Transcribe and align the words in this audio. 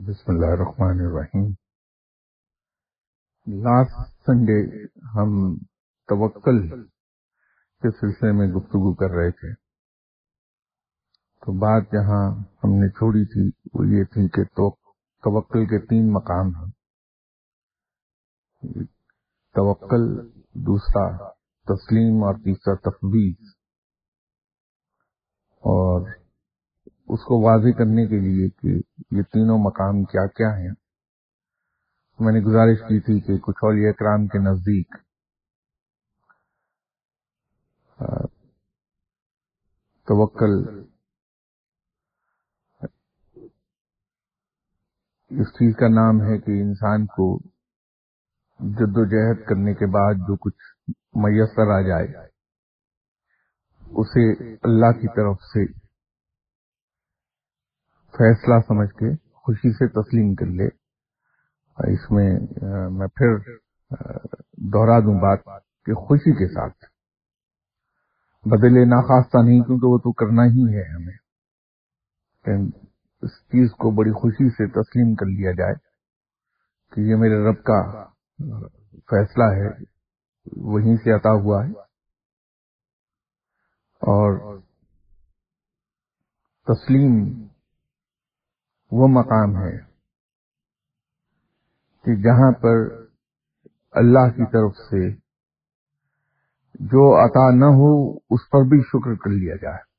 بسم 0.00 0.24
اللہ 0.26 0.46
الرحمن 0.46 1.00
الرحیم۔ 1.00 1.46
لاسٹ 3.62 4.22
سنڈے 4.26 4.84
ہم 4.84 5.56
توکل 6.08 6.68
کے 7.82 7.90
سلسلے 7.90 8.32
میں 8.32 8.48
گفتگو 8.48 8.94
کر 8.94 9.14
رہے 9.14 9.30
تھے۔ 9.30 9.54
تو 11.14 11.52
بات 11.52 11.82
جہاں 11.92 12.30
ہم 12.64 12.70
نے 12.70 12.90
چھوڑی 12.90 13.24
تھی، 13.24 13.68
وہ 13.74 13.86
یہ 13.86 14.04
تھی 14.04 14.28
کہ 14.28 14.44
توکل 14.44 15.66
کے 15.66 15.86
تین 15.86 16.12
مقام 16.12 16.46
ہیں۔ 16.46 16.70
توکل، 19.54 20.30
دوسرا 20.54 21.28
تسلیم 21.74 22.24
اور 22.24 22.34
تیسرا 22.34 22.74
تفویض۔ 22.74 23.48
اور 25.50 26.21
اس 27.08 27.24
کو 27.24 27.40
واضح 27.42 27.76
کرنے 27.78 28.06
کے 28.06 28.18
لیے 28.20 28.48
کہ 28.50 28.78
یہ 29.16 29.22
تینوں 29.32 29.58
مقام 29.58 30.02
کیا 30.12 30.26
کیا 30.36 30.50
ہیں۔ 30.58 30.72
میں 32.20 32.32
نے 32.32 32.40
گزارش 32.40 32.78
کی 32.80 32.98
تھی 33.00 33.18
کہ 33.20 33.38
کچھ 33.38 33.64
اولیاء 33.64 33.90
اکرام 33.90 34.26
کے 34.26 34.38
نزدیک 34.38 34.96
توکل، 40.08 40.54
اس 45.30 45.52
چیز 45.52 45.74
کا 45.76 45.88
نام 45.88 46.20
ہے 46.22 46.38
کہ 46.38 46.60
انسان 46.62 47.06
کو 47.16 47.26
جد 48.60 48.98
و 48.98 49.04
جہد 49.10 49.44
کرنے 49.48 49.74
کے 49.74 49.86
بعد 49.92 50.26
جو 50.28 50.36
کچھ 50.36 50.90
میسر 51.22 51.70
آ 51.74 51.80
جائے، 51.88 52.08
اسے 54.00 54.26
اللہ 54.62 54.92
کی 55.00 55.08
طرف 55.16 55.36
سے 55.44 55.64
فیصلہ 58.12 58.54
سمجھ 58.68 58.90
کے 58.90 59.16
خوشی 59.32 59.72
سے 59.72 59.88
تسلیم 59.88 60.34
کر 60.34 60.46
لے۔ 60.46 60.66
اس 61.92 62.10
میں 62.10 62.40
میں 62.90 63.06
پھر 63.06 63.38
دوہرا 64.52 65.00
دوں 65.00 65.20
بات 65.20 65.38
کہ 65.84 65.94
خوشی 65.94 66.32
کے 66.32 66.48
ساتھ۔ 66.54 66.84
بدلے 68.44 68.84
ناخواستہ 68.84 69.38
نہیں، 69.44 69.60
کیونکہ 69.60 69.86
وہ 69.86 69.98
تو 69.98 70.12
کرنا 70.12 70.42
ہی 70.42 70.74
ہے 70.74 70.94
ہمیں۔ 70.94 71.18
اس 73.22 73.30
چیز 73.30 73.70
کو 73.70 73.90
بڑی 73.90 74.12
خوشی 74.12 74.50
سے 74.50 74.66
تسلیم 74.66 75.14
کر 75.14 75.26
لیا 75.26 75.52
جائے 75.52 75.74
کہ 76.92 77.00
یہ 77.00 77.16
میرے 77.16 77.50
رب 77.50 77.62
کا 77.64 78.04
فیصلہ 78.90 79.44
ہے، 79.44 79.68
وہیں 80.56 80.96
سے 80.96 81.12
عطا 81.12 81.30
ہوا 81.30 81.66
ہے۔ 81.66 81.70
اور 84.00 84.58
تسلیم 86.66 87.46
وہ 88.92 89.08
مقام 89.08 89.56
ہے 89.56 89.78
کہ 92.04 92.22
جہاں 92.22 92.52
پر 92.52 93.02
اللہ 93.90 94.30
کی 94.30 94.44
طرف 94.46 94.76
سے 94.76 95.14
جو 96.74 97.24
عطا 97.24 97.50
نہ 97.54 97.64
ہو، 97.64 98.12
اس 98.12 98.50
پر 98.50 98.68
بھی 98.68 98.80
شکر 98.80 99.14
کر 99.14 99.30
لیا 99.30 99.56
جائے۔ 99.56 99.92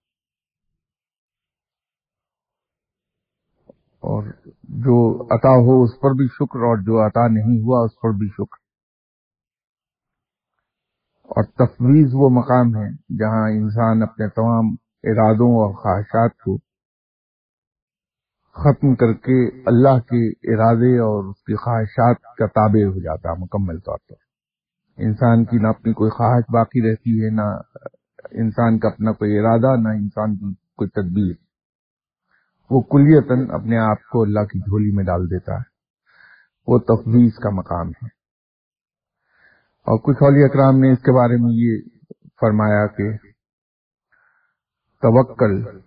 اور 3.84 4.24
جو 4.64 5.24
عطا 5.24 5.50
ہو، 5.50 5.84
اس 5.84 5.92
پر 6.02 6.12
بھی 6.14 6.28
شکر، 6.28 6.60
اور 6.60 6.78
جو 6.78 7.08
عطا 7.08 7.28
نہیں 7.28 7.62
ہوا، 7.62 7.86
اس 7.86 8.00
پر 8.02 8.10
بھی 8.10 8.28
شکر۔ 8.28 8.64
اور 11.24 11.44
تفویض 11.44 12.10
وہ 12.14 12.30
مقام 12.30 12.76
ہے 12.76 12.90
جہاں 12.92 13.50
انسان 13.50 14.02
اپنے 14.02 14.30
تمام 14.30 14.76
ارادوں 15.04 15.52
اور 15.52 15.74
خواہشات 15.74 16.38
کو 16.38 16.73
ختم 18.54 18.96
کر 18.96 19.14
کے 19.14 19.48
اللہ 19.66 20.00
کے 20.00 20.30
ارادے 20.54 21.00
اور 21.00 21.24
اس 21.24 21.44
کی 21.44 21.56
خواہشات 21.56 22.22
کا 22.38 22.46
تابع 22.46 22.84
ہو 22.84 23.00
جاتا 23.00 23.30
ہے 23.30 23.34
مکمل 23.38 23.80
طور 23.80 23.98
پر۔ 24.10 24.16
انسان 24.98 25.46
کی 25.46 25.58
نہ 25.58 25.68
اپنی 25.68 25.94
کوئی 25.94 26.12
خواہش 26.12 26.44
باقی 26.54 26.92
رہتی 26.92 27.26
ہے، 27.26 27.30
نہ 27.30 27.42
انسان 28.32 28.80
کا 28.80 28.88
اپنا 28.88 29.12
کوئی 29.12 29.40
ارادہ، 29.40 29.80
نہ 29.80 29.88
انسان 29.88 30.36
کی 30.36 30.54
کوئی 30.54 30.90
تدبیر۔ 30.90 31.34
وہ 32.70 32.82
کلیتاً 32.82 33.50
اپنے 33.52 33.78
آپ 33.78 34.10
کو 34.10 34.24
اللہ 34.24 34.40
کی 34.40 34.60
جھولی 34.60 34.96
میں 34.96 35.04
ڈال 35.04 35.26
دیتا 35.26 35.54
ہے۔ 35.54 35.74
وہ 36.68 36.80
تفویض 36.80 37.34
کا 37.34 37.50
مقام 37.50 37.88
ہے۔ 37.90 38.06
اور 39.84 40.00
کچھ 40.00 40.24
اولی 40.24 40.44
اکرام 40.44 40.80
نے 40.80 40.92
اس 40.92 41.00
کے 41.00 41.12
بارے 41.12 41.36
میں 41.38 41.54
یہ 41.54 41.82
فرمایا 42.42 42.88
کہ 42.88 43.18
توکل 45.02 45.80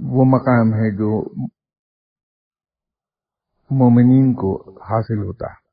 وہ 0.00 0.24
مقام 0.24 0.72
ہے 0.74 0.96
جو 0.96 1.34
مومنین 3.70 4.34
کو 4.34 4.70
حاصل 4.80 5.18
ہوتا 5.18 5.46
ہے۔ 5.46 5.64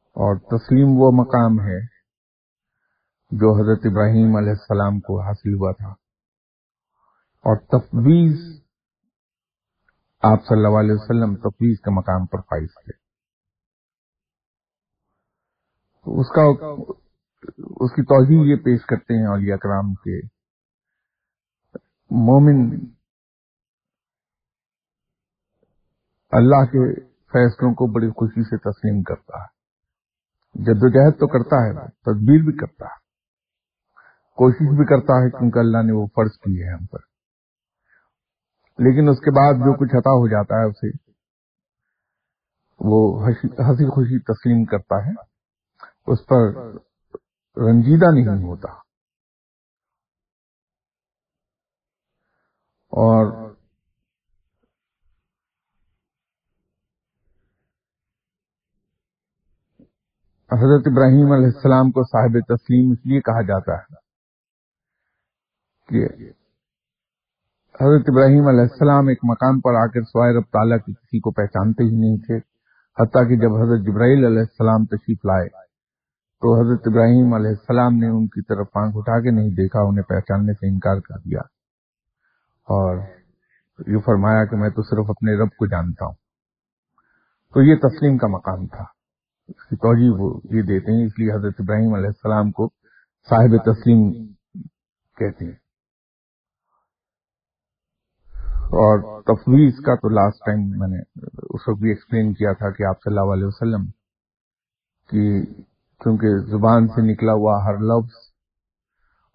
اور 0.00 0.36
تسلیم 0.36 0.86
وہ 0.88 1.10
مقام 1.14 1.60
ہے 1.60 1.86
جو 3.30 3.54
حضرت 3.54 3.80
ابراہیم 3.84 4.36
علیہ 4.36 4.50
السلام 4.50 5.00
کو 5.00 5.20
حاصل 5.20 5.54
ہوا 5.54 5.72
تھا۔ 5.72 5.88
اور 7.44 7.56
تفویض 7.56 8.62
آپ 10.22 10.38
صلی 10.48 10.56
اللہ 10.56 10.80
علیہ 10.80 10.94
وسلم 10.94 11.36
تفویض 11.36 11.80
کے 11.80 11.90
مقام 11.90 12.26
پر 12.26 12.40
فائز 12.40 12.68
تھے۔ 12.68 13.04
اس 16.20 16.28
کا 16.28 16.70
اس 17.56 17.90
کی 17.90 18.02
توجہ 18.02 18.48
یہ 18.48 18.56
پیش 18.56 18.86
کرتے 18.86 19.20
ہیں 19.20 19.26
اولیاء 19.26 19.56
کرام 19.56 19.94
کے 19.94 20.33
مومن 22.10 22.86
اللہ 26.30 26.64
کے 26.64 27.00
فیصلوں 27.04 27.74
کو 27.74 27.92
بڑی 27.92 28.10
خوشی 28.10 28.42
سے 28.42 28.56
تسلیم 28.56 29.02
کرتا 29.02 29.40
ہے۔ 29.40 29.54
جد 30.54 30.82
و 30.82 30.88
جہد 30.88 31.18
تو 31.18 31.26
کرتا 31.26 31.56
ہے، 31.56 31.90
تدبیر 31.90 32.40
بھی 32.40 32.56
کرتا 32.56 32.84
ہے۔ 32.84 33.04
کوشش 34.36 34.76
بھی 34.76 34.86
کرتا 34.86 35.12
ہے 35.12 35.30
کیونکہ 35.30 35.58
اللہ 35.58 35.78
نے 35.78 35.92
وہ 35.92 36.06
فرض 36.06 36.30
کی 36.30 36.62
ہے 36.62 36.72
ہم 36.72 36.86
پر۔ 36.86 36.98
لیکن 38.78 39.08
اس 39.08 39.18
کے 39.18 39.30
بعد 39.30 39.54
جو 39.54 39.72
کچھ 39.72 39.96
عطا 39.96 40.10
ہو 40.10 40.28
جاتا 40.28 40.54
ہے، 40.54 40.64
اسے 40.64 41.12
وہ 42.80 43.26
ہنسی 43.28 43.90
خوشی 43.90 44.18
تسلیم 44.18 44.64
کرتا 44.64 45.06
ہے۔ 45.06 45.34
اس 46.06 46.26
پر 46.26 46.72
رنجیدہ 47.66 48.14
نہیں 48.14 48.44
ہوتا۔ 48.44 48.83
اور 52.94 53.32
حضرت 60.50 60.86
ابراہیم 60.86 61.32
علیہ 61.32 61.46
السلام 61.46 61.90
کو 61.90 62.02
صاحب 62.04 62.38
تسلیم 62.48 62.90
اس 62.92 63.06
لیے 63.06 63.20
کہا 63.28 63.42
جاتا 63.42 63.78
ہے 63.78 64.02
کہ 65.88 66.02
حضرت 67.80 68.10
ابراہیم 68.12 68.46
علیہ 68.48 68.66
السلام 68.70 69.08
ایک 69.08 69.24
مقام 69.30 69.60
پر 69.60 69.78
آ 69.80 69.86
کر 69.94 70.04
سوائے 70.10 70.36
رب 70.36 70.46
تعالیٰ 70.52 70.78
کی 70.78 70.92
کسی 70.92 71.20
کو 71.20 71.30
پہچانتے 71.38 71.84
ہی 71.84 71.96
نہیں 71.96 72.16
تھے، 72.26 72.36
حتیٰ 72.98 73.22
کہ 73.28 73.36
جب 73.36 73.56
حضرت 73.62 73.86
جبرائیل 73.86 74.24
علیہ 74.26 74.46
السلام 74.48 74.84
تشریف 74.86 75.24
لائے 75.24 75.48
تو 76.42 76.54
حضرت 76.60 76.86
ابراہیم 76.86 77.34
علیہ 77.34 77.56
السلام 77.58 77.98
نے 77.98 78.08
ان 78.08 78.26
کی 78.28 78.42
طرف 78.48 78.76
آنکھ 78.76 78.96
اٹھا 78.98 79.18
کے 79.22 79.30
نہیں 79.30 79.50
دیکھا، 79.60 79.80
انہیں 79.88 80.08
پہچاننے 80.08 80.52
سے 80.52 80.68
انکار 80.68 81.00
کر 81.00 81.18
دیا۔ 81.18 81.42
اور 82.64 82.96
یہ 83.86 83.98
فرمایا 84.06 84.44
کہ 84.44 84.56
میں 84.56 84.70
تو 84.70 84.82
صرف 84.82 85.10
اپنے 85.10 85.42
رب 85.42 85.48
کو 85.48 85.66
جانتا 85.66 86.04
ہوں۔ 86.04 86.14
تو 87.54 87.62
یہ 87.62 87.74
تسلیم 87.76 88.18
کا 88.18 88.26
مقام 88.26 88.66
تھا۔ 88.66 88.84
اس 89.48 89.68
کی 89.68 89.76
توجہ 89.76 90.22
وہ 90.22 90.40
یہ 90.44 90.62
دیتے 90.62 90.92
ہیں، 90.92 91.06
اس 91.06 91.18
لیے 91.18 91.32
حضرت 91.32 91.54
ابراہیم 91.58 91.94
علیہ 91.94 92.06
السلام 92.06 92.50
کو 92.50 92.68
صاحب 93.30 93.72
تسلیم 93.72 94.26
کہتے 95.16 95.44
ہیں۔ 95.44 95.64
اور 98.64 99.22
تفویض 99.22 99.74
کا 99.74 99.94
تو 99.94 100.08
لاسٹ 100.08 100.46
ٹائم 100.46 100.78
میں 100.78 100.88
نے 100.88 101.00
اس 101.54 101.68
وقت 101.68 101.80
بھی 101.80 101.88
ایکسپلین 101.88 102.32
کیا 102.32 102.52
تھا 102.52 102.70
کہ 102.70 102.82
آپ 102.82 102.96
صلی 103.04 103.18
اللہ 103.18 103.32
علیہ 103.32 103.46
وسلم 103.46 103.86
کی 105.10 105.54
کیونکہ 106.00 106.36
زبان 106.38 106.88
سے 106.88 107.12
نکلا 107.12 107.32
ہوا 107.32 107.64
ہر 107.64 107.78
لفظ 107.78 108.16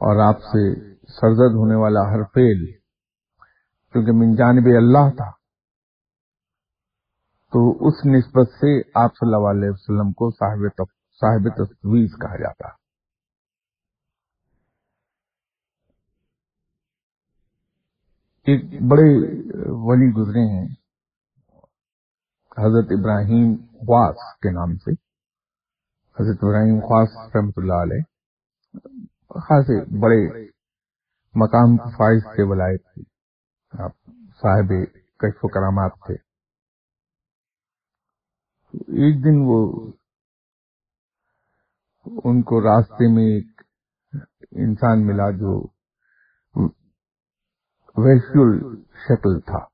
اور 0.01 0.19
آپ 0.19 0.39
سے 0.39 0.75
سرزد 0.93 1.55
ہونے 1.55 1.75
والا 1.75 2.01
ہر 2.01 2.23
فیل 2.23 2.78
کیونکہ 3.91 4.11
من 4.11 4.35
جانب 4.35 4.65
اللہ 4.65 5.15
تھا۔ 5.15 5.31
تو 7.53 7.87
اس 7.87 7.93
نسبت 8.05 8.49
سے 8.49 8.79
آپ 8.95 9.11
صلی 9.13 9.33
اللہ 9.33 9.49
علیہ 9.49 9.69
وسلم 9.69 10.11
کو 10.11 10.31
صاحب 10.31 10.83
صاحب 11.11 11.55
تصویز 11.55 12.11
کہا 12.21 12.35
جاتا۔ 12.35 12.67
ایک 18.47 18.63
بڑے 18.63 19.09
ولی 19.67 20.13
گزرے 20.17 20.41
ہیں، 20.41 20.67
حضرت 22.57 22.91
ابراہیم 22.99 23.55
خواص 23.57 24.39
کے 24.41 24.51
نام 24.51 24.75
سے۔ 24.75 24.91
حضرت 26.19 26.43
ابراہیم 26.43 26.79
خواص 26.79 27.35
رحمت 27.35 27.53
اللہ 27.57 27.73
علیہ، 27.73 28.01
خاصے 29.29 29.99
بڑے 29.99 30.49
مقام 31.35 31.77
فائز 31.77 32.23
سے 32.23 32.43
ولایت 32.43 32.83
تھی 32.93 33.08
آپ 33.71 33.91
صاحب 34.41 34.69
کشف 35.17 35.45
و 35.45 35.47
کرامات 35.47 35.91
تھے۔ 36.05 36.13
ایک 38.73 39.23
دن 39.23 39.39
وہ 39.45 39.91
ان 42.23 42.41
کو 42.41 42.61
راستے 42.61 43.13
میں 43.13 43.23
ایک 43.23 43.61
انسان 44.51 45.07
ملا 45.07 45.31
جو 45.31 45.67
ویشول 47.97 48.83
شکل 48.85 49.39
تھا۔ 49.39 49.65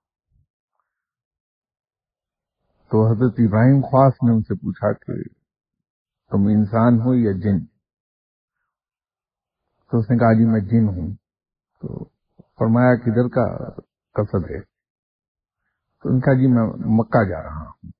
تو 2.92 3.08
حضرت 3.08 3.36
ابراہیم 3.38 3.82
خواص 3.82 4.14
نے 4.24 4.36
ان 4.36 4.42
سے 4.42 4.56
پوچھا 4.56 4.94
کہ 4.94 5.24
تم 6.32 6.48
انسان 6.48 7.02
ہو 7.02 7.14
یا 7.16 7.32
جن؟ 7.32 7.66
تو 9.92 9.98
اس 9.98 10.10
نے 10.10 10.18
کہا 10.18 10.34
جی 10.34 10.46
میں 10.46 10.62
جن 10.62 10.88
ہوں۔ 10.88 11.16
تو 11.82 12.06
فرمایا، 12.60 12.96
کدھر 12.96 13.28
کا 13.30 13.82
قصد 14.16 14.52
ہے۔ 14.52 14.62
تو 16.02 16.10
ان 16.10 16.20
کا 16.20 16.34
جی 16.34 16.48
میں 16.48 16.64
مکہ 16.78 17.30
جا 17.30 17.44
رہا 17.44 17.62
ہوں۔ 17.62 17.92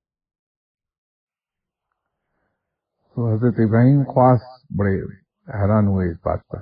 تو 3.14 3.34
حضرت 3.34 3.54
ابراہیم 3.58 4.04
خواص 4.04 4.40
بڑے 4.78 5.02
حیران 5.48 5.86
ہوئے 5.86 6.10
اس 6.10 6.16
بات 6.16 6.46
پر۔ 6.48 6.58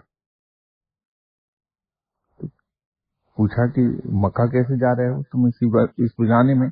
پوچھا 3.36 3.66
کہ 3.66 3.82
مکہ 4.04 4.46
کیسے 4.46 4.78
جا 4.78 4.96
رہے 4.96 5.08
ہو؟ 5.08 5.22
تم 5.22 5.44
اسی 5.44 5.66
اس 6.04 6.10
بجانے 6.18 6.54
میں 6.54 6.68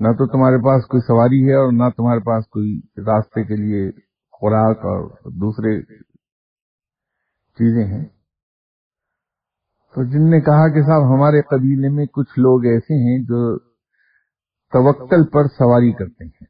نہ 0.00 0.08
تو 0.08 0.26
تمہارے 0.26 0.64
پاس 0.64 0.86
کوئی 0.86 1.00
سواری 1.00 1.48
ہے 1.48 1.54
اور 1.54 1.72
نہ 1.72 1.90
تمہارے 1.96 2.20
پاس 2.20 2.46
کوئی 2.46 2.80
راستے 2.96 3.44
کے 3.44 3.56
لیے 3.56 3.90
خوراک 4.32 4.78
اور 4.78 5.10
دوسرے 5.24 5.82
چیزیں 7.58 7.98
ہیں۔ 7.98 8.15
تو 9.96 10.04
جن 10.04 10.30
نے 10.30 10.40
کہا 10.40 10.68
کہ 10.68 10.80
صاحب، 10.82 11.02
ہمارے 11.02 11.40
قبیلے 11.42 11.88
میں 11.88 12.06
کچھ 12.06 12.38
لوگ 12.38 12.64
ایسے 12.64 12.94
ہیں 12.94 13.18
جو 13.22 13.58
توکل 14.72 15.24
پر 15.28 15.48
سواری 15.48 15.92
کرتے 15.92 16.24
ہیں۔ 16.24 16.46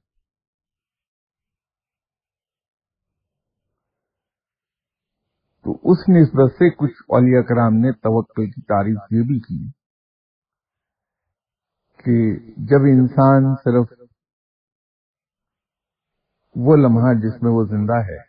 تو 5.66 5.78
اس 5.82 5.98
نسبت 6.08 6.52
سے 6.52 6.70
کچھ 6.70 7.02
اولیاء 7.08 7.42
کرام 7.42 7.74
نے 7.74 7.92
توقع 7.92 8.42
کی 8.42 8.62
تعریف 8.62 9.12
یہ 9.12 9.22
بھی 9.22 9.40
کی 9.40 9.70
کہ 12.04 12.18
جب 12.56 12.90
انسان 12.90 13.54
صرف 13.54 13.92
وہ 16.56 16.76
لمحہ 16.76 17.14
جس 17.14 17.42
میں 17.42 17.50
وہ 17.50 17.64
زندہ 17.64 18.04
ہے 18.08 18.25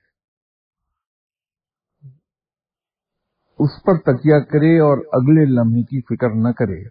اس 3.59 3.71
پر 3.83 3.97
تکیہ 4.01 4.39
کرے 4.51 4.71
اور 4.79 4.97
اگلے 5.13 5.45
لمحے 5.51 5.83
کی 5.83 6.01
فکر 6.01 6.29
نہ 6.35 6.51
کرے، 6.51 6.81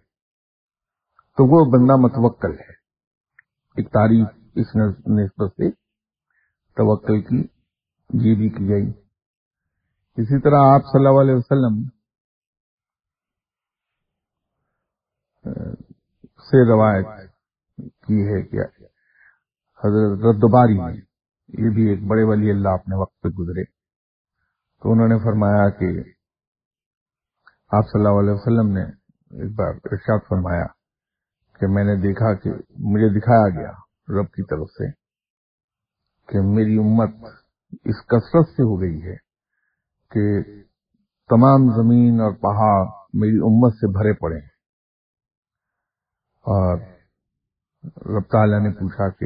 تو 1.37 1.45
وہ 1.45 1.59
بندہ 1.71 1.95
متوکل 1.95 2.53
ہے۔ 2.59 2.73
ایک 3.77 3.87
تعریف 3.91 4.27
اس 4.55 4.75
نسبت 4.75 5.51
سے 5.51 5.69
توکل 6.77 7.21
کی، 7.21 7.41
یہ 8.09 8.35
بھی 8.35 8.49
کی 8.49 8.67
گئی۔ 8.69 8.89
اسی 10.17 10.41
طرح 10.41 10.59
آپ 10.73 10.81
صلی 10.81 11.05
اللہ 11.05 11.21
علیہ 11.21 11.35
وسلم 11.35 11.75
سے 16.47 16.63
روایت 16.67 17.07
کی 18.07 18.21
ہے 18.27 18.41
کہ 18.47 18.59
حضرت 19.79 20.25
ردباری 20.25 20.77
میں 20.77 20.93
یہ 20.93 21.69
بھی 21.75 21.89
ایک 21.89 21.99
بڑے 22.07 22.23
ولی 22.23 22.49
اللہ 22.51 22.69
اپنے 22.69 22.95
وقت 22.95 23.21
پہ 23.21 23.29
گزرے۔ 23.39 23.63
تو 23.63 24.91
انہوں 24.91 25.07
نے 25.07 25.17
فرمایا 25.23 25.69
کہ 25.69 25.87
آپ 27.71 27.83
صلی 27.83 27.99
اللہ 27.99 28.19
علیہ 28.19 28.31
وسلم 28.31 28.73
نے 28.73 28.83
ایک 29.41 29.55
بار 29.55 29.73
ارشاد 29.85 30.19
فرمایا 30.29 30.65
کہ 31.59 31.67
میں 31.67 31.83
نے 31.83 31.95
دیکھا 31.95 32.33
کہ 32.33 32.49
مجھے 32.69 33.19
دکھایا 33.19 33.49
گیا 33.49 33.71
رب 34.19 34.31
کی 34.31 34.43
طرف 34.43 34.69
سے 34.69 34.91
کہ 36.27 36.41
میری 36.41 36.77
امت 36.77 37.09
اس 37.71 38.01
کثرت 38.05 38.49
سے 38.49 38.63
ہو 38.63 38.81
گئی 38.81 39.03
ہے 39.03 39.15
کہ 40.11 40.43
تمام 41.29 41.67
زمین 41.75 42.21
اور 42.21 42.31
پہاڑ 42.31 42.85
میری 43.13 43.37
امت 43.37 43.73
سے 43.73 43.87
بھرے 43.87 44.13
پڑے 44.13 44.35
ہیں۔ 44.35 44.55
اور 46.45 46.77
رب 48.17 48.31
تعالیٰ 48.31 48.59
نے 48.59 48.73
پوچھا 48.73 49.09
کہ 49.09 49.25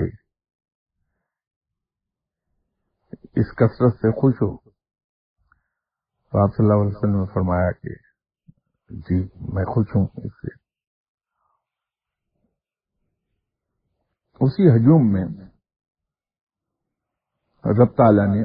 اس 3.35 3.51
کثرت 3.51 3.93
سے 3.93 4.11
خوش 4.11 4.33
ہو؟ 4.33 4.57
تو 6.31 6.43
آپ 6.43 6.49
صلی 6.57 6.65
اللہ 6.65 6.81
علیہ 6.81 6.97
وسلم 6.97 7.19
نے 7.19 7.33
فرمایا 7.33 7.71
کہ 7.71 8.10
جی 8.91 9.23
میں 9.53 9.63
خوش 9.63 9.95
ہوں 9.95 10.05
اس 10.05 10.31
سے۔ 10.31 10.55
اسی 14.41 14.69
ہجوم 14.69 15.13
میں 15.13 15.25
رب 17.65 17.95
تعالیٰ 17.97 18.35
نے 18.35 18.43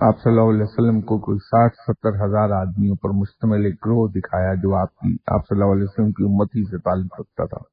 آپ 0.00 0.14
صلی 0.22 0.32
اللہ 0.32 0.50
علیہ 0.50 0.62
وسلم 0.62 1.00
کو 1.00 1.18
کوئی 1.18 1.38
ساٹھ 1.38 1.74
ستر 1.74 2.08
ہزار 2.08 2.50
آدمیوں 2.50 2.96
پر 2.96 3.08
مشتمل 3.10 3.64
ایک 3.64 3.74
گروہ 3.74 4.08
دکھایا 4.08 4.54
جو 4.54 4.74
آپ 4.74 4.94
کی، 4.94 5.16
آپ 5.26 5.40
صلی 5.48 5.60
اللہ 5.60 5.72
علیہ 5.72 5.84
وسلم 5.84 6.12
کی 6.12 6.24
امتی 6.24 6.64
سے 6.64 6.78
تعلق 6.78 7.20
رکھتا 7.20 7.46
تھا۔ 7.46 7.64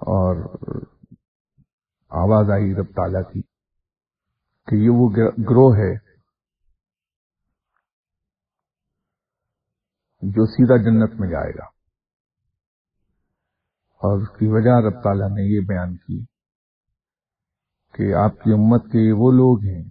اور 0.00 0.36
آواز 2.08 2.50
آئی 2.50 2.74
رب 2.74 2.86
تعالیٰ 2.86 3.32
کی 3.32 3.42
کہ 4.68 4.74
یہ 4.74 4.90
وہ 4.90 5.08
گروہ 5.50 5.76
ہے 5.76 6.07
جو 10.22 10.46
سیدھا 10.46 10.76
جنت 10.76 11.20
میں 11.20 11.28
جائے 11.28 11.50
گا۔ 11.50 11.64
اور 14.00 14.22
اس 14.22 14.28
کی 14.28 14.46
وجہ 14.46 14.86
رب 14.86 15.02
تعالیٰ 15.02 15.28
نے 15.28 15.42
یہ 15.42 15.60
بیان 15.60 15.96
کی 15.96 16.24
کہ 17.94 18.14
آپ 18.14 18.32
کی 18.34 18.52
امت 18.52 18.84
کے 18.84 19.12
وہ 19.12 19.32
لوگ 19.32 19.64
ہیں 19.64 19.82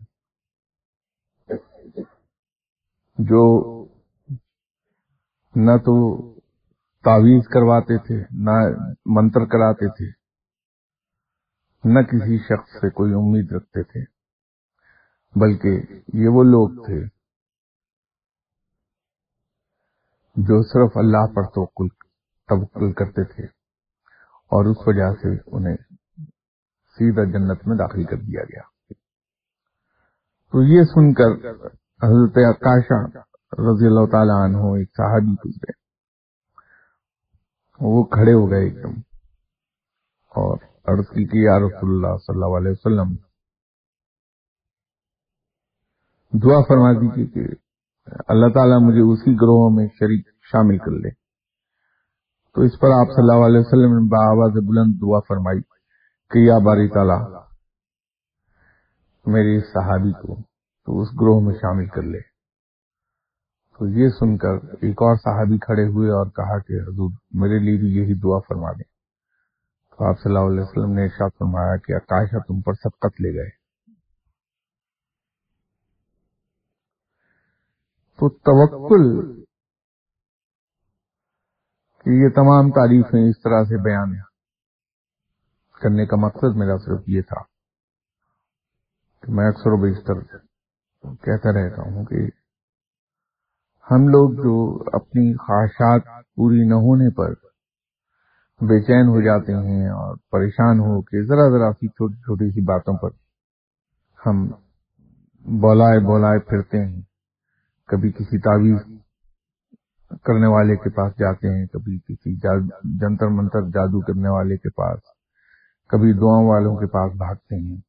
جو 3.19 3.43
نہ 5.55 5.77
تو 5.77 5.95
تعویذ 7.03 7.47
کرواتے 7.47 7.97
تھے، 7.97 8.15
نہ 8.31 8.51
منتر 9.05 9.45
کراتے 9.45 9.89
تھے، 9.89 10.11
نہ 11.83 12.01
کسی 12.01 12.37
شخص 12.37 12.81
سے 12.81 12.89
کوئی 12.89 13.13
امید 13.13 13.51
رکھتے 13.51 13.83
تھے، 13.83 14.03
بلکہ 15.35 15.93
یہ 16.13 16.27
وہ 16.27 16.43
لوگ 16.43 16.85
تھے 16.85 17.16
جو 20.37 20.63
صرف 20.63 20.97
اللہ 20.97 21.33
پر 21.35 21.43
توکل 21.43 21.87
توکل 22.49 22.93
کرتے 22.93 23.23
تھے 23.23 23.45
اور 24.51 24.65
اس 24.65 24.77
وجہ 24.87 25.13
سے 25.21 25.57
انہیں 25.57 25.75
سیدھا 26.97 27.23
جنت 27.23 27.67
میں 27.67 27.77
داخل 27.77 28.03
کر 28.03 28.17
دیا 28.17 28.43
گیا۔ 28.43 28.61
تو 30.51 30.63
یہ 30.63 30.83
سن 30.83 31.13
کر 31.13 31.57
حضرت 32.03 32.37
عکاشا 32.37 33.19
رضی 33.71 33.87
اللہ 33.87 34.05
تعالی 34.11 34.45
عنہ 34.45 34.57
ایک 34.57 34.89
صحابی 34.97 35.33
گزرے۔ 35.33 35.87
وہ 37.79 38.03
کھڑے 38.03 38.33
ہو 38.33 38.51
گئے 38.51 38.63
ایک 38.63 38.83
دم 38.83 38.99
اور 40.35 40.57
عرض 40.85 41.07
کی 41.07 41.27
کہ 41.27 41.37
یا 41.37 41.59
رسول 41.59 41.89
اللہ 41.89 42.17
صلی 42.17 42.35
اللہ 42.35 42.57
علیہ 42.57 42.71
وسلم، 42.71 43.15
دعا 46.33 46.61
فرما 46.67 46.91
دیجیے 46.91 47.25
کہ 47.25 47.66
اللہ 48.27 48.47
تعالیٰ 48.53 48.81
مجھے 48.81 49.13
اسی 49.13 49.31
گروہ 49.31 49.69
میں 49.73 49.87
شریک 49.87 50.27
شامل 50.51 50.77
کر 50.77 50.91
لے۔ 50.91 51.09
تو 52.53 52.61
اس 52.61 52.79
پر 52.79 52.87
آپ 52.87 53.07
صلی 53.07 53.27
اللہ 53.29 53.45
علیہ 53.45 53.59
وسلم 53.59 53.93
نے 53.93 54.09
بآواز 54.09 54.51
بلند 54.51 55.01
دعا 55.01 55.19
فرمائی 55.19 55.61
کہ 56.29 56.37
یا 56.39 56.57
باری 56.57 56.89
تعالیٰ، 56.89 57.43
میرے 59.25 59.59
صحابی 59.59 60.11
کو 60.13 60.35
تو 60.85 61.01
اس 61.01 61.07
گروہ 61.21 61.41
میں 61.41 61.53
شامل 61.53 61.85
کر 61.85 62.01
لے۔ 62.01 62.19
تو 63.77 63.87
یہ 63.87 64.09
سن 64.09 64.37
کر 64.37 64.55
ایک 64.81 65.01
اور 65.01 65.15
صحابی 65.15 65.57
کھڑے 65.57 65.87
ہوئے 65.87 66.09
اور 66.09 66.25
کہا 66.25 66.59
کہ 66.59 66.73
حضور، 66.73 67.11
میرے 67.31 67.59
لیے 67.59 67.77
بھی 67.77 67.87
یہی 67.87 68.13
دعا 68.13 68.39
فرما 68.39 68.71
دیں۔ 68.71 68.97
تو 69.91 70.05
آپ 70.05 70.15
صلی 70.23 70.35
اللہ 70.35 70.51
علیہ 70.51 70.63
وسلم 70.63 70.93
نے 70.93 71.03
ارشاد 71.03 71.29
فرمایا 71.39 71.77
کہ 71.77 71.95
عکاشہ 71.95 72.37
تم 72.47 72.61
پر 72.61 72.73
سبقت 72.73 73.21
لے 73.21 73.33
گئے۔ 73.33 73.56
تو 78.19 78.29
توکل 78.29 79.03
کہ 82.05 82.09
یہ 82.09 82.29
تمام 82.29 82.69
تعریفیں 82.71 83.19
اس 83.29 83.41
طرح 83.43 83.63
سے 83.63 83.77
بیان 83.83 84.15
کرنے 85.81 86.05
کا 86.05 86.15
مقصد 86.15 86.55
میرا 86.55 86.77
صرف 86.77 87.09
یہ 87.09 87.21
تھا 87.21 87.41
کہ 89.23 89.31
میں 89.31 89.47
اکثر 89.47 89.71
و 89.71 89.81
بیشتر 89.81 90.21
کہتا 91.21 91.53
رہتا 91.53 91.81
ہوں 91.81 92.05
کہ 92.05 92.25
ہم 93.87 94.07
لوگ 94.07 94.31
جو 94.43 94.55
اپنی 94.93 95.33
خواہشات 95.37 96.05
پوری 96.35 96.67
نہ 96.67 96.79
ہونے 96.79 97.09
پر 97.09 97.33
بے 98.61 98.81
چین 98.81 99.07
ہو 99.07 99.21
جاتے 99.21 99.53
ہیں 99.53 99.89
اور 99.89 100.15
پریشان 100.31 100.79
ہو 100.79 101.01
کے 101.01 101.25
ذرا 101.25 101.49
ذرا 101.49 101.71
سی 101.71 101.87
چھوٹی 101.87 102.15
چھوٹی 102.15 102.49
سی 102.51 102.61
باتوں 102.61 102.97
پر 102.97 103.09
ہم 104.19 104.47
بولائے 105.45 105.99
بولائے 105.99 106.39
پھرتے 106.39 106.85
ہیں۔ 106.85 107.01
کبھی 107.87 108.11
کسی 108.11 108.39
تعویذ 108.39 108.97
کرنے 110.23 110.47
والے 110.47 110.75
کے 110.75 110.89
پاس 110.89 111.13
جاتے 111.19 111.59
ہیں، 111.59 111.65
کبھی 111.65 111.99
کسی 111.99 112.35
جنتر 112.99 113.27
منتر 113.27 113.61
جادو 113.61 114.01
کرنے 114.01 114.29
والے 114.29 114.57
کے 114.57 114.69
پاس، 114.69 114.99
کبھی 115.89 116.13
دعاؤں 116.13 116.47
والوں 116.47 116.75
کے 116.75 116.87
پاس 116.87 117.11
بھاگتے 117.17 117.55
ہیں۔ 117.55 117.81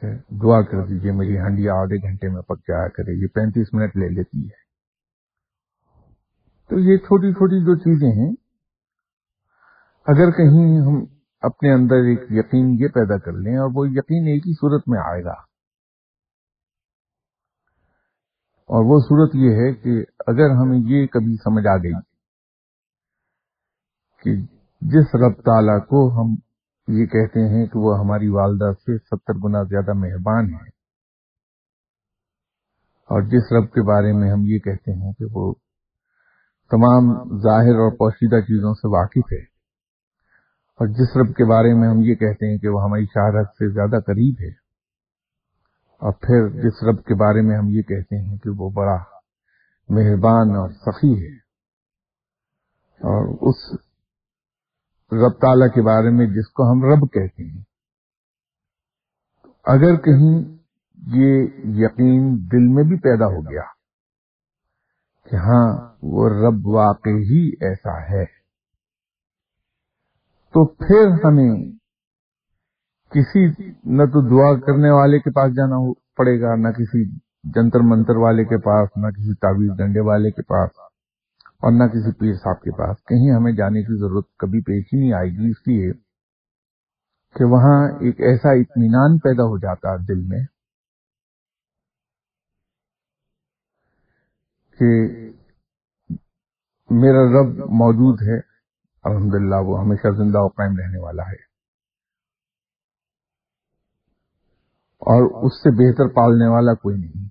کہ 0.00 0.34
دعا 0.34 0.62
کر 0.62 0.86
دیجیے 0.86 1.12
میری 1.12 1.38
ہنڈیا 1.38 1.74
آدھے 1.74 1.96
گھنٹے 1.96 2.28
میں 2.28 2.42
پک 2.42 2.58
جایا 2.58 2.88
کرے، 2.88 3.22
یہ 3.22 3.26
پینتیس 3.26 3.66
منٹ 3.72 3.96
لے 3.96 4.08
لیتی 4.08 4.44
ہے۔ 4.46 4.68
تو 6.68 6.78
یہ 6.78 6.96
چھوٹی 6.96 7.32
چھوٹی 7.32 7.64
جو 7.64 7.76
چیزیں 7.76 8.12
ہیں، 8.12 8.32
اگر 10.06 10.30
کہیں 10.30 10.80
ہم 10.80 11.04
اپنے 11.40 11.72
اندر 11.72 11.94
ایک 11.94 12.20
یقین 12.30 12.70
یہ 12.70 12.88
پیدا 12.88 13.18
کر 13.18 13.32
لیں 13.32 13.56
اور 13.56 13.70
وہ 13.74 13.88
یقین 13.88 14.26
ایک 14.26 14.46
ہی 14.46 14.52
صورت 14.52 14.88
میں 14.88 15.00
آئے 15.00 15.24
گا۔ 15.24 15.47
اور 18.70 18.84
وہ 18.84 18.98
صورت 19.02 19.34
یہ 19.36 19.58
ہے 19.58 19.72
کہ 19.74 19.92
اگر 20.26 20.54
ہمیں 20.56 20.78
یہ 20.86 21.06
کبھی 21.12 21.36
سمجھ 21.44 21.66
آ 21.66 21.76
گئی 21.76 21.92
کہ 24.24 24.34
جس 24.82 25.14
رب 25.22 25.40
تعالی 25.42 25.78
کو 25.88 26.00
ہم 26.12 26.34
یہ 26.88 27.06
کہتے 27.06 27.44
ہیں 27.48 27.64
کہ 27.66 27.78
وہ 27.78 27.98
ہماری 27.98 28.28
والدہ 28.30 28.70
سے 28.74 28.96
ستر 28.98 29.38
گنا 29.44 29.62
زیادہ 29.70 29.92
مہربان 29.96 30.52
ہے، 30.54 30.66
اور 33.10 33.22
جس 33.28 33.52
رب 33.52 33.72
کے 33.72 33.82
بارے 33.86 34.12
میں 34.12 34.30
ہم 34.32 34.44
یہ 34.46 34.58
کہتے 34.60 34.92
ہیں 34.94 35.12
کہ 35.12 35.24
وہ 35.32 35.52
تمام 36.70 37.12
ظاہر 37.42 37.82
اور 37.82 37.96
پوشیدہ 37.98 38.40
چیزوں 38.46 38.74
سے 38.74 38.94
واقف 38.94 39.32
ہے، 39.32 39.42
اور 40.80 40.94
جس 40.94 41.16
رب 41.16 41.34
کے 41.36 41.44
بارے 41.50 41.74
میں 41.74 41.88
ہم 41.88 42.00
یہ 42.02 42.14
کہتے 42.16 42.50
ہیں 42.50 42.58
کہ 42.58 42.68
وہ 42.68 42.82
ہماری 42.84 43.06
شہرت 43.14 43.48
سے 43.52 43.72
زیادہ 43.72 44.00
قریب 44.06 44.34
ہے۔ 44.40 44.52
اور 46.02 46.12
پھر 46.22 46.48
جس 46.62 46.82
رب 46.84 47.04
کے 47.04 47.14
بارے 47.14 47.40
میں 47.42 47.56
ہم 47.58 47.68
یہ 47.68 47.82
کہتے 47.84 48.18
ہیں 48.18 48.36
کہ 48.38 48.50
وہ 48.58 48.70
بڑا 48.70 48.96
مہربان 49.88 50.56
اور 50.56 50.70
سخی 50.86 51.12
ہے 51.14 51.34
اور 53.00 53.26
اس 53.48 53.64
رب 55.12 55.40
تعالی 55.40 55.68
کے 55.74 55.82
بارے 55.82 56.10
میں 56.10 56.26
جس 56.34 56.48
کو 56.52 56.70
ہم 56.72 56.84
رب 56.84 57.04
کہتے 57.12 57.44
ہیں، 57.44 57.62
اگر 59.66 59.96
کہیں 60.02 60.36
یہ 60.98 61.60
یقین 61.78 62.34
دل 62.52 62.66
میں 62.74 62.84
بھی 62.84 62.96
پیدا 63.00 63.26
ہو 63.26 63.40
گیا 63.42 63.62
کہ 65.30 65.36
ہاں 65.46 65.66
وہ 66.12 66.28
رب 66.30 66.66
واقع 66.68 67.16
ہی 67.24 67.42
ایسا 67.60 68.00
ہے، 68.02 68.24
تو 70.54 70.64
پھر 70.76 71.12
ہمیں 71.24 71.52
کسی 73.12 73.46
نہ 73.98 74.04
تو 74.04 74.20
دعا 74.28 74.60
کرنے 74.66 74.90
والے 74.90 75.18
کے 75.18 75.30
پاس 75.30 75.54
جانا 75.56 75.76
پڑے 76.16 76.40
گا، 76.40 76.54
نہ 76.54 76.68
کسی 76.68 77.04
جنتر 77.54 77.80
منتر 77.80 78.16
والے 78.16 78.44
کے 78.44 78.58
پاس، 78.58 78.88
نہ 78.96 79.06
کسی 79.06 79.34
تعویذ 79.34 79.70
ڈنڈے 79.78 80.00
والے 80.00 80.30
کے 80.30 80.42
پاس، 80.42 80.70
اور 81.62 81.72
نہ 81.72 81.84
کسی 81.84 82.12
پیر 82.12 82.34
صاحب 82.34 82.60
کے 82.62 82.70
پاس۔ 82.70 82.96
کہیں 83.04 83.30
ہمیں 83.36 83.52
جانے 83.52 83.82
کی 83.82 83.98
ضرورت 84.00 84.36
کبھی 84.36 84.60
پیش 84.60 84.84
ہی 84.92 85.00
نہیں 85.00 85.12
آئے 85.12 85.30
گی۔ 85.30 85.50
اس 85.50 85.66
لیے 85.68 85.92
کہ 87.34 87.44
وہاں 87.44 87.78
ایک 88.00 88.20
ایسا 88.20 88.50
اطمینان 88.50 89.18
پیدا 89.18 89.44
ہو 89.44 89.58
جاتا 89.58 89.92
ہے 89.92 89.98
دل 89.98 90.22
میں 90.22 90.44
کہ 94.78 94.90
میرا 96.90 97.24
رب 97.34 97.58
موجود 97.80 98.22
ہے۔ 98.22 98.38
الحمدللہ، 99.04 99.56
وہ 99.66 99.80
ہمیشہ 99.80 100.08
زندہ 100.16 100.38
و 100.38 100.48
قائم 100.48 100.76
رہنے 100.76 100.98
والا 100.98 101.22
ہے۔ 101.22 101.47
اور 105.08 105.44
اس 105.44 105.52
سے 105.52 105.70
بہتر 105.70 106.14
پالنے 106.14 106.46
والا 106.46 106.74
کوئی 106.74 106.96
نہیں 106.96 107.28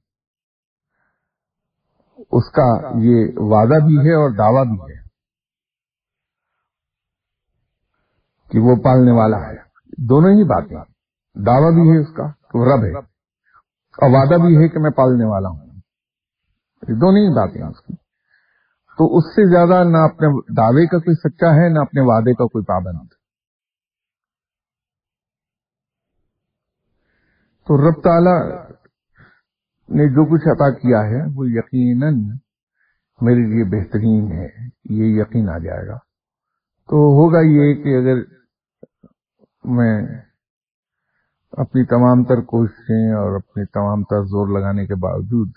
اس 2.32 2.52
کا 2.52 2.88
یہ 2.96 3.28
وعدہ 3.36 3.86
بھی 3.86 3.98
ہے 3.98 4.14
اور 4.14 4.30
دعویٰ 4.30 4.66
بھی 4.66 4.94
ہے 4.94 5.04
کہ 8.50 8.60
وہ 8.60 8.76
پالنے 8.76 9.12
والا 9.12 9.38
ہے۔ 9.38 9.56
دونوں 9.98 10.30
ہی 10.30 10.44
باتیں 10.44 10.78
دعویٰ 11.46 11.74
بھی 11.74 11.90
ہے 11.92 12.02
اس 12.02 12.16
کا 12.16 12.24
وہ 12.54 12.66
رب 12.66 12.84
ہے۔ 12.84 13.00
اور 13.98 14.10
وعدہ 14.10 14.42
بھی 14.42 14.58
ہے 14.58 14.68
کہ 14.68 14.80
میں 14.80 14.92
پالنے 14.92 15.26
والا 15.26 15.50
ہوں۔ 15.50 15.66
یہ 16.88 16.94
دونوں 16.94 17.18
ہی 17.18 17.36
باتیں 17.36 17.64
اس 17.64 17.82
کی۔ 17.82 17.96
تو 18.98 19.18
اس 19.18 19.24
سے 19.24 19.54
زیادہ 19.56 19.84
نہ 19.84 19.98
اپنے 19.98 20.54
دعوے 20.54 20.88
کا 20.88 20.98
کوئی 20.98 21.16
سچا 21.16 21.48
ہے، 21.48 21.70
نہ 21.70 21.80
اپنے 21.80 22.02
وعدے 22.02 22.34
کا 22.34 22.46
کوئی 22.46 22.66
پابند 22.66 23.17
تو 27.68 27.78
رب 27.78 28.02
تعالی 28.04 28.36
نے 29.90 30.08
جو 30.10 30.26
کچھ 30.26 30.48
عطا 30.48 30.70
کیا 30.70 31.00
ہے 31.00 31.22
وہ 31.36 31.46
یقیناً 31.48 32.14
میرے 33.22 33.40
لیے 33.40 33.64
بہترین 33.64 34.32
ہے 34.32 34.48
یہ 34.90 35.22
یقین 35.22 35.50
آ 35.50 35.58
جائے 35.58 35.88
گا۔ 35.88 35.98
تو 36.90 36.96
ہوگا 36.96 37.40
یہ 37.40 37.84
کہ 37.84 37.98
اگر 37.98 38.22
میں 39.64 40.08
اپنی 41.52 41.86
تمام 41.86 42.24
تر 42.24 42.42
کوششیں 42.42 43.14
اور 43.14 43.36
اپنی 43.36 43.66
تمام 43.66 44.04
تر 44.04 44.24
زور 44.24 44.60
لگانے 44.60 44.86
کے 44.86 44.96
باوجود 44.96 45.52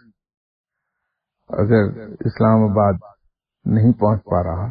اگر 1.49 2.11
اسلام 2.21 2.71
آباد 2.71 2.95
نہیں 3.65 3.93
پہنچ 3.93 4.25
پا 4.25 4.43
رہا 4.43 4.71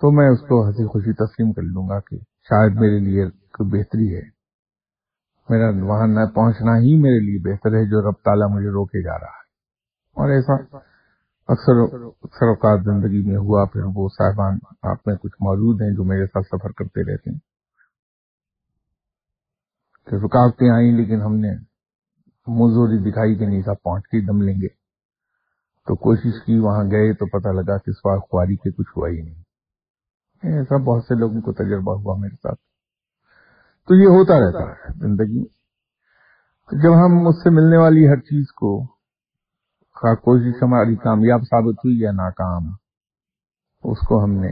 تو 0.00 0.10
میں 0.10 0.28
اس 0.28 0.40
کو 0.40 0.66
ہنسی 0.66 0.86
خوشی 0.86 1.12
تسلیم 1.12 1.52
کر 1.52 1.62
لوں 1.62 1.88
گا 1.88 2.00
کہ 2.00 2.16
شاید 2.18 2.74
میرے 2.74 2.98
لیے 2.98 3.30
کوئی 3.30 3.78
بہتری 3.78 4.16
ہے۔ 4.16 4.33
میرا 5.48 5.84
وہاں 5.84 6.06
نہ 6.06 6.20
پہنچنا 6.34 6.72
ہی 6.72 7.00
میرے 7.00 7.18
لیے 7.18 7.38
بہتر 7.38 7.70
ہے، 7.70 7.90
جو 7.90 8.10
رب 8.10 8.14
تعالیٰ 8.24 8.48
مجھے 8.50 8.68
روکے 8.68 9.02
جا 9.02 9.18
رہا 9.18 9.26
ہے۔ 9.26 9.44
اور 10.12 10.30
ایسا 10.30 10.76
اکثر 11.48 11.72
اکثر 12.22 12.46
اوقات 12.46 12.84
زندگی 12.84 13.26
میں 13.26 13.36
ہوا، 13.36 13.64
پھر 13.64 13.80
وہ 13.94 14.08
صاحبان 14.08 14.58
آپ 14.82 14.96
میں 15.06 15.16
کچھ 15.16 15.36
موجود 15.40 15.82
ہیں 15.82 15.90
جو 15.90 16.04
میرے 16.04 16.26
ساتھ 16.26 16.46
سفر 16.46 16.72
کرتے 16.72 17.12
رہتے 17.12 17.30
ہیں۔ 17.30 17.38
کہ 20.06 20.14
رکاوٹیں 20.14 20.70
آئیں، 20.70 20.92
لیکن 20.92 21.22
ہم 21.22 21.36
نے 21.36 21.50
مزوری 22.46 23.10
دکھائی 23.10 23.34
کہ 23.34 23.46
نہیں، 23.46 23.62
صاحب 23.62 23.76
پہنچ 23.82 24.02
کے 24.02 24.26
دم 24.26 24.42
لیں 24.42 24.54
گے۔ 24.54 24.68
تو 25.86 25.96
کوشش 25.96 26.44
کی، 26.46 26.58
وہاں 26.58 26.84
گئے 26.84 27.12
تو 27.12 27.26
پتہ 27.26 27.48
لگا 27.48 27.78
کہ 27.78 27.92
سوا 27.92 28.18
خواری 28.18 28.56
کے 28.56 28.70
کچھ 28.70 28.92
ہوا 28.96 29.08
ہی 29.08 29.22
نہیں۔ 29.22 29.42
ایسا 30.42 30.76
بہت 30.76 31.02
سے 31.02 31.18
لوگوں 31.18 31.40
کو 31.40 31.52
تجربہ 31.52 32.00
ہوا 32.00 32.16
میرے 32.18 32.36
ساتھ۔ 32.36 32.73
تو 33.88 33.94
یہ 33.94 34.06
ہوتا 34.06 34.34
رہتا 34.34 34.72
ہے 34.72 34.92
زندگی 34.92 35.44
جب 36.82 36.92
ہم 36.94 37.26
اس 37.26 37.42
سے 37.42 37.50
ملنے 37.50 37.76
والی 37.76 38.08
ہر 38.08 38.16
چیز 38.16 38.52
کو 38.52 38.94
کوشش 40.04 40.62
ہماری 40.62 40.96
کامیاب 40.96 41.40
ثابت 41.40 41.78
ہوئی 41.78 41.98
یا 41.98 42.10
ناکام، 42.12 42.68
اس 43.84 43.98
کو 44.08 44.24
ہم 44.24 44.30
نے 44.30 44.48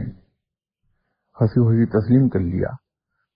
ہنسی 1.41 1.59
ہوئی 1.59 1.85
تسلیم 1.85 2.29
کر 2.29 2.39
لیا، 2.39 2.67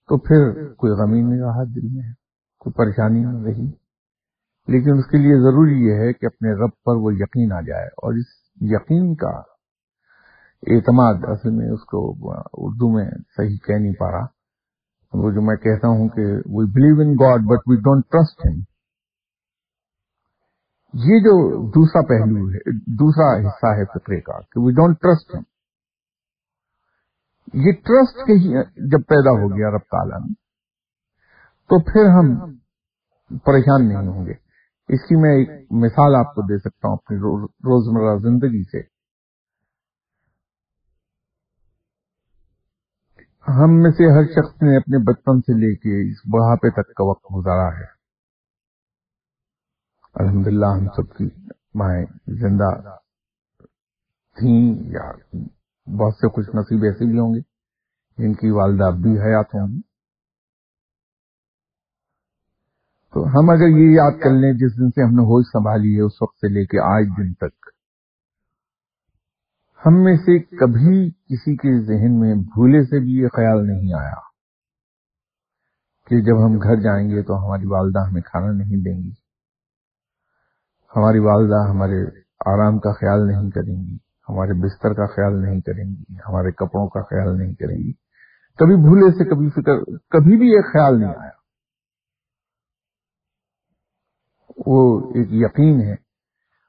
تو 0.07 0.17
پھر 0.17 0.73
کوئی 0.73 0.93
غمی 0.93 1.21
نہیں 1.21 1.41
رہا 1.41 1.63
دل 1.63 1.87
میں، 1.87 2.13
کوئی 2.59 2.73
پریشانی 2.73 3.19
نہیں 3.19 3.43
رہی۔ 3.43 3.67
لیکن 4.67 4.97
اس 4.97 5.05
کے 5.05 5.17
لیے 5.17 5.41
ضروری 5.41 5.87
یہ 5.87 5.93
ہے 5.93 6.13
کہ 6.13 6.25
اپنے 6.25 6.51
رب 6.51 6.69
پر 6.85 6.95
وہ 6.95 7.13
یقین 7.13 7.51
آ 7.51 7.61
جائے 7.61 7.87
اور 7.87 8.13
اس 8.13 8.25
یقین 8.61 9.15
کا 9.15 9.41
اعتماد 10.67 11.13
اصل 11.23 11.49
میں 11.49 11.69
اس 11.69 11.83
کو 11.83 12.15
اردو 12.53 12.93
میں 12.93 13.09
صحیح 13.37 13.57
کہہ 13.57 13.75
نہیں 13.75 13.93
پا 13.93 14.11
رہا۔ 14.11 14.37
وہ 15.13 15.31
جو 15.31 15.41
میں 15.41 15.55
کہتا 15.55 15.87
ہوں 15.87 16.09
کہ 16.09 16.25
we 16.45 16.65
believe 16.71 17.01
in 17.01 17.13
God 17.13 17.39
but 17.41 17.69
we 17.69 17.75
don't 17.75 18.05
trust 18.05 18.45
ہم 18.45 18.59
یہ 20.93 21.19
جو 21.19 21.35
دوسرا 21.69 22.01
پہلو 22.01 22.49
ہے، 22.49 22.79
دوسرا 22.95 23.47
حصہ 23.47 23.71
ہے 23.75 23.85
فکرے 23.85 24.21
کا، 24.21 24.39
کہ 24.39 24.59
وی 24.59 24.73
ڈونٹ 24.73 24.97
ٹرسٹ 24.97 25.35
ہم 25.35 25.41
یہ 27.53 27.71
ٹرسٹ 27.71 28.25
کے 28.27 28.33
ہی 28.33 28.53
جب 28.89 29.05
پیدا 29.07 29.31
ہو 29.31 29.49
گیا 29.57 29.69
رب 29.69 29.85
تعالیٰ 29.91 30.19
میں 30.21 30.33
تو 31.69 31.79
پھر 31.83 32.09
ہم 32.09 32.55
پریشان 33.37 33.87
نہیں 33.87 34.07
ہوں 34.07 34.25
گے۔ 34.25 34.33
اس 34.89 35.01
کی 35.03 35.15
میں 35.15 35.31
ایک 35.35 35.49
مثال 35.71 36.15
آپ 36.15 36.35
کو 36.35 36.41
دے 36.41 36.57
سکتا 36.57 36.87
ہوں 36.87 36.95
اپنی 36.95 37.17
روزمرہ 37.69 38.17
زندگی 38.17 38.63
سے۔ 38.63 38.96
ہم 43.47 43.73
میں 43.81 43.91
سے 43.91 44.07
ہر 44.13 44.25
شخص 44.25 44.61
نے 44.61 44.75
اپنے 44.77 44.97
بچپن 44.97 45.39
سے 45.39 45.53
لے 45.53 45.75
کے 45.75 46.11
اس 46.11 46.17
بڑھاپے 46.33 46.69
تک 46.69 46.93
کا 46.95 47.03
وقت 47.03 47.25
گزارا 47.35 47.67
ہے۔ 47.77 47.85
الحمدللہ 50.15 50.65
ہم 50.65 50.87
سب 50.87 51.13
کی 51.17 51.27
مائیں 51.73 52.05
زندہ 52.41 52.69
تھیں 54.37 54.59
یا 54.89 55.05
بہت 55.87 56.13
سے 56.13 56.29
خوش 56.29 56.49
نصیب 56.55 56.83
ایسے 56.83 57.05
بھی 57.05 57.19
ہوں 57.19 57.33
گے 57.35 57.39
جن 58.17 58.33
کی 58.33 58.49
والدہ 58.49 58.89
بھی 58.97 59.17
حیات 59.19 59.55
ہوں 59.55 59.67
گی 59.67 59.81
تو 63.13 63.25
ہم 63.27 63.49
اگر 63.49 63.77
یہ 63.77 63.95
یاد 63.95 64.19
کر 64.23 64.29
لیں 64.29 64.53
جس 64.53 64.77
دن 64.79 64.89
سے 64.89 65.03
ہم 65.03 65.15
نے 65.15 65.23
ہوش 65.23 65.45
سنبھالی 65.45 65.95
ہے، 65.95 66.01
اس 66.01 66.21
وقت 66.21 66.35
سے 66.35 66.53
لے 66.53 66.65
کے 66.65 66.79
آج 66.87 67.17
دن 67.17 67.33
تک 67.33 67.76
ہم 69.88 70.03
میں 70.03 70.15
سے 70.15 70.39
کبھی 70.39 71.12
کسی 71.12 71.56
کے 71.56 71.82
ذہن 71.82 72.20
میں 72.20 72.36
بھولے 72.36 72.84
سے 72.84 73.00
بھی 73.00 73.12
یہ 73.12 73.27
خیال 73.27 73.67
نہیں 73.67 73.94
آیا 73.94 74.27
کہ 76.08 76.22
جب 76.22 76.46
ہم 76.46 76.58
گھر 76.58 76.75
جائیں 76.75 77.10
گے 77.10 77.24
تو 77.24 77.46
ہماری 77.46 77.65
والدہ 77.65 78.00
ہمیں 78.00 78.22
کھانا 78.22 78.51
نہیں 78.51 78.84
دیں 78.84 79.03
گی۔ 79.03 79.12
ہماری 80.96 81.20
والدہ 81.20 81.70
ہمارے 81.70 82.01
آرام 82.46 82.79
کا 82.79 82.91
خیال 82.94 83.27
نہیں 83.27 83.50
کریں 83.50 83.84
گی، 83.84 83.96
ہمارے 84.29 84.63
بستر 84.63 84.94
کا 84.94 85.06
خیال 85.06 85.41
نہیں 85.41 85.62
کریں 85.62 85.89
گی، 85.89 86.15
ہمارے 86.29 86.51
کپڑوں 86.51 86.88
کا 86.88 87.01
خیال 87.01 87.38
نہیں 87.38 87.53
کریں 87.53 87.77
گی۔ 87.77 87.94
کبھی 88.56 88.75
بھولے 88.75 89.12
سے 89.12 89.29
کبھی 89.29 89.50
فکر، 89.50 89.98
کبھی 90.10 90.38
بھی 90.38 90.48
ایک 90.48 90.74
خیال 90.74 91.00
نہیں 91.00 91.10
آیا۔ 91.10 91.38
وہ 94.65 95.10
ایک 95.10 95.27
یقین 95.32 95.82
ہے 95.82 96.06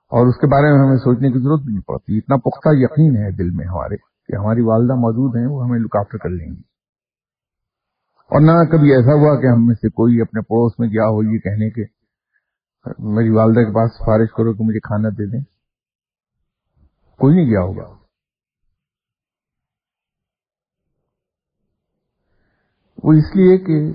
اور 0.09 0.27
اس 0.27 0.35
کے 0.37 0.47
بارے 0.47 0.73
میں 0.73 0.87
ہمیں 0.87 0.97
سوچنے 0.97 1.33
کی 1.33 1.38
ضرورت 1.38 1.62
بھی 1.62 1.73
نہیں 1.73 1.83
پڑتی۔ 1.83 2.19
اتنا 2.19 2.37
پختہ 2.37 2.69
یقین 2.73 3.17
ہے 3.17 3.31
دل 3.31 3.50
میں 3.50 3.67
ہمارے 3.67 3.97
کہ 3.97 4.37
ہماری 4.37 4.61
والدہ 4.61 4.93
موجود 4.93 5.37
ہیں، 5.37 5.47
وہ 5.47 5.65
ہمیں 5.65 5.79
لکافر 5.79 6.19
کر 6.19 6.29
لیں 6.29 6.47
گی۔ 6.47 6.61
اور 8.27 8.41
نہ 8.41 8.71
کبھی 8.71 8.93
ایسا 8.93 9.12
ہوا 9.12 9.41
کہ 9.41 9.47
ہم 9.47 9.67
میں 9.67 9.75
سے 9.75 9.88
کوئی 9.88 10.21
اپنے 10.21 10.41
پڑوس 10.41 10.73
میں 10.79 10.88
گیا 10.88 11.05
ہو 11.05 11.23
یہ 11.23 11.38
کہنے 11.38 11.71
کے، 11.71 11.83
میری 12.99 13.31
والدہ 13.31 13.61
کے 13.61 13.75
پاس 13.75 13.93
سفارش 13.93 14.29
کرو 14.37 14.53
کہ 14.53 14.65
مجھے 14.65 14.81
کھانا 14.81 15.09
دے 15.09 15.31
دیں۔ 15.31 15.45
کوئی 17.19 17.37
نہیں 17.37 17.50
گیا 17.50 17.61
ہوگا۔ 17.61 17.99
وہ 23.03 23.12
اس 23.12 23.37
لیے 23.37 23.59
کہ 23.59 23.93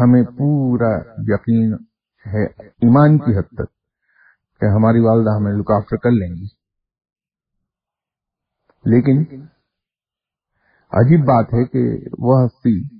ہمیں 0.00 0.22
پورا 0.22 0.98
یقین 1.18 1.74
ہے 2.26 2.44
ایمان 2.44 3.18
کی 3.18 3.38
حد 3.38 3.54
تک۔ 3.56 3.79
کہ 4.60 4.66
ہماری 4.66 5.00
والدہ 5.00 5.30
ہمیں 5.36 5.52
لک 5.52 5.70
آفٹر 5.70 5.96
کر 5.96 6.10
لیں 6.10 6.34
گی۔ 6.34 6.46
لیکن 8.84 9.24
عجیب 10.92 11.20
بات 11.20 11.46
ہے 11.46 11.64
کہ 11.64 12.06
وہ 12.18 12.44
ہستی 12.44 12.98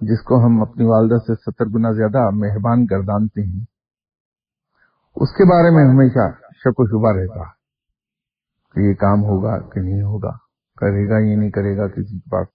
جس 0.00 0.22
کو 0.22 0.46
ہم 0.46 0.62
اپنی 0.62 0.84
والدہ 0.84 1.18
سے 1.18 1.34
ستر 1.34 1.66
گنا 1.66 1.90
زیادہ 1.90 2.30
مہربان 2.30 2.84
گردانتے 2.90 3.42
ہیں، 3.42 3.64
اس 5.16 5.30
کے 5.30 5.44
بارے 5.44 5.70
میں 5.76 5.84
ہمیشہ 5.90 6.30
شک 6.52 6.80
و 6.80 6.86
شبہ 6.86 7.12
رہتا 7.18 7.50
کہ 8.74 8.80
یہ 8.80 8.94
کام 8.94 9.22
ہوگا 9.22 9.58
کہ 9.70 9.80
نہیں 9.80 10.02
ہوگا، 10.02 10.30
کرے 10.80 11.08
گا 11.08 11.18
یہ 11.18 11.36
نہیں 11.36 11.50
کرے 11.50 11.76
گا، 11.76 11.88
کسی 11.88 12.18
کے 12.18 12.30
پاس 12.30 12.46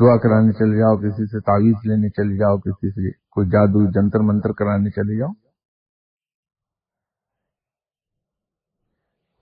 دعا 0.00 0.16
کرانے 0.16 0.52
چلے 0.52 0.78
جاؤ، 0.78 0.96
کسی 0.96 1.26
سے 1.26 1.40
تعویذ 1.40 1.76
لینے 1.84 2.08
چلے 2.08 2.36
جاؤ، 2.36 2.58
کسی 2.58 2.90
سے 2.90 3.10
کوئی 3.30 3.48
جادو 3.48 3.86
جنتر 3.90 4.20
منتر 4.20 4.52
کرانے 4.52 4.90
چلے 4.90 5.18
جاؤ۔ 5.18 5.45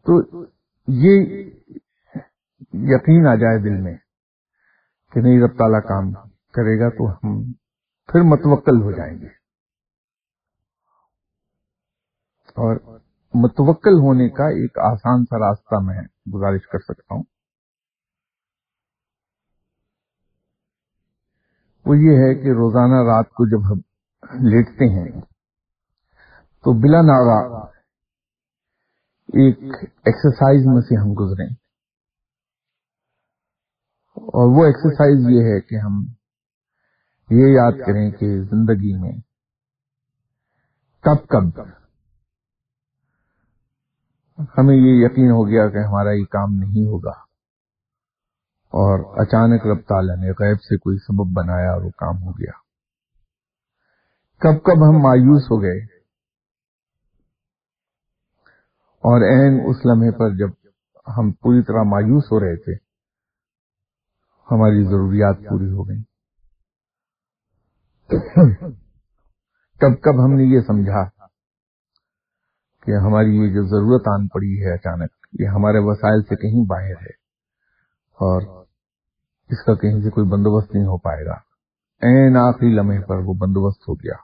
تو 0.07 0.45
یہ 0.89 1.23
یقین 2.73 3.27
آ 3.27 3.35
جائے 3.35 3.59
دل 3.59 3.83
میں 3.83 3.95
کہ 5.13 5.21
نہیں، 5.21 5.41
رب 5.41 5.59
تعالیٰ 5.59 5.81
کام 5.81 6.13
کرے 6.55 6.81
گا 6.81 6.89
تو 6.89 7.11
ہم 7.11 7.53
پھر 8.09 8.21
متوکل 8.23 8.83
ہو 8.83 8.93
جائیں 8.93 9.19
گے۔ 9.21 9.27
اور 12.57 12.77
متوکل 13.35 14.01
ہونے 14.01 14.29
کا 14.29 14.45
ایک 14.45 14.79
آسان 14.79 15.25
سا 15.25 15.39
راستہ 15.39 15.75
میں 15.83 16.03
گزارش 16.35 16.67
کر 16.67 16.79
سکتا 16.79 17.15
ہوں۔ 17.15 17.23
وہ 21.87 21.97
یہ 21.97 22.19
ہے 22.19 22.35
کہ 22.35 22.49
روزانہ 22.49 23.03
رات 23.07 23.31
کو 23.31 23.47
جب 23.47 23.73
ہم 23.73 23.79
لیٹتے 24.49 24.85
ہیں 24.85 25.21
تو 26.65 26.73
بلا 26.73 27.01
ناغا 27.01 27.74
ایک 29.35 29.59
ایکسرسائز 29.83 30.67
میں 30.67 30.81
سے 30.81 31.01
ہم 31.01 31.13
گزریں۔ 31.13 31.49
اور 34.17 34.57
وہ 34.57 34.65
ایکسرسائز 34.65 35.31
یہ 35.31 35.45
ہے 35.45 35.61
کہ 35.61 35.75
ہم 35.75 36.05
یہ 37.31 37.47
یاد 37.47 37.73
کریں 37.87 38.11
کہ 38.11 38.43
زندگی 38.43 39.01
میں 39.01 39.13
کب 41.01 41.29
کب 41.29 41.61
ہمیں 44.59 44.75
یہ 44.75 45.07
یقین 45.07 45.31
ہو 45.31 45.49
گیا 45.49 45.71
کہ 45.71 45.79
ہمارا 45.79 46.11
یہ 46.11 46.25
کام 46.25 46.55
نہیں 46.55 46.87
ہوگا 46.87 47.25
اور 48.73 49.21
اچانک 49.23 49.67
رب 49.67 49.89
تعالیٰ 49.89 50.17
نے 50.17 50.31
غیب 50.31 50.63
سے 50.63 50.77
کوئی 50.77 50.99
سبب 50.99 51.33
بنایا 51.33 51.73
اور 51.73 51.83
وہ 51.83 51.91
کام 51.91 52.23
ہو 52.23 52.33
گیا۔ 52.33 52.53
کب 54.39 54.63
کب 54.63 54.89
ہم 54.89 55.03
مایوس 55.03 55.43
ہو 55.43 55.63
گئے 55.63 55.94
اور 59.05 59.21
این 59.21 59.61
اس 59.67 59.77
لمحے 59.87 60.11
پر 60.11 60.37
جب 60.37 60.49
ہم 61.17 61.33
پوری 61.33 61.63
طرح 61.63 61.83
مایوس 61.83 62.33
ہو 62.33 62.41
رہے 62.41 62.57
تھے، 62.57 62.73
ہماری 64.51 64.85
ضروریات 64.85 65.37
پوری 65.51 65.71
ہو 65.71 65.89
گئی 65.89 66.03
کب 69.81 70.01
کب 70.03 70.25
ہم 70.25 70.35
نے 70.35 70.45
یہ 70.45 70.61
سمجھا 70.61 71.05
کہ 72.81 72.97
ہماری 72.97 73.37
یہ 73.37 73.55
جو 73.55 73.63
ضرورت 73.63 74.09
آن 74.09 74.29
پڑی 74.29 74.65
ہے 74.65 74.75
اچانک، 74.75 75.11
یہ 75.41 75.47
ہمارے 75.47 75.79
وسائل 75.79 76.23
سے 76.23 76.37
کہیں 76.37 76.67
باہر 76.67 77.03
ہے 77.03 77.15
اور 78.21 78.65
اس 79.51 79.65
کا 79.65 79.75
کہیں 79.75 80.01
سے 80.01 80.11
کوئی 80.11 80.27
بندوبست 80.29 80.75
نہیں 80.75 80.85
ہو 80.85 80.99
پائے 80.99 81.25
گا۔ 81.25 81.35
این 82.07 82.37
آخری 82.37 82.75
لمحے 82.75 83.01
پر 83.01 83.17
وہ 83.17 83.35
بندوبست 83.35 83.89
ہو 83.89 83.95
گیا۔ 83.95 84.15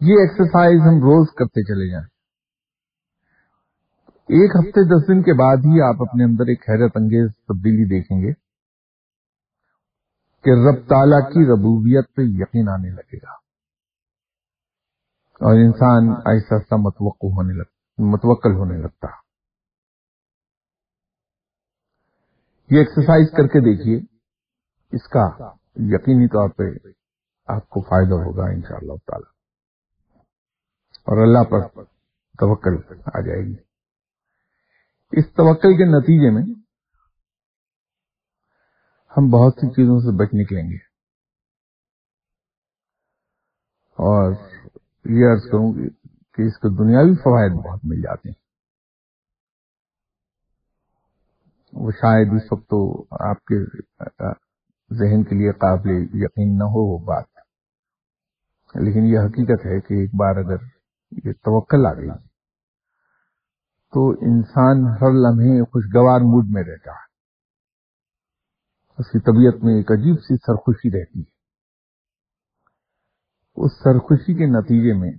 یہ 0.00 0.14
ایکسرسائز 0.14 0.80
ہم 0.80 0.94
روز 0.94 1.28
کرتے 1.34 1.64
چلے 1.64 1.90
جائیں۔ 1.90 2.15
ایک 4.28 4.50
ہفتے 4.56 4.84
دس 4.84 5.08
دن 5.08 5.22
کے 5.22 5.32
بعد 5.32 5.56
ہی 5.56 5.80
آپ 5.80 6.02
اپنے 6.02 6.24
اندر 6.24 6.42
ایک 6.42 6.70
حیرت 6.70 6.92
انگیز 6.94 7.30
تبدیلی 7.36 7.84
دیکھیں 7.84 8.18
گے 8.18 8.32
کہ 10.42 10.50
رب 10.50 10.88
تعالی 10.88 11.22
کی 11.22 11.52
ربوبیت 11.52 12.14
پہ 12.16 12.22
یقین 12.24 12.68
آنے 12.68 12.90
لگے 12.90 13.16
گا 13.16 13.32
اور 15.40 15.54
انسان 15.64 16.10
ایسا 16.10 16.54
ایسا 16.54 16.76
متوقع 16.76 17.26
ہونے 17.26 17.54
لگ، 17.54 17.68
متوکل 17.98 18.52
ہونے 18.52 18.78
لگتا 18.78 19.06
یہ 22.70 22.78
ایکسرسائز 22.78 23.30
کر 23.30 23.46
کے 23.46 23.60
دیکھیے، 23.60 23.98
اس 24.92 25.08
کا 25.08 25.26
یقینی 25.76 26.28
طور 26.28 26.48
پہ 26.48 26.88
آپ 27.46 27.68
کو 27.68 27.80
فائدہ 27.82 28.14
ہوگا 28.14 28.44
ان 28.44 28.62
شاء 28.62 28.76
اللہ 28.76 28.96
تعالی۔ 29.06 29.30
اور 30.94 31.26
اللہ 31.26 31.50
پر 31.50 31.84
توکل 32.38 33.00
آ 33.14 33.20
جائے 33.20 33.40
گی۔ 33.40 33.65
اس 35.12 35.24
توکل 35.26 35.76
کے 35.76 35.98
نتیجے 35.98 36.30
میں 36.30 36.42
ہم 39.16 39.30
بہت 39.30 39.52
سی 39.54 39.70
چیزوں 39.70 40.00
سے 40.00 40.16
بچ 40.16 40.28
نکلیں 40.34 40.70
گے۔ 40.70 40.76
اور 43.92 44.32
یہ 45.04 45.32
عرض 45.32 45.50
کروں 45.50 45.72
گی 45.74 45.88
کہ 46.32 46.42
اس 46.42 46.56
کے 46.56 46.84
دنیاوی 46.84 47.14
فوائد 47.14 47.52
بہت 47.52 47.80
مل 47.84 48.02
جاتے 48.02 48.28
ہیں۔ 48.28 48.46
وہ 51.72 51.90
شاید 51.90 52.28
اس 52.36 52.52
وقت 52.52 52.64
تو 52.64 53.02
آپ 53.30 53.44
کے 53.44 53.64
ذہن 54.94 55.24
کے 55.24 55.34
لیے 55.34 55.52
قابل 55.52 55.90
یقین 56.22 56.58
نہ 56.58 56.64
ہو 56.64 56.92
وہ 56.92 56.98
بات۔ 56.98 57.24
لیکن 58.74 59.00
یہ 59.04 59.18
حقیقت 59.18 59.66
ہے 59.66 59.80
کہ 59.80 59.94
ایک 59.94 60.10
بار 60.14 60.36
اگر 60.36 60.64
یہ 61.10 61.32
توکل 61.32 61.86
آ 61.86 61.92
گئی 61.92 62.35
تو 63.96 64.10
انسان 64.10 64.84
ہر 64.84 65.12
لمحے 65.12 65.64
خوشگوار 65.64 66.20
موڈ 66.20 66.44
میں 66.48 66.62
رہتا 66.62 66.90
ہے۔ 66.90 67.06
اس 68.98 69.06
کی 69.06 69.18
طبیعت 69.18 69.64
میں 69.64 69.74
ایک 69.74 69.92
عجیب 69.92 70.16
سی 70.20 70.36
سرخوشی 70.36 71.00
رہتی 71.00 71.18
ہے۔ 71.20 71.36
اس 73.56 73.72
سرخوشی 73.72 74.34
کے 74.34 74.46
نتیجے 74.46 74.92
میں 74.92 75.10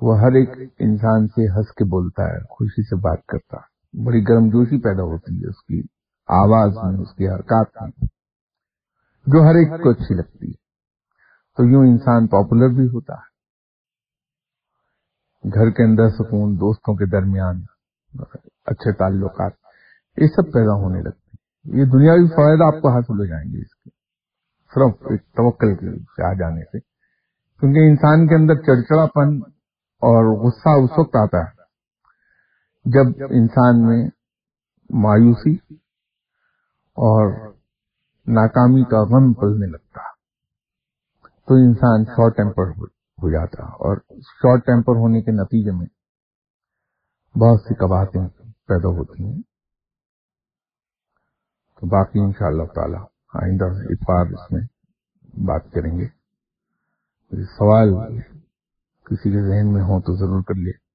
وہ 0.00 0.18
ہر 0.18 0.26
ایک 0.26 0.72
انسان 0.78 1.28
سے 1.28 1.56
ہنس 1.56 1.74
کے 1.74 1.84
بولتا 1.84 2.22
ہے، 2.22 2.40
خوشی 2.40 2.82
سے 2.82 2.96
بات 2.96 3.26
کرتا 3.26 3.56
ہے۔ 3.56 4.06
بڑی 4.06 4.22
گرم 4.28 4.48
جوشی 4.48 4.80
پیدا 4.80 5.02
ہوتی 5.02 5.42
ہے 5.42 5.48
اس 5.48 5.62
کی 5.62 5.80
آواز 6.26 6.76
میں، 6.76 7.02
اس 7.02 7.14
کی 7.14 7.28
حرکات 7.28 7.82
میں، 7.82 7.90
جو 9.26 9.42
ہر 9.42 9.54
ایک 9.54 9.82
کو 9.82 9.90
اچھی 9.90 10.14
لگتی 10.14 10.46
ہے۔ 10.46 10.68
تو 11.56 11.64
یوں 11.64 11.86
انسان 11.86 12.26
پاپولر 12.26 12.68
بھی 12.68 12.86
ہوتا 12.86 13.14
ہے۔ 13.14 13.37
گھر 15.44 15.70
کے 15.70 15.84
اندر 15.84 16.08
سکون 16.08 16.54
دوستوں 16.54 16.94
کے 16.94 17.06
درمیان 17.06 17.62
اچھے 18.66 18.92
تعلقات، 18.92 19.52
یہ 20.16 20.26
سب 20.26 20.52
پیدا 20.52 20.74
ہونے 20.74 21.02
لگتے 21.02 21.36
یہ 21.78 21.84
دنیاوی 21.84 22.28
فوائد 22.28 22.74
آپ 22.74 22.82
کو 22.82 22.88
حاصل 22.88 23.20
ہو 23.20 23.24
جائیں 23.24 23.52
گے 23.52 23.58
اس 23.58 23.74
کے۔ 23.74 23.90
صرف 24.72 25.06
ایک 25.10 25.22
توکل 25.22 25.74
سے 26.04 26.26
آ 26.26 26.32
جانے 26.32 26.64
سے۔ 26.64 26.80
کیونکہ 27.60 27.78
انسان 27.78 28.26
کے 28.26 28.34
اندر 28.34 28.54
چڑچڑا 28.54 29.06
پن 29.06 29.36
اور 30.02 30.36
غصہ 30.38 30.68
اس 30.68 30.98
وقت 30.98 31.16
آتا 31.16 31.38
ہے 31.38 31.58
جب 32.84 33.24
انسان 33.30 33.86
میں 33.86 34.08
مایوسی 34.90 35.54
اور 36.98 37.32
ناکامی 38.26 38.84
کا 38.84 39.02
غم 39.02 39.32
پلنے 39.32 39.66
لگتا 39.66 40.00
تو 41.48 41.54
انسان 41.54 42.04
شارٹ 42.04 42.36
ٹیمپر 42.36 42.62
ہو 42.62 42.97
ہو 43.18 43.30
جاتا 43.30 43.62
اور 43.62 43.96
شارٹ 44.20 44.66
ٹیمپر 44.66 44.92
ہونے 44.92 45.22
کے 45.22 45.30
نتیجے 45.30 45.70
میں 45.70 45.86
بہت 47.38 47.60
سی 47.60 47.74
کباہتیں 47.74 48.28
پیدا 48.66 48.88
ہوتی 48.88 49.24
ہیں۔ 49.24 49.42
تو 51.80 51.86
باقی 51.86 52.18
ان 52.20 52.32
شاء 52.32 52.46
اللہ 52.46 52.62
تعالی 52.62 52.96
آئندہ 53.34 53.64
اتوار 53.64 54.26
اس 54.26 54.52
میں 54.52 54.60
بات 55.46 55.62
کریں 55.72 55.98
گے۔ 55.98 56.08
سوال 57.44 57.88
کسی 59.04 59.30
کے 59.30 59.48
ذہن 59.48 59.72
میں 59.72 59.82
ہو 59.82 60.00
تو 60.00 60.16
ضرور 60.16 60.42
کر 60.42 60.54
لے۔ 60.54 60.87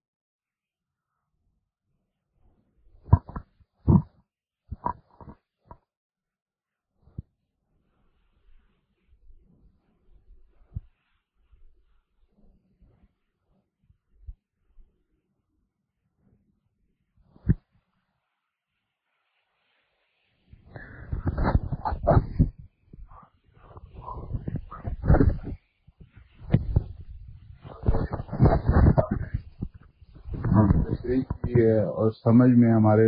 تشریح 30.89 31.21
کی 31.21 31.61
ہے 31.61 31.79
اور 31.83 32.11
سمجھ 32.11 32.49
میں 32.49 32.73
ہمارے 32.73 33.07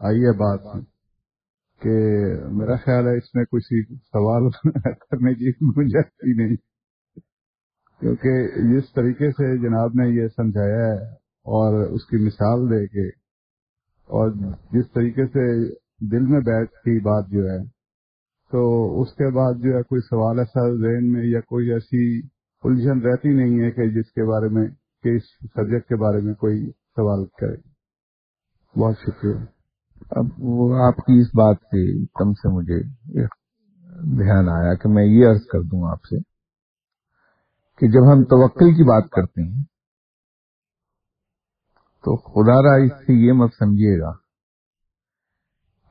آئی 0.00 0.20
ہے 0.20 0.32
بات 0.36 0.60
کہ 1.82 1.94
میرا 2.52 2.76
خیال 2.76 3.06
ہے 3.06 3.16
اس 3.16 3.34
میں 3.34 3.44
کسی 3.44 3.82
سوال 3.96 4.50
کرنے 4.84 5.34
کی 5.34 5.52
گنجائش 5.76 6.12
ہی 6.26 6.32
نہیں۔ 6.32 6.56
کیونکہ 8.00 8.46
جس 8.74 8.92
طریقے 8.92 9.30
سے 9.30 9.56
جناب 9.58 9.90
نے 9.94 10.08
یہ 10.22 10.28
سمجھایا 10.28 10.86
ہے 10.86 11.12
اور 11.46 11.82
اس 11.90 12.06
کی 12.06 12.16
مثال 12.16 12.70
دے 12.70 12.86
کے 12.86 13.08
اور 14.10 14.30
جس 14.72 14.92
طریقے 14.92 15.26
سے 15.26 15.46
دل 16.10 16.26
میں 16.26 16.40
بیٹھ 16.40 16.70
کی 16.70 17.00
بات 17.00 17.30
جو 17.30 17.48
ہے، 17.48 17.58
تو 18.52 18.60
اس 19.02 19.12
کے 19.12 19.30
بعد 19.30 19.54
جو 19.54 19.76
ہے 19.76 19.82
کوئی 19.82 20.00
سوال 20.00 20.38
ایسا 20.38 20.68
ذہن 20.70 21.12
میں 21.12 21.24
یا 21.24 21.40
کوئی 21.40 21.72
ایسی 21.72 22.20
الجھن 22.62 23.00
رہتی 23.00 23.28
نہیں 23.28 23.64
ہے 23.64 23.70
کہ 23.70 23.86
جس 23.90 24.12
کے 24.12 24.24
بارے 24.24 24.48
میں، 24.48 24.68
کہ 25.02 25.08
اس 25.08 25.22
سبجیکٹ 25.40 25.88
کے 25.88 25.96
بارے 25.96 26.20
میں 26.20 26.34
کوئی 26.34 26.70
سوال 26.70 27.26
کرے۔ 27.26 27.70
بہت 28.80 28.94
شکریہ۔ 28.98 29.34
اب 30.10 30.24
وہ 30.38 30.84
آپ 30.86 30.96
کی 30.96 31.20
اس 31.20 31.26
بات 31.26 31.56
سے 31.56 32.06
کم 32.06 32.32
سے 32.32 32.48
مجھے 32.48 32.82
دھیان 34.02 34.48
آیا 34.48 34.74
کہ 34.74 34.88
میں 34.88 35.04
یہ 35.04 35.26
عرض 35.28 35.46
کر 35.52 35.60
دوں 35.60 35.90
آپ 35.90 36.04
سے 36.04 36.18
کہ 37.78 37.88
جب 37.88 38.12
ہم 38.12 38.24
توکل 38.24 38.74
کی 38.74 38.82
بات 38.82 39.10
کرتے 39.10 39.42
ہیں، 39.42 39.62
تو 42.04 42.16
خدا 42.16 42.62
را 42.62 42.84
اس 42.84 42.92
سے 42.92 43.26
یہ 43.26 43.32
مت 43.32 43.50
سمجھیے 43.58 44.00
گا 44.00 44.12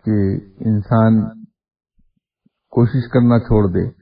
کہ 0.06 0.36
انسان 0.70 1.44
کوشش 2.70 3.08
کرنا 3.12 3.40
چھوڑ 3.40 3.68
دے۔ 3.68 3.99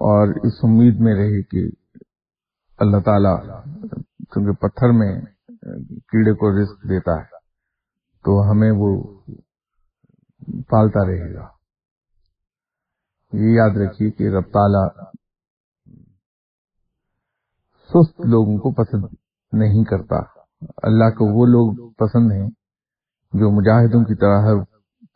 اور 0.00 0.28
اس 0.28 0.52
امید 0.62 1.00
میں 1.00 1.14
رہے 1.14 1.42
کہ 1.42 1.76
اللہ 2.78 3.00
تعالی 3.00 3.34
کیونکہ 4.32 4.52
پتھر 4.52 4.88
میں 4.90 5.20
کیڑے 6.10 6.34
کو 6.34 6.62
رزق 6.62 6.82
دیتا 6.84 7.12
ہے، 7.12 7.38
تو 8.24 8.50
ہمیں 8.50 8.72
وہ 8.76 8.90
پالتا 10.68 11.06
رہے 11.06 11.34
گا۔ 11.34 11.46
یہ 13.32 13.50
یاد 13.56 13.76
رکھیے 13.76 14.10
کہ 14.10 14.28
رب 14.28 14.44
تعالی 14.52 14.84
سست 17.88 18.20
لوگوں 18.20 18.58
کو 18.58 18.72
پسند 18.72 19.04
نہیں 19.52 19.84
کرتا۔ 19.84 20.16
اللہ 20.82 21.10
کو 21.10 21.26
وہ 21.26 21.46
لوگ 21.46 21.92
پسند 21.92 22.32
ہیں 22.32 22.48
جو 23.32 23.50
مجاہدوں 23.50 24.04
کی 24.04 24.14
طرح 24.14 24.64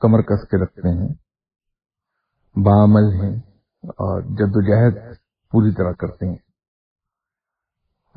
کمر 0.00 0.22
کس 0.22 0.48
کے 0.48 0.62
رکھتے 0.64 0.88
ہیں 0.88 1.08
بعمل 2.56 3.12
ہیں۔ 3.22 3.53
جد 4.20 4.52
و 4.54 4.62
جہد 4.62 5.14
پوری 5.50 5.74
طرح 5.74 5.92
کرتے 5.92 6.26
ہیں۔ 6.26 6.36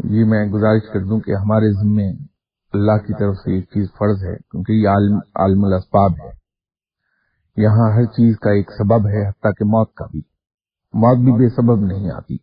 یہ 0.03 0.25
میں 0.25 0.45
گزارش 0.45 0.93
کر 0.93 0.99
دوں 0.99 1.19
کہ 1.19 1.31
ہمارے 1.31 1.73
ذمے 1.73 2.09
اللہ 2.73 2.97
کی 2.97 3.13
طرف 3.13 3.35
سے 3.35 3.55
ایک 3.55 3.63
چیز 3.63 3.87
فرض 3.87 4.23
ہے، 4.23 4.35
کیونکہ 4.35 4.71
یہ 4.71 4.87
عالم 5.35 5.65
الاسباب 5.65 6.11
ہے۔ 6.11 6.37
یہاں 7.57 7.91
ہر 7.95 8.05
چیز 8.05 8.39
کا 8.39 8.49
ایک 8.49 8.71
سبب 8.71 9.07
ہے، 9.07 9.29
حتیٰ 9.29 9.51
کہ 9.57 9.65
موت 9.65 9.93
کا 9.93 10.05
بھی۔ 10.05 10.21
موت 10.93 11.17
بھی 11.17 11.31
بے 11.31 11.49
سبب 11.49 11.85
نہیں 11.85 12.11
آتی۔ 12.11 12.37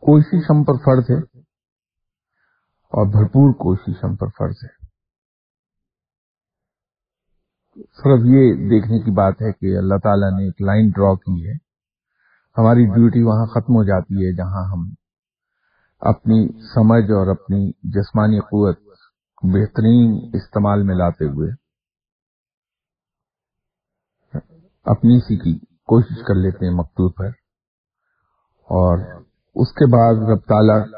کوشش 0.00 0.50
ہم 0.50 0.64
پر 0.64 0.72
فرض 0.72 1.10
ہے 1.10 1.38
اور 2.88 3.06
بھرپور 3.06 3.54
کوشش 3.54 4.04
ہم 4.04 4.16
پر 4.16 4.26
فرض 4.26 4.56
ہے۔ 4.64 4.79
صرف 7.82 8.20
یہ 8.24 8.54
دیکھنے 8.70 8.98
کی 8.98 9.10
بات 9.10 9.34
ہے 9.42 9.52
کہ 9.52 9.78
اللہ 9.78 9.94
تعالیٰ 10.02 10.30
نے 10.30 10.44
ایک 10.44 10.62
لائن 10.62 10.88
ڈرا 10.88 11.14
کی 11.14 11.48
ہے۔ 11.48 11.52
ہماری 12.58 12.84
ڈیوٹی 12.84 13.22
وہاں 13.22 13.46
ختم 13.46 13.74
ہو 13.74 13.84
جاتی 13.84 14.14
ہے 14.14 14.36
جہاں 14.36 14.72
ہم 14.72 14.94
اپنی 16.00 16.48
سمجھ 16.74 17.10
اور 17.10 17.26
اپنی 17.26 17.70
جسمانی 17.82 18.40
قوت 18.40 18.78
بہترین 19.42 20.30
استعمال 20.34 20.82
میں 20.82 20.94
لاتے 20.94 21.24
ہوئے 21.24 21.50
اپنی 24.84 25.20
سی 25.20 25.36
کی 25.36 25.58
کوشش 25.66 26.22
کر 26.28 26.34
لیتے 26.34 26.66
ہیں 26.66 26.74
مکتوب 26.74 27.16
پر۔ 27.16 27.26
اور 28.60 28.98
اس 29.54 29.68
کے 29.72 29.92
بعد 29.92 30.30
رب 30.30 30.38
تعالی 30.38 30.92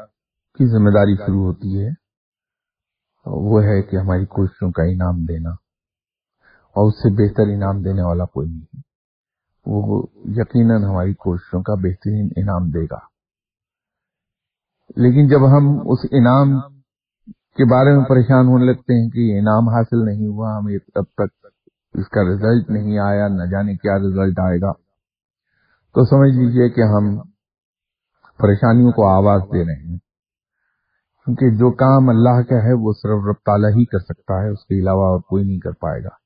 کی 0.53 0.65
ذمہ 0.67 0.89
داری 0.89 1.15
شروع 1.15 1.43
ہوتی 1.43 1.83
ہے۔ 1.83 1.89
وہ 3.25 3.63
ہے 3.63 3.81
کہ 3.81 3.95
ہماری 3.95 4.25
کوششوں 4.25 4.71
کا 4.71 4.83
انعام 4.83 5.25
دینا۔ 5.25 5.62
اور 6.73 6.87
اس 6.87 6.93
سے 6.93 7.09
بہتر 7.09 7.43
انعام 7.53 7.81
دینے 7.81 8.01
والا 8.01 8.25
کوئی 8.25 8.49
نہیں 8.49 8.81
وہ 9.65 10.05
یقیناً 10.25 10.83
ہماری 10.83 11.13
کوششوں 11.13 11.63
کا 11.63 11.73
بہترین 11.73 12.29
انعام 12.37 12.69
دے 12.69 12.85
گا۔ 12.85 13.13
لیکن 14.95 15.27
جب 15.27 15.57
ہم 15.57 15.91
اس 15.91 15.99
انعام 16.11 16.59
کے 17.27 17.71
بارے 17.71 17.97
میں 17.97 18.05
پریشان 18.05 18.47
ہونے 18.47 18.65
لگتے 18.65 19.01
ہیں 19.01 19.09
کہ 19.09 19.39
انعام 19.39 19.69
حاصل 19.69 20.05
نہیں 20.05 20.27
ہوا، 20.27 20.57
ہمیں 20.57 20.77
اب 20.95 21.03
تک 21.03 21.45
اس 21.93 22.07
کا 22.09 22.21
رزلٹ 22.21 22.69
نہیں 22.69 22.99
آیا، 22.99 23.27
نہ 23.27 23.43
جانے 23.51 23.75
کیا 23.75 23.97
رزلٹ 23.97 24.39
آئے 24.39 24.61
گا، 24.61 24.71
تو 25.93 26.05
سمجھ 26.05 26.39
لیجیے 26.39 26.69
کہ 26.69 26.81
ہم 26.81 27.21
پریشانیوں 28.37 28.91
کو 28.91 29.07
آواز 29.07 29.41
دے 29.41 29.65
رہے 29.65 29.89
ہیں۔ 29.89 29.97
کیونکہ 31.25 31.49
جو 31.49 31.71
کام 31.71 32.09
اللہ 32.09 32.41
کا 32.41 32.55
ہے، 32.55 32.73
وہ 32.73 32.93
صرف 32.93 33.27
رب 33.29 33.45
تعالیٰ 33.45 33.69
ہی 33.69 33.85
کر 33.85 33.99
سکتا 33.99 34.43
ہے، 34.43 34.49
اس 34.49 34.65
کے 34.65 34.79
علاوہ 34.79 35.03
اور 35.03 35.19
کوئی 35.19 35.43
نہیں 35.43 35.59
کر 35.59 35.71
پائے 35.71 36.03
گا۔ 36.03 36.22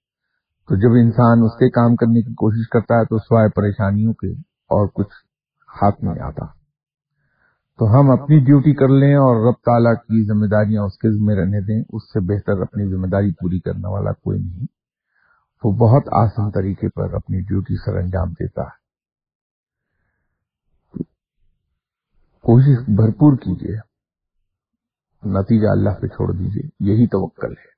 تو 0.67 0.75
جب 0.75 1.05
انسان 1.05 1.37
اس 1.43 1.51
کے 1.51 1.69
کام 1.69 1.95
کرنے 1.95 2.21
کی 2.21 2.33
کوشش 2.33 2.69
کرتا 2.69 2.95
ہے 2.95 3.05
تو 3.05 3.17
سوائے 3.17 3.49
پریشانیوں 3.49 4.13
کے 4.13 4.31
اور 4.47 4.87
کچھ 4.87 5.13
ہاتھ 5.83 6.03
نہیں 6.03 6.23
آتا۔ 6.23 6.45
تو 7.79 7.99
ہم 7.99 8.11
اپنی 8.11 8.39
ڈیوٹی 8.39 8.73
کر 8.73 8.87
لیں 8.87 9.15
اور 9.15 9.47
رب 9.47 9.53
تعالیٰ 9.65 9.95
کی 9.95 10.27
ذمہ 10.27 10.45
داریاں 10.45 10.83
اس 10.83 10.97
کے 10.97 11.11
ذمہ 11.11 11.31
رہنے 11.31 11.61
دیں، 11.61 11.83
اس 11.89 12.03
سے 12.03 12.19
بہتر 12.19 12.61
اپنی 12.61 12.91
ذمہ 12.91 13.07
داری 13.07 13.31
پوری 13.31 13.59
کرنے 13.59 13.91
والا 13.91 14.11
کوئی 14.11 14.39
نہیں۔ 14.39 14.65
وہ 15.63 15.71
بہت 15.71 16.03
آسان 16.11 16.51
طریقے 16.51 16.89
پر 16.89 17.13
اپنی 17.13 17.41
ڈیوٹی 17.41 17.75
سر 17.85 17.97
انجام 17.97 18.31
دیتا 18.31 18.61
ہے۔ 18.61 18.87
کوشش 22.41 22.89
بھرپور 22.89 23.37
کیجیے 23.37 23.77
نتیجہ 25.29 25.67
اللہ 25.67 25.89
پہ 25.89 26.07
چھوڑ 26.07 26.33
دیجیے 26.33 26.91
یہی 26.91 27.07
توکل 27.07 27.51
ہے۔ 27.51 27.76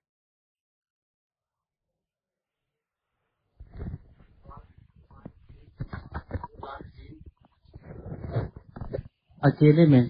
اکیلے 9.42 9.86
میں 9.86 10.04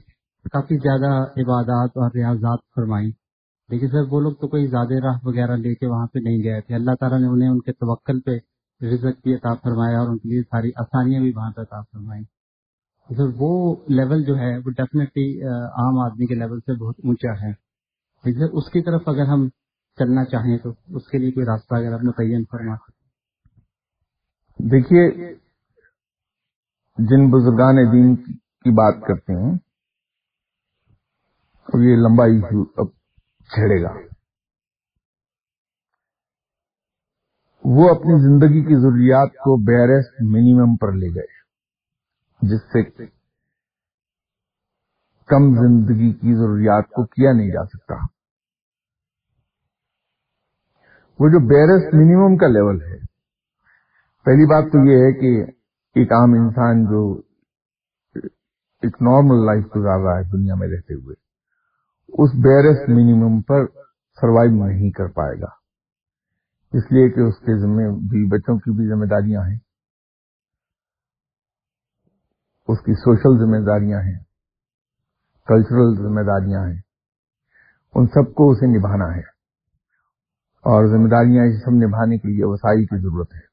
کافی 0.46 0.78
زیادہ 0.78 1.12
عبادات 1.42 1.98
اور 1.98 2.12
ریاضات 2.16 2.60
فرمائی 2.76 3.10
لیکن 3.70 3.88
سر، 3.88 4.12
وہ 4.12 4.20
لوگ 4.22 4.34
تو 4.34 4.48
کوئی 4.48 4.68
زیادہ 4.68 4.96
راہ 5.04 5.18
وغیرہ 5.24 5.56
لے 5.56 5.74
کے 5.76 5.88
وہاں 5.88 6.08
پہ 6.08 6.20
نہیں 6.20 6.44
گئے 6.44 6.62
تھے۔ 6.62 6.76
اللہ 6.76 6.96
تعالیٰ 7.00 7.20
نے 7.20 7.28
انہیں 7.28 7.50
ان 7.50 7.60
کے 7.60 7.74
توکل 7.74 8.20
پہ 8.22 8.38
رزق 8.82 9.22
بھی 9.24 9.34
عطا 9.36 9.54
فرمایا 9.54 10.00
اور 10.00 10.08
ان 10.08 10.18
کے 10.18 10.30
لیے 10.30 10.42
ساری 10.42 10.70
آسانیاں 10.76 11.22
بھی 11.22 11.32
وہاں 11.36 11.52
پہ 11.52 11.62
عطا 11.62 11.82
فرمائی 11.82 12.24
سر، 13.10 13.30
وہ 13.38 13.76
لیول 13.90 14.24
جو 14.24 14.38
ہے، 14.38 14.52
وہ 14.58 14.72
ڈیفینیٹلی 14.72 15.28
عام 15.44 16.00
آدمی 16.00 16.26
کے 16.26 16.36
لیول 16.36 16.60
سے 16.60 16.78
بہت 16.80 16.96
اونچا 17.04 17.34
ہے۔ 17.42 17.52
سر، 18.24 18.50
اس 18.52 18.72
کی 18.72 18.82
طرف 18.84 19.08
اگر 19.08 19.26
ہم 19.28 19.48
چلنا 19.98 20.24
چاہیں 20.26 20.58
تو 20.58 20.70
اس 20.70 21.08
کے 21.08 21.18
لیے 21.18 21.32
کوئی 21.32 21.46
راستہ 21.46 21.76
اگر 21.76 21.94
آپ 21.94 22.04
متعین 22.04 22.44
فرما 22.52 22.76
سکتے 22.76 22.98
دیکھیے، 24.72 25.04
جن 26.98 27.30
بزرگان 27.32 27.76
دین 27.92 28.16
کی 28.64 28.72
بات 28.72 29.08
کرتے 29.08 29.34
ہیں 29.34 29.52
اور 31.70 31.82
یہ 31.82 31.96
لمبا 31.96 32.26
ایشو 32.26 32.62
اب 32.62 32.88
چھیڑے 33.46 33.84
گا۔ 33.84 33.94
وہ 37.64 37.90
اپنی 37.90 38.16
زندگی 38.24 38.62
کی 38.62 38.82
ضروریات 38.82 39.32
کو 39.34 39.56
بیرس 39.66 40.06
منیمم 40.22 40.76
پر 40.76 40.92
لے 40.92 41.08
گئے، 41.16 41.32
جس 42.42 42.62
سے 42.62 43.06
کم 45.26 45.50
زندگی 45.54 46.14
کی 46.14 46.36
ضروریات 46.36 46.90
کو 46.90 47.06
کیا 47.06 47.32
نہیں 47.32 47.48
جا 47.48 47.66
سکتا۔ 47.66 47.96
وہ 51.20 51.30
جو 51.30 51.40
بیرس 51.48 51.94
منیمم 51.94 52.38
کا 52.38 52.48
لیول 52.48 52.82
ہے، 52.82 53.00
پہلی 54.24 54.46
بات 54.46 54.72
تو 54.72 54.78
یہ 54.78 54.98
ہے 54.98 55.12
کہ 55.20 55.52
ایک 55.96 56.12
عام 56.12 56.34
انسان 56.34 56.86
جو 56.86 57.29
ایک 58.82 59.02
نارمل 59.02 59.46
لائف 59.46 59.66
گزار 59.76 60.00
رہا 60.00 60.18
ہے 60.18 60.24
دنیا 60.24 60.56
میں 60.56 60.68
رہتے 60.68 60.94
ہوئے، 60.94 61.16
اس 62.24 62.30
بیرس 62.34 62.90
منیمم 62.90 63.42
پر 63.42 63.66
سروائو 64.22 64.66
نہیں 64.66 64.92
کر 64.92 65.08
پائے 65.08 65.42
گا۔ 65.42 65.60
اس 66.74 66.92
لیے 66.92 67.10
کہ 67.10 67.20
اس 67.20 67.40
کے 67.40 67.60
ذمہ 67.62 67.98
بھی، 67.98 68.28
بچوں 68.28 68.58
کی 68.58 68.72
بھی 68.72 68.88
ذمہ 68.88 69.06
داریاں 69.06 69.42
ہیں۔ 69.42 69.60
اس 72.68 72.78
کی 72.80 72.94
سوشل 72.94 73.40
ذمہ 73.40 73.66
داریاں 73.66 74.00
ہیں۔ 74.00 74.20
کلچرل 75.48 75.96
ذمہ 75.96 76.22
داریاں 76.22 76.68
ہیں۔ 76.68 76.82
ان 77.96 78.06
سب 78.06 78.34
کو 78.34 78.52
اسے 78.52 78.78
نبھانا 78.78 79.16
ہے۔ 79.16 79.40
اور 80.60 80.86
ذمہ 80.86 81.10
داریاں 81.10 81.46
یہ 81.46 81.58
سب 81.66 81.72
نبھانے 81.72 82.18
کے 82.18 82.28
لیے 82.28 82.46
وسائی 82.46 82.86
کی 82.86 83.02
ضرورت 83.02 83.34
ہے۔ 83.34 83.49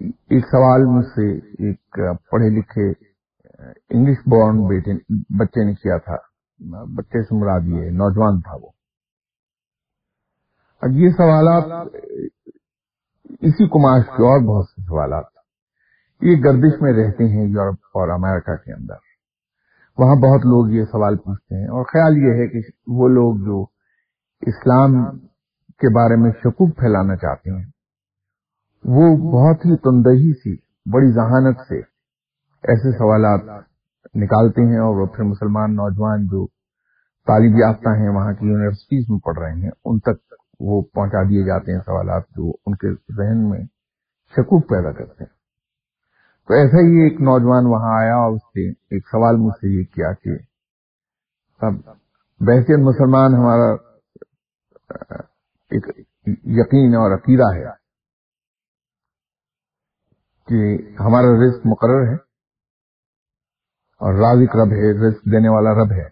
ایک 0.00 0.44
سوال 0.44 0.84
مجھ 0.84 1.06
سے 1.06 1.36
ایک 1.38 1.98
پڑھے 2.30 2.48
لکھے 2.58 2.90
انگلش 3.90 4.18
بورن 4.18 4.66
بیٹے 4.66 4.92
بچے 5.38 5.64
نے 5.64 5.74
کیا 5.74 5.96
تھا۔ 5.96 6.16
بچے 6.94 7.22
سے 7.22 7.34
مراد 7.40 7.60
یہ 7.66 7.90
نوجوان 7.90 8.40
تھا 8.40 8.54
وہ۔ 8.54 8.70
اب 10.82 10.90
یہ 10.92 11.10
سوالات 11.10 11.64
اسی 13.40 13.68
کماش 13.68 14.06
کے 14.06 14.22
اور 14.22 14.40
بہت 14.40 14.68
سے 14.68 14.82
سوالات 14.82 15.24
یہ 16.20 16.36
گردش 16.44 16.80
میں 16.80 16.92
رہتے 16.92 17.24
ہیں 17.24 17.46
یورپ 17.48 17.98
اور 17.98 18.08
امریکہ 18.08 18.56
کے 18.56 18.72
اندر۔ 18.72 19.08
وہاں 19.98 20.16
بہت 20.16 20.46
لوگ 20.46 20.70
یہ 20.70 20.84
سوال 20.84 21.16
پوچھتے 21.16 21.54
ہیں 21.54 21.68
اور 21.68 21.84
خیال 21.84 22.16
یہ 22.18 22.40
ہے 22.40 22.48
کہ 22.48 22.58
وہ 22.86 23.08
لوگ 23.08 23.36
جو 23.36 23.62
اسلام 24.40 25.18
کے 25.80 25.94
بارے 25.94 26.16
میں 26.16 26.30
شکوک 26.30 26.76
پھیلانا 26.76 27.16
چاہتے 27.16 27.50
ہیں 27.50 27.64
وہ 28.84 29.16
بہت 29.16 29.66
ہی 29.66 29.76
تندہی 29.76 30.32
سی، 30.32 30.56
بڑی 30.92 31.12
ذہانت 31.12 31.60
سے 31.68 31.78
ایسے 32.64 32.92
سوالات 32.98 33.40
نکالتے 34.14 34.62
ہیں 34.62 34.78
اور 34.78 34.96
وہ 34.96 35.06
پھر 35.06 35.24
مسلمان 35.24 35.74
نوجوان 35.74 36.26
جو 36.26 36.46
تعلیم 37.26 37.56
یافتہ 37.56 37.88
ہیں 37.88 38.08
وہاں 38.08 38.32
کی 38.32 38.46
یونیورسٹیز 38.46 39.04
میں 39.08 39.18
پڑھ 39.18 39.38
رہے 39.38 39.52
ہیں، 39.52 39.70
ان 39.84 39.98
تک 39.98 40.34
وہ 40.60 40.82
پہنچا 40.82 41.22
دیے 41.22 41.44
جاتے 41.44 41.72
ہیں 41.72 41.80
سوالات 41.86 42.22
جو 42.30 42.52
ان 42.66 42.74
کے 42.74 42.92
ذہن 42.92 43.50
میں 43.50 43.60
شکوک 44.36 44.68
پیدا 44.68 44.92
کرتے 44.92 45.24
ہیں۔ 45.24 45.40
تو 46.48 46.54
ایسا 46.54 46.76
ہی 46.76 47.02
ایک 47.02 47.20
نوجوان 47.20 47.66
وہاں 47.66 48.00
آیا 48.00 48.14
اور 48.14 48.32
اس 48.32 48.56
نے 48.56 48.70
ایک 48.70 49.08
سوال 49.08 49.36
مجھ 49.36 49.54
سے 49.54 49.68
یہ 49.78 49.84
کیا 49.84 50.12
کہ 50.12 50.38
بحثیت 52.40 52.78
مسلمان 52.78 53.34
ہمارا 53.34 53.72
ایک 55.70 55.86
یقین 56.44 56.94
اور 56.94 57.14
عقیدہ 57.14 57.54
ہے۔ 57.54 57.79
کہ 60.50 60.76
ہمارا 61.00 61.46
رزق 61.46 61.66
مقرر 61.66 62.08
ہے 62.08 62.14
اور 64.00 64.14
رازق 64.14 64.56
رب 64.56 64.72
ہے، 64.72 65.08
رزق 65.08 65.24
دینے 65.24 65.48
والا 65.48 65.70
رب 65.70 65.92
ہے۔ 65.92 66.08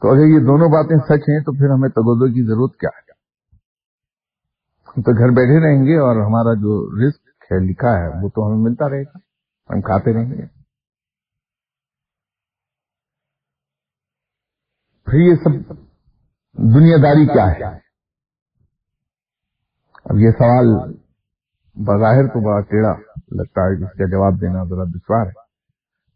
تو 0.00 0.10
اگر 0.10 0.26
یہ 0.26 0.38
دونوں 0.38 0.68
باتیں 0.68 0.96
سچ 0.96 1.28
ہیں، 1.28 1.40
تو 1.40 1.52
پھر 1.52 1.66
ہمیں 1.66 1.88
تگودوں 1.88 2.28
کی 2.28 2.46
ضرورت 2.46 2.76
کیا 2.76 2.90
ہے؟ 2.96 3.12
ہم 4.88 5.02
تو 5.02 5.12
گھر 5.18 5.28
بیٹھے 5.28 5.66
رہیں 5.66 5.86
گے 5.86 5.98
اور 5.98 6.16
ہمارا 6.16 6.54
جو 6.54 7.08
رسک 7.08 7.52
ہے، 7.52 7.70
لکھا 7.70 7.98
ہے، 7.98 8.08
وہ 8.08 8.28
تو 8.28 8.46
ہمیں 8.46 8.58
ملتا 8.58 8.88
رہے 8.88 9.02
گا۔ 9.02 9.18
ہم 9.74 9.80
کھاتے 9.80 10.14
رہیں 10.14 10.32
گے۔ 10.32 10.46
پھر 15.04 15.18
یہ 15.18 15.34
سب 15.34 15.68
دنیا 16.52 16.96
داری 17.02 17.26
کیا 17.26 17.46
ہے؟ 17.46 17.76
اب 20.04 20.18
یہ 20.18 20.30
سوال 20.30 20.96
بظاہر 21.74 22.26
تو 22.26 22.40
بڑا 22.40 22.60
ٹیڑھا 22.60 22.92
لگتا 23.30 23.60
ہے 23.60 23.76
جس 23.76 23.98
کا 23.98 24.04
جواب 24.10 24.40
دینا 24.40 24.64
ذرا 24.64 24.84
دشوار 24.84 25.26
ہے۔ 25.26 25.52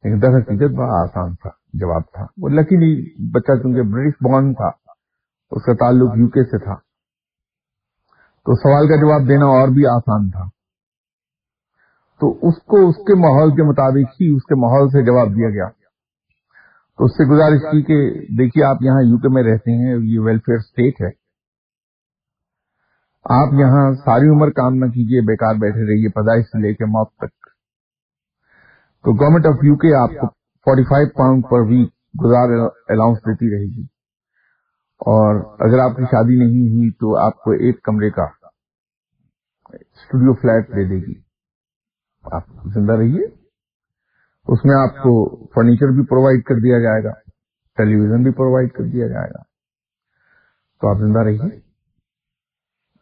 لیکن 0.05 0.23
در 0.23 0.39
حقیقت 0.39 0.75
بڑا 0.75 1.03
آسان 1.03 1.35
تھا، 1.35 1.51
جواب 1.73 2.03
تھا۔ 2.13 2.27
وہ 2.43 2.49
لکیلی 2.49 3.15
بچہ 3.35 3.63
چونکہ 3.63 3.83
برٹش 3.83 4.15
بورن 4.15 4.55
تھا، 4.55 4.69
اس 5.51 5.63
کا 5.65 5.73
تعلق 5.73 6.19
یو 6.19 6.29
کے 6.29 6.45
سے 6.45 6.59
تھا۔ 6.59 6.75
تو 8.47 8.55
سوال 8.55 8.89
کا 8.89 8.97
جواب 8.97 9.29
دینا 9.29 9.47
اور 9.47 9.69
بھی 9.69 9.87
آسان 9.87 10.31
تھا۔ 10.31 10.45
تو 12.21 12.49
اس 12.49 12.63
کو 12.63 12.89
اس 12.89 12.97
کے 12.97 13.15
ماحول 13.15 13.51
کے 13.51 13.63
مطابق 13.63 14.15
ہی 14.21 14.37
اس 14.37 14.43
کے 14.43 14.55
ماحول 14.55 14.89
سے 14.89 15.05
جواب 15.05 15.27
دیا 15.37 15.51
گیا۔ 15.51 15.69
تو 16.99 17.05
اس 17.05 17.11
سے 17.13 17.35
گزارش 17.35 17.61
کی 17.63 17.83
کہ 17.83 18.27
دیکھیے 18.35 18.65
آپ 18.65 18.77
یہاں 18.81 19.03
یو 19.03 19.19
کے 19.19 19.29
میں 19.29 19.43
رہتے 19.43 19.71
ہیں، 19.71 19.97
یہ 20.03 20.21
ویلفیئر 20.21 20.57
اسٹیٹ 20.57 20.95
ہے۔ 21.01 21.26
آپ 23.29 23.53
یہاں 23.53 23.93
ساری 23.93 24.29
عمر 24.29 24.51
کام 24.51 24.75
نہ 24.75 24.85
کیجیے 24.85 25.21
بیکار 25.21 25.55
بیٹھے 25.55 25.81
رہیے، 25.81 26.09
پیدائش 26.09 26.45
سے 26.45 26.63
لے 26.63 26.75
کے 26.75 26.85
موت 26.85 27.15
تک۔ 27.15 27.47
تو 29.05 29.13
گورنمنٹ 29.13 29.47
آف 29.47 29.65
یو 29.65 29.77
کے 29.77 29.95
آپ 29.95 30.09
کو 30.09 30.27
forty 30.65 30.85
five 30.85 31.09
pound 31.09 31.45
per 31.51 31.61
week 31.61 31.89
گزار 32.25 32.71
الاؤنس 32.89 33.19
دیتی 33.19 33.51
رہے 33.51 33.77
گی۔ 33.77 33.83
اور 34.99 35.35
اگر 35.59 35.79
آپ 35.79 35.97
کی 35.97 36.03
شادی 36.03 36.39
نہیں 36.39 36.69
ہوئی 36.69 36.91
تو 36.91 37.17
آپ 37.17 37.43
کو 37.43 37.51
ایک 37.51 37.83
کمرے 37.83 38.11
کا 38.11 38.23
اسٹوڈیو 39.71 40.35
فلیٹ 40.35 40.69
دے 40.69 40.89
دے 40.89 41.07
گی۔ 41.07 41.15
آپ 42.33 42.43
زندہ 42.75 42.93
رہیے۔ 42.93 43.25
اس 44.49 44.65
میں 44.65 44.75
آپ 44.83 45.03
کو 45.03 45.37
فرنیچر 45.47 45.87
بھی 45.87 46.07
پرووائڈ 46.07 46.45
کر 46.45 46.55
دیا 46.55 46.79
جائے 46.79 47.05
گا 47.05 47.13
ٹیلی 47.77 47.97
ویژن 47.97 48.23
بھی 48.23 48.33
پرووائڈ 48.33 48.73
کر 48.73 48.85
دیا 48.85 49.09
جائے 49.09 49.31
گا۔ 49.31 49.43
تو 50.81 50.89
آپ 50.89 50.97
زندہ 50.99 51.19
رہیے۔ 51.19 51.66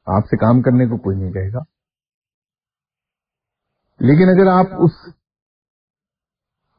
آپ 0.06 0.26
سے 0.26 0.36
کام 0.36 0.62
کرنے 0.62 0.86
کو 0.86 0.96
کوئی 0.96 1.16
نہیں 1.16 1.32
کہے 1.32 1.52
گا۔ 1.52 1.58
لیکن 4.00 4.28
اگر 4.28 4.50
آپ 4.50 4.66
اس 4.78 4.90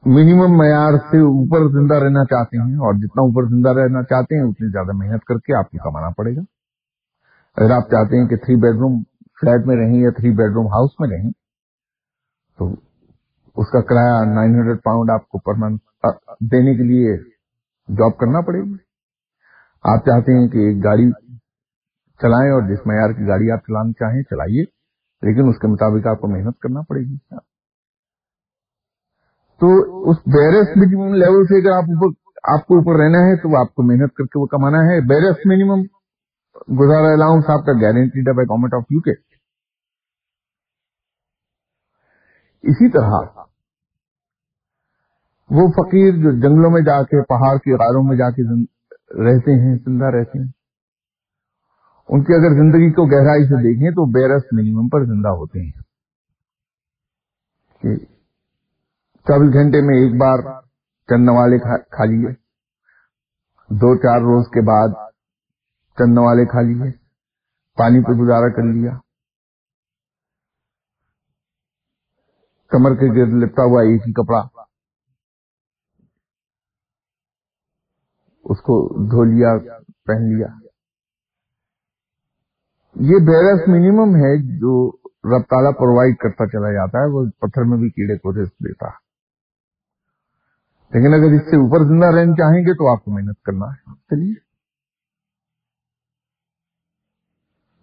منیمم 0.06 0.58
معیار 0.58 0.98
سے 0.98 1.18
اوپر 1.18 1.60
زندہ 1.70 1.94
رہنا 1.94 2.26
چاہتے 2.26 2.58
ہیں 2.58 2.76
اور 2.76 2.94
جتنا 2.94 3.22
اوپر 3.22 3.48
زندہ 3.50 3.70
رہنا 3.70 4.04
چاہتے 4.04 4.36
ہیں، 4.36 4.44
اتنی 4.44 4.72
زیادہ 4.72 4.92
محنت 4.94 5.24
کر 5.24 5.36
کے 5.36 5.56
آپ 5.56 5.72
کو 5.72 5.78
کمانا 5.78 6.10
پڑے 6.10 6.36
گا۔ 6.36 6.42
اگر 7.58 7.72
آپ 7.72 7.82
چاہتے 7.82 8.22
ہیں 8.22 8.28
کہ 8.28 8.36
تھری 8.36 8.56
بیڈ 8.56 8.76
روم 8.76 9.04
فلیٹ 9.42 9.66
میں 9.66 9.76
رہیں 9.76 10.02
یا 10.02 10.10
تھری 10.10 10.32
بیڈ 10.32 10.52
روم 10.54 10.68
ہاؤس 10.68 11.00
میں 11.00 11.10
رہیں، 11.10 11.32
تو 12.58 12.74
اس 13.56 13.72
کا 13.72 13.82
کرایہ 13.82 14.36
نائن 14.36 14.56
ہنڈریڈ 14.56 14.78
پاؤنڈ 14.84 15.10
آپ 15.10 15.30
کو 15.30 15.40
پر 15.40 15.54
منتھ 15.54 15.84
دینے 16.40 16.78
کے 16.78 16.84
لیے 16.84 17.18
جاب 17.90 18.18
کرنا 18.18 18.42
پڑے 18.42 18.60
گی 18.60 18.74
آپ 19.84 20.00
چاہتے 20.00 20.42
ہیں 20.42 20.48
کہ 20.48 20.58
ایک 20.58 20.84
گاڑی 20.84 21.12
چلائیں 22.22 22.52
اور 22.52 22.62
جس 22.62 22.80
معیار 22.86 23.10
کی 23.10 23.28
گاڑی 23.28 23.52
آپ 23.52 23.60
چلانا 23.60 23.92
چاہیں 23.92 24.24
چلائیے، 24.24 24.64
لیکن 25.22 25.50
اس 25.50 25.60
کے 25.60 25.68
مطابق 25.68 26.08
آپ 26.08 26.22
کو 26.22 26.28
محنت 26.28 26.60
کرنا 26.60 26.82
پڑے 26.82 27.00
گی۔ 27.00 27.18
تو 29.60 29.68
اس 30.10 30.18
بیرس 30.18 30.68
منیمم 30.76 31.14
لیول 31.14 31.46
سے 31.46 31.60
اگر 31.60 31.78
آپ 31.78 31.84
اوپر 31.84 32.26
آپ 32.54 32.68
کو 32.68 32.76
اوپر 32.76 32.94
رہنا 33.04 33.18
ہے 33.18 33.36
تو 33.36 33.62
آپ 33.62 33.76
کو 33.76 33.84
محنت 33.84 34.14
کر 34.14 34.24
کے 34.24 34.40
وہ 34.40 34.46
کمانا 34.46 34.78
ہے۔ 34.78 35.02
بیرس 35.08 35.38
منیمم 35.46 35.82
گزارا 36.56 37.14
الاؤنس 37.14 37.44
آپ 37.50 37.66
کا 37.66 37.72
گارنٹیڈ 37.82 38.28
ہے 38.28 38.34
بائی 38.34 38.46
گورنمنٹ 38.46 38.74
آف 38.74 38.84
یو 38.90 39.02
کے 39.02 39.12
اسی 42.70 42.92
طرح 42.92 43.12
وہ 45.50 45.68
فقیر 45.72 46.12
جو 46.12 46.32
جنگلوں 46.32 46.72
میں 46.72 46.82
جا 46.82 47.04
کے، 47.04 47.24
پہاڑ 47.24 47.58
کے 47.58 47.74
غاروں 47.74 48.04
میں 48.04 48.18
جا 48.18 48.30
کے 48.30 48.42
رہتے 49.24 49.52
ہیں، 49.52 49.78
زندہ 49.78 50.06
رہتے 50.06 50.40
ہیں۔ 50.40 50.55
ان 52.10 52.24
کی 52.24 52.34
اگر 52.34 52.54
زندگی 52.56 52.92
کو 52.92 53.06
گہرائی 53.06 53.44
سے 53.44 53.56
دیکھیں 53.56 53.92
تو 53.92 54.06
بیرس 54.12 54.44
منیمم 54.52 54.90
پر 54.90 55.06
زندہ 55.06 55.28
ہوتے 55.28 55.60
ہیں۔ 55.60 55.72
چوبیس 59.26 59.54
گھنٹے 59.54 59.82
میں 59.82 59.96
ایک 59.96 60.22
بار 60.22 60.62
چند 61.08 61.26
نوالے 61.26 61.60
کھا 61.90 62.06
لیے 62.06 62.34
دو 63.70 63.96
چار 63.98 64.20
روز 64.20 64.46
کے 64.48 64.62
بعد 64.62 65.10
چند 65.96 66.14
نوالے 66.14 66.46
کھا 66.46 66.62
لیے 66.62 66.92
پانی 67.78 68.04
پہ 68.04 68.12
گزارا 68.12 68.50
کر 68.50 68.64
لیا۔ 68.64 68.92
کمر 72.68 72.96
کے 72.96 73.08
گرد 73.08 73.44
لپٹا 73.44 73.64
ہوا 73.64 73.82
ایک 73.82 74.02
ہی 74.08 74.14
کپڑا۔ 74.14 74.40
اس 78.44 78.62
کو 78.62 78.76
دھو 79.08 79.24
لیا، 79.24 79.80
پہن 80.06 80.38
لیا۔ 80.38 80.65
یہ 82.96 83.16
بیرس 83.16 83.68
منیمم 83.68 84.16
ہے 84.16 84.58
جو 84.60 84.92
رب 85.06 85.42
تعالیٰ 85.50 85.72
پرووائڈ 85.72 86.16
کرتا 86.16 86.48
چلا 86.48 86.72
جاتا 86.72 87.00
ہے، 87.00 87.12
وہ 87.12 87.26
پتھر 87.26 87.62
میں 87.64 87.78
بھی 87.78 87.90
کیڑے 87.90 88.18
کو 88.18 88.32
رسک 88.32 88.52
دیتا 88.52 88.86
ہے۔ 88.86 89.06
لیکن 90.94 91.14
اگر 91.14 91.34
اس 91.34 91.42
سے 91.42 91.56
اوپر 91.56 91.86
زندہ 91.86 92.06
رہنا 92.06 92.34
چاہیں 92.34 92.62
گے 92.62 92.74
تو 92.74 92.92
آپ 92.92 93.06
کو 93.06 93.12
محنت 93.12 93.42
کرنا 93.42 93.66
ہے۔ 93.66 93.94
چلیے۔ 93.94 94.34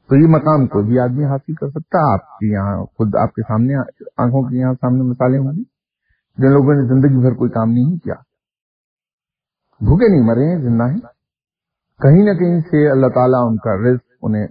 تو 0.08 0.16
یہ 0.16 0.26
مقام 0.28 0.66
کوئی 0.66 0.86
بھی 0.86 0.98
آدمی 0.98 1.24
حاصل 1.24 1.54
کر 1.54 1.70
سکتا 1.70 1.98
ہے۔ 1.98 2.12
آپ 2.12 2.38
کی 2.38 2.52
یہاں 2.52 2.84
خود 2.84 3.14
آپ 3.20 3.34
کے 3.34 3.42
سامنے، 3.42 3.74
آنکھوں 4.16 4.42
کے 4.42 4.56
یہاں 4.56 4.74
سامنے 4.80 5.02
مثالیں 5.02 5.38
ہوں 5.38 5.52
گی۔ 5.52 5.62
جن 6.36 6.52
لوگوں 6.52 6.74
نے 6.74 6.88
زندگی 6.88 7.20
بھر 7.20 7.34
کوئی 7.34 7.50
کام 7.50 7.70
نہیں 7.70 7.96
کیا۔ 7.96 8.14
بھوکے 9.80 10.08
نہیں 10.08 10.26
مرے 10.26 10.48
ہیں، 10.48 10.62
زندہ 10.62 10.84
ہیں۔ 10.84 11.00
کہیں 12.02 12.24
نہ 12.24 12.38
کہیں 12.38 12.60
سے 12.60 12.90
اللہ 12.90 13.06
تعالیٰ 13.06 13.40
ان 13.46 13.56
کا 13.56 13.90
رزق 13.90 14.12
انہیں 14.22 14.46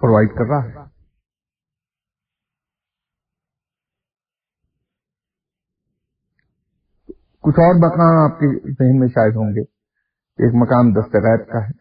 پرووائڈ 0.00 0.30
کر 0.38 0.48
رہا 0.50 0.64
ہے 0.66 0.86
کچھ 7.44 7.58
اور 7.64 7.74
مقام 7.82 8.16
آپ 8.22 8.38
کے 8.40 8.48
ذہن 8.72 8.98
میں 9.00 9.08
شاید 9.08 9.36
ہوں 9.36 9.50
گے. 9.56 9.62
ایک 10.38 10.54
مقام 10.62 10.90
دستغیر 10.92 11.44
کا 11.52 11.60
ہے. 11.66 11.76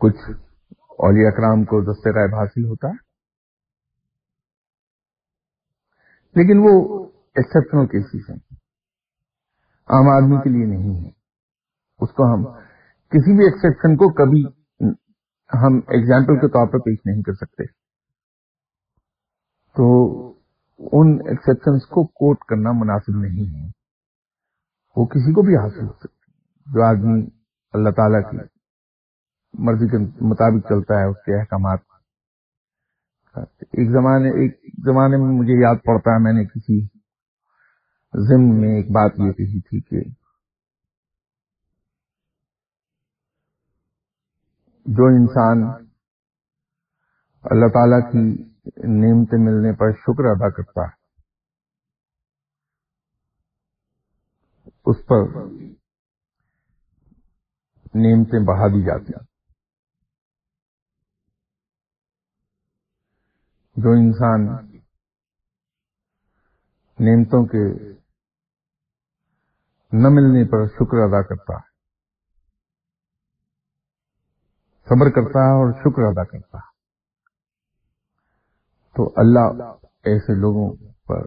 کچھ 0.00 0.22
اولیاء 1.06 1.30
اکرام 1.32 1.64
کو 1.64 1.80
دستغائب 1.82 2.34
حاصل 2.34 2.64
ہوتا 2.64 2.88
ہے. 2.88 2.96
لیکن 6.36 6.62
وہ 6.64 6.74
ایکسپشنل 7.36 7.86
کیسز 7.86 8.30
ہیں. 8.30 8.38
عام 9.90 10.08
آدمی 10.08 10.42
کے 10.44 10.50
لیے 10.50 10.66
نہیں 10.66 11.04
ہے 11.04 11.10
اس 12.00 12.12
کو 12.16 12.32
ہم 12.34 12.44
کسی 13.12 13.36
بھی 13.36 13.44
ایکسپشن 13.44 13.96
کو 13.96 14.12
کبھی 14.14 14.57
ہم 15.52 15.76
ایگزامپل 15.88 16.36
کے 16.36 16.48
طور 16.48 16.66
پر 16.66 16.78
پیش 16.78 16.98
نہیں 17.06 17.22
کر 17.22 17.32
سکتے۔ 17.32 17.64
تو 19.76 19.86
ان 20.78 21.18
ایکسپشنس 21.28 21.86
کو 21.86 22.06
کوٹ 22.06 22.38
کرنا 22.38 22.72
مناسب 22.72 23.16
نہیں 23.16 23.54
ہے۔ 23.54 23.70
وہ 24.96 25.06
کسی 25.06 25.32
کو 25.32 25.42
بھی 25.42 25.56
حاصل 25.56 25.86
ہو 25.86 25.92
سکتی 25.92 26.32
جو 26.66 26.82
آدمی 26.82 27.26
اللہ 27.72 27.90
تعالی 27.90 28.22
کی 28.30 28.36
مرضی 29.54 29.88
کے 29.88 29.98
مطابق 30.24 30.68
چلتا 30.68 30.94
ہے 30.94 31.04
اس 31.04 31.16
کے 31.16 31.40
احکامات 31.40 31.78
ایک 33.60 33.90
زمانے 33.90 34.28
ایک 34.28 34.60
زمانے 34.84 35.16
میں 35.16 35.38
مجھے 35.38 35.62
یاد 35.62 35.74
پڑتا 35.74 36.10
ہے 36.10 36.22
میں 36.22 36.32
نے 36.32 36.44
کسی 36.44 36.86
ضمن 38.14 38.60
میں 38.60 38.76
ایک 38.76 38.90
بات 38.90 39.12
یہ 39.18 39.32
کہی 39.32 39.60
تھی 39.60 39.80
کہ 39.80 40.10
جو 44.88 45.04
انسان 45.06 45.86
اللہ 47.42 47.68
تعالی 47.68 48.00
کی 48.10 48.42
نعمتیں 48.76 49.38
ملنے 49.38 49.72
پر 49.72 49.92
شکر 49.92 50.24
ادا 50.24 50.50
کرتا 50.50 50.82
ہے، 50.82 50.94
اس 54.84 54.96
پر 55.06 55.18
نعمتیں 57.94 58.46
بڑھا 58.46 58.66
دی 58.66 58.84
جاتی 58.84 59.12
ہیں۔ 59.12 59.26
جو 63.76 63.90
انسان 63.90 64.46
نعمتوں 67.00 67.46
کے 67.46 67.64
نہ 69.92 70.08
ملنے 70.10 70.44
پر 70.44 70.66
شکر 70.66 70.98
ادا 70.98 71.22
کرتا 71.22 71.54
ہے 71.54 71.67
صبر 74.88 75.10
کرتا 75.10 75.40
ہے 75.40 75.52
اور 75.52 75.72
شکر 75.72 76.02
ادا 76.02 76.24
کرتا 76.24 76.58
ہے۔ 76.58 76.68
تو 78.96 79.12
اللہ 79.16 79.62
ایسے 80.04 80.34
لوگوں 80.34 80.76
پر 81.06 81.20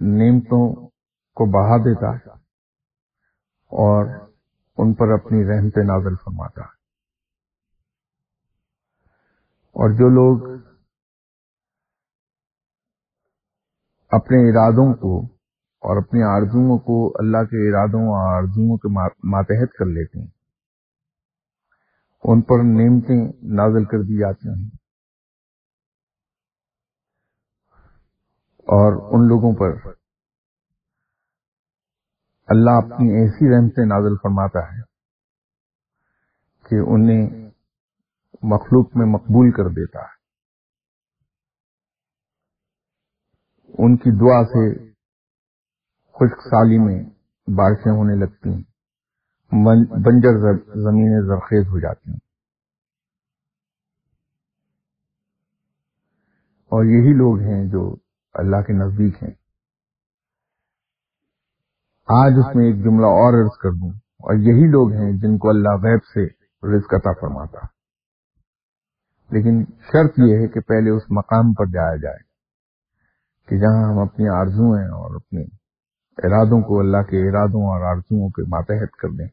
نعمتوں 0.00 0.88
کو 1.34 1.50
بڑھا 1.50 1.76
دیتا 1.76 2.14
ہے 2.14 2.30
اور 3.66 4.06
ان 4.78 4.94
پر 4.94 5.08
اپنی 5.08 5.44
رحمت 5.44 5.78
نازل 5.78 6.16
فرماتا 6.24 6.60
ہے۔ 6.60 6.76
اور 9.66 9.90
جو 9.90 10.08
لوگ 10.08 10.60
اپنے 14.08 14.36
ارادوں 14.36 14.94
کو 14.94 15.24
اور 15.80 16.02
اپنے 16.02 16.22
آرزوؤں 16.22 16.78
کو 16.78 17.08
اللہ 17.18 17.38
کے 17.38 17.68
ارادوں 17.68 18.00
اور 18.00 18.36
آرزوؤں 18.36 18.76
کے 18.76 18.88
ماتحت 19.26 19.72
کر 19.72 19.84
لیتے 19.84 20.20
ہیں 20.20 20.35
ان 22.22 22.42
پر 22.42 22.58
نعمتیں 22.64 23.32
نازل 23.42 23.84
کر 23.84 24.02
دی 24.02 24.20
جاتی 24.20 24.48
ہیں۔ 24.48 24.70
اور 28.58 29.14
ان 29.14 29.28
لوگوں 29.28 29.56
پر 29.56 29.90
اللہ 32.46 32.70
اپنی 32.70 33.10
ایسی 33.12 33.50
رحمتیں 33.50 33.84
نازل 33.86 34.16
فرماتا 34.22 34.58
ہے 34.58 34.82
کہ 36.68 36.74
انہیں 36.90 37.50
مخلوق 38.42 38.96
میں 38.96 39.06
مقبول 39.06 39.50
کر 39.52 39.68
دیتا 39.68 39.98
ہے۔ 39.98 40.16
ان 43.78 43.96
کی 43.96 44.10
دعا 44.10 44.44
سے 44.44 44.92
خشک 46.02 46.40
سالی 46.50 46.78
میں 46.78 47.04
بارشیں 47.58 47.92
ہونے 47.92 48.26
لگتی 48.26 48.48
ہیں۔ 48.48 48.75
بنجر 49.52 50.56
زمینیں 50.56 51.26
زرخیز 51.26 51.68
ہو 51.68 51.78
جاتی 51.78 52.10
ہیں۔ 52.10 52.18
اور 56.66 56.84
یہی 56.84 57.12
لوگ 57.14 57.38
ہیں 57.40 57.64
جو 57.64 57.96
اللہ 58.34 58.56
کے 58.56 58.72
نزدیک 58.72 59.22
ہیں۔ 59.22 59.30
آج 62.08 62.32
اس 62.38 62.56
میں 62.56 62.64
ایک 62.66 62.74
جملہ 62.74 63.06
اور 63.06 63.42
عرض 63.42 63.58
کر 63.58 63.70
دوں۔ 63.70 63.90
اور 63.98 64.34
یہی 64.34 64.70
لوگ 64.70 64.92
ہیں 64.92 65.12
جن 65.12 65.38
کو 65.38 65.48
اللہ 65.48 65.68
غیب 65.68 66.04
سے 66.04 66.26
رزق 66.76 66.94
عطا 66.94 67.12
فرماتا۔ 67.20 67.58
لیکن 69.30 69.64
شرط 69.64 70.18
یہ 70.18 70.36
ہے 70.36 70.48
کہ 70.48 70.60
پہلے 70.60 70.90
اس 70.90 71.02
مقام 71.10 71.52
پر 71.52 71.66
جایا 71.66 71.96
جائے 71.96 72.18
کہ 73.48 73.56
جہاں 73.56 73.92
ہم 73.92 73.98
اپنی 73.98 74.28
آرزو 74.28 74.72
ہیں 74.74 74.88
اور 74.88 75.14
اپنے 75.14 75.65
ارادوں 76.16 76.62
کو 76.62 76.78
اللہ 76.80 77.02
کے 77.02 77.28
ارادوں 77.28 77.62
اور 77.62 77.82
آرزوؤں 77.82 78.28
کے 78.28 78.42
ماتحت 78.42 78.90
کر 78.90 79.08
دیں۔ 79.08 79.28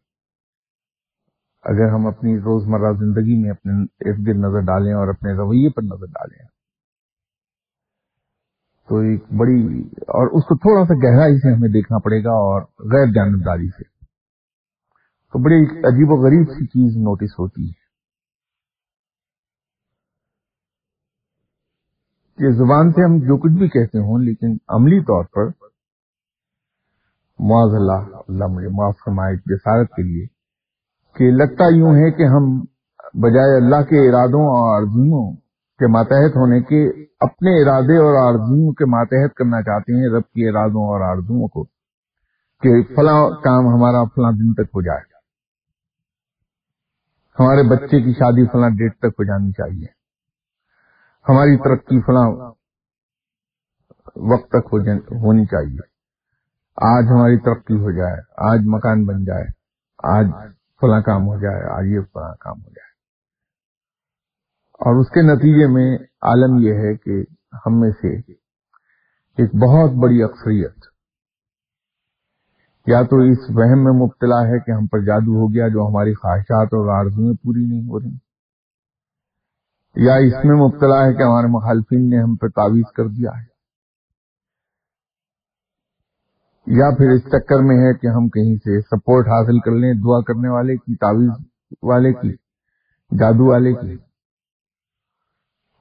اگر 1.64 1.90
ہم 1.94 2.08
اپنی 2.08 2.38
روزمرہ 2.38 2.94
زندگی 2.94 3.42
میں 3.42 3.52
اپنے 3.52 3.74
ارد 3.82 4.28
گرد 4.28 4.38
نظر 4.38 4.60
ڈالیں 4.60 4.94
اور 4.94 5.08
اپنے 5.08 5.34
رویے 5.34 5.70
پر 5.70 5.82
نظر 5.84 6.06
ڈالیں، 6.06 6.46
تو 8.90 8.96
ایک 8.98 9.24
بڑی 9.24 9.82
اور 9.92 10.28
اس 10.28 10.44
کو 10.44 10.58
تھوڑا 10.58 10.86
سا 10.86 10.94
گہرائی 10.94 11.38
سے 11.38 11.54
ہمیں 11.54 11.70
دیکھنا 11.70 11.98
پڑے 11.98 12.24
گا 12.24 12.30
اور 12.30 12.62
غیر 12.62 13.06
جانبداری 13.06 13.70
سے۔ 13.70 13.84
تو 15.34 15.44
بڑی 15.44 15.80
عجیب 15.80 16.08
و 16.12 16.26
غریب 16.26 16.50
سی 16.50 16.66
چیز 16.66 16.98
نوٹس 16.98 17.40
ہوتی 17.40 17.70
ہے۔ 17.70 17.84
کہ 22.38 22.52
زبان 22.52 22.92
سے 22.92 23.04
ہم 23.04 23.18
جو 23.18 23.38
کچھ 23.38 23.54
بھی 23.54 23.70
کہتے 23.70 23.98
ہوں، 23.98 24.20
لیکن 24.20 24.58
عملی 24.68 25.00
طور 25.00 25.26
پر 25.26 25.73
معاذ 27.44 27.76
اللہ 27.76 28.16
اللہ 28.28 28.46
مجھے 28.48 28.68
معاف 28.68 28.96
فرمائے 29.06 29.36
جسارت 29.36 29.90
کے 29.90 30.04
لیے 30.04 30.26
کہ 31.16 31.32
لگتا 31.32 31.64
یوں 31.76 31.96
ہے 31.96 32.12
کہ 32.12 32.24
ہم 32.24 32.62
بجائے 33.14 33.58
اللہ 33.58 33.84
کے 33.84 34.10
ارادوں 34.10 34.42
اور 34.42 34.82
آرزوؤں 34.82 35.36
کے 35.80 35.88
ماتحت 35.88 36.36
ہونے 36.36 36.62
کے 36.62 37.04
اپنے 37.20 37.62
ارادے 37.62 37.98
اور 37.98 38.32
آرزوؤں 38.32 38.72
کے 38.72 38.86
ماتحت 38.86 39.34
کرنا 39.36 39.62
چاہتے 39.62 39.94
ہیں، 39.94 40.10
رب 40.10 40.24
کے 40.24 40.50
ارادوں 40.50 40.82
اور 40.82 41.02
آرزوؤں 41.02 41.48
کو 41.48 41.64
کہ 42.62 42.84
فلاں 42.84 43.30
کام 43.30 43.68
ہمارا 43.68 44.04
فلاں 44.04 44.32
دن 44.32 44.54
تک 44.54 44.62
ہو 44.62 44.82
جائے۔ 44.82 45.14
ہمارے 47.40 47.70
بچے 47.70 48.02
کی 48.02 48.14
شادی 48.14 48.48
فلاں 48.48 48.70
ڈیٹ 48.70 48.98
تک 48.98 49.06
ہو 49.06 49.24
جانی 49.24 49.52
چاہیے۔ 49.52 49.88
ہماری 51.30 51.58
ترقی 51.58 52.02
فلاں 52.02 52.30
وقت 54.16 54.50
تک 54.50 54.74
ہونی 55.12 55.46
چاہیے۔ 55.46 55.93
آج 56.78 57.04
ہماری 57.12 57.38
ترقی 57.40 57.76
ہو 57.76 57.92
جائے، 57.92 58.18
آج 58.46 58.60
مکان 58.66 59.06
بن 59.06 59.24
جائے، 59.26 59.46
آج 60.04 60.26
فلاں 60.82 61.02
کام 61.02 61.28
ہو 61.28 61.36
جائے، 61.42 61.62
آج 61.72 61.86
یہ 61.88 62.00
فلاں 62.14 62.34
کام 62.40 62.58
ہو 62.58 62.70
جائے۔ 62.70 62.92
اور 64.82 65.00
اس 65.00 65.10
کے 65.10 65.22
نتیجے 65.22 65.68
میں 65.68 65.88
عالم 66.22 66.58
یہ 66.60 66.74
ہے 66.76 66.96
کہ 66.98 67.22
ہم 67.66 67.80
میں 67.80 67.92
سے 67.92 68.16
ایک 69.38 69.56
بہت 69.62 69.92
بڑی 70.04 70.24
اکثریت، 70.24 70.90
یا 72.88 73.02
تو 73.04 73.22
اس 73.24 73.46
وہم 73.50 73.84
میں 73.84 73.96
مبتلا 74.00 74.42
ہے 74.48 74.60
کہ 74.60 74.72
ہم 74.72 74.88
پر 74.88 75.06
جادو 75.06 75.40
ہو 75.40 75.48
گیا 75.54 75.68
جو 75.68 75.88
ہماری 75.88 76.14
خواہشات 76.14 76.74
اور 76.74 76.94
آرزویں 76.98 77.34
پوری 77.44 77.66
نہیں 77.66 77.88
ہو 77.90 78.00
رہی، 78.00 78.18
یا 79.96 80.16
اس 80.26 80.44
میں 80.44 80.58
مبتلا 80.58 81.00
ہے 81.06 81.14
کہ 81.14 81.24
ہمارے 81.24 81.48
مخالفین 81.52 82.10
نے 82.10 82.22
ہم 82.22 82.36
پہ 82.36 82.48
تعویذ 82.56 82.92
کر 82.92 83.08
دیا 83.08 83.40
ہے۔ 83.40 83.53
یا 86.68 86.96
پھر 86.98 87.10
اس 87.10 87.22
چکر 87.22 87.64
میں 87.64 87.76
ہے 87.76 87.94
کہ 87.94 88.08
ہم 88.08 88.30
کہیں 88.30 88.56
سے 88.56 88.82
سپورٹ 88.82 89.28
حاصل 89.28 89.60
کر 89.60 89.72
لیں 89.72 89.94
دعا 89.94 90.22
کرنے 90.22 90.50
والے 90.50 90.76
کی، 90.78 90.96
تعویذ 90.96 91.46
والے 91.84 92.14
کی، 92.14 92.32
جادو 93.20 93.52
والے 93.52 93.74
کی۔ 93.74 93.94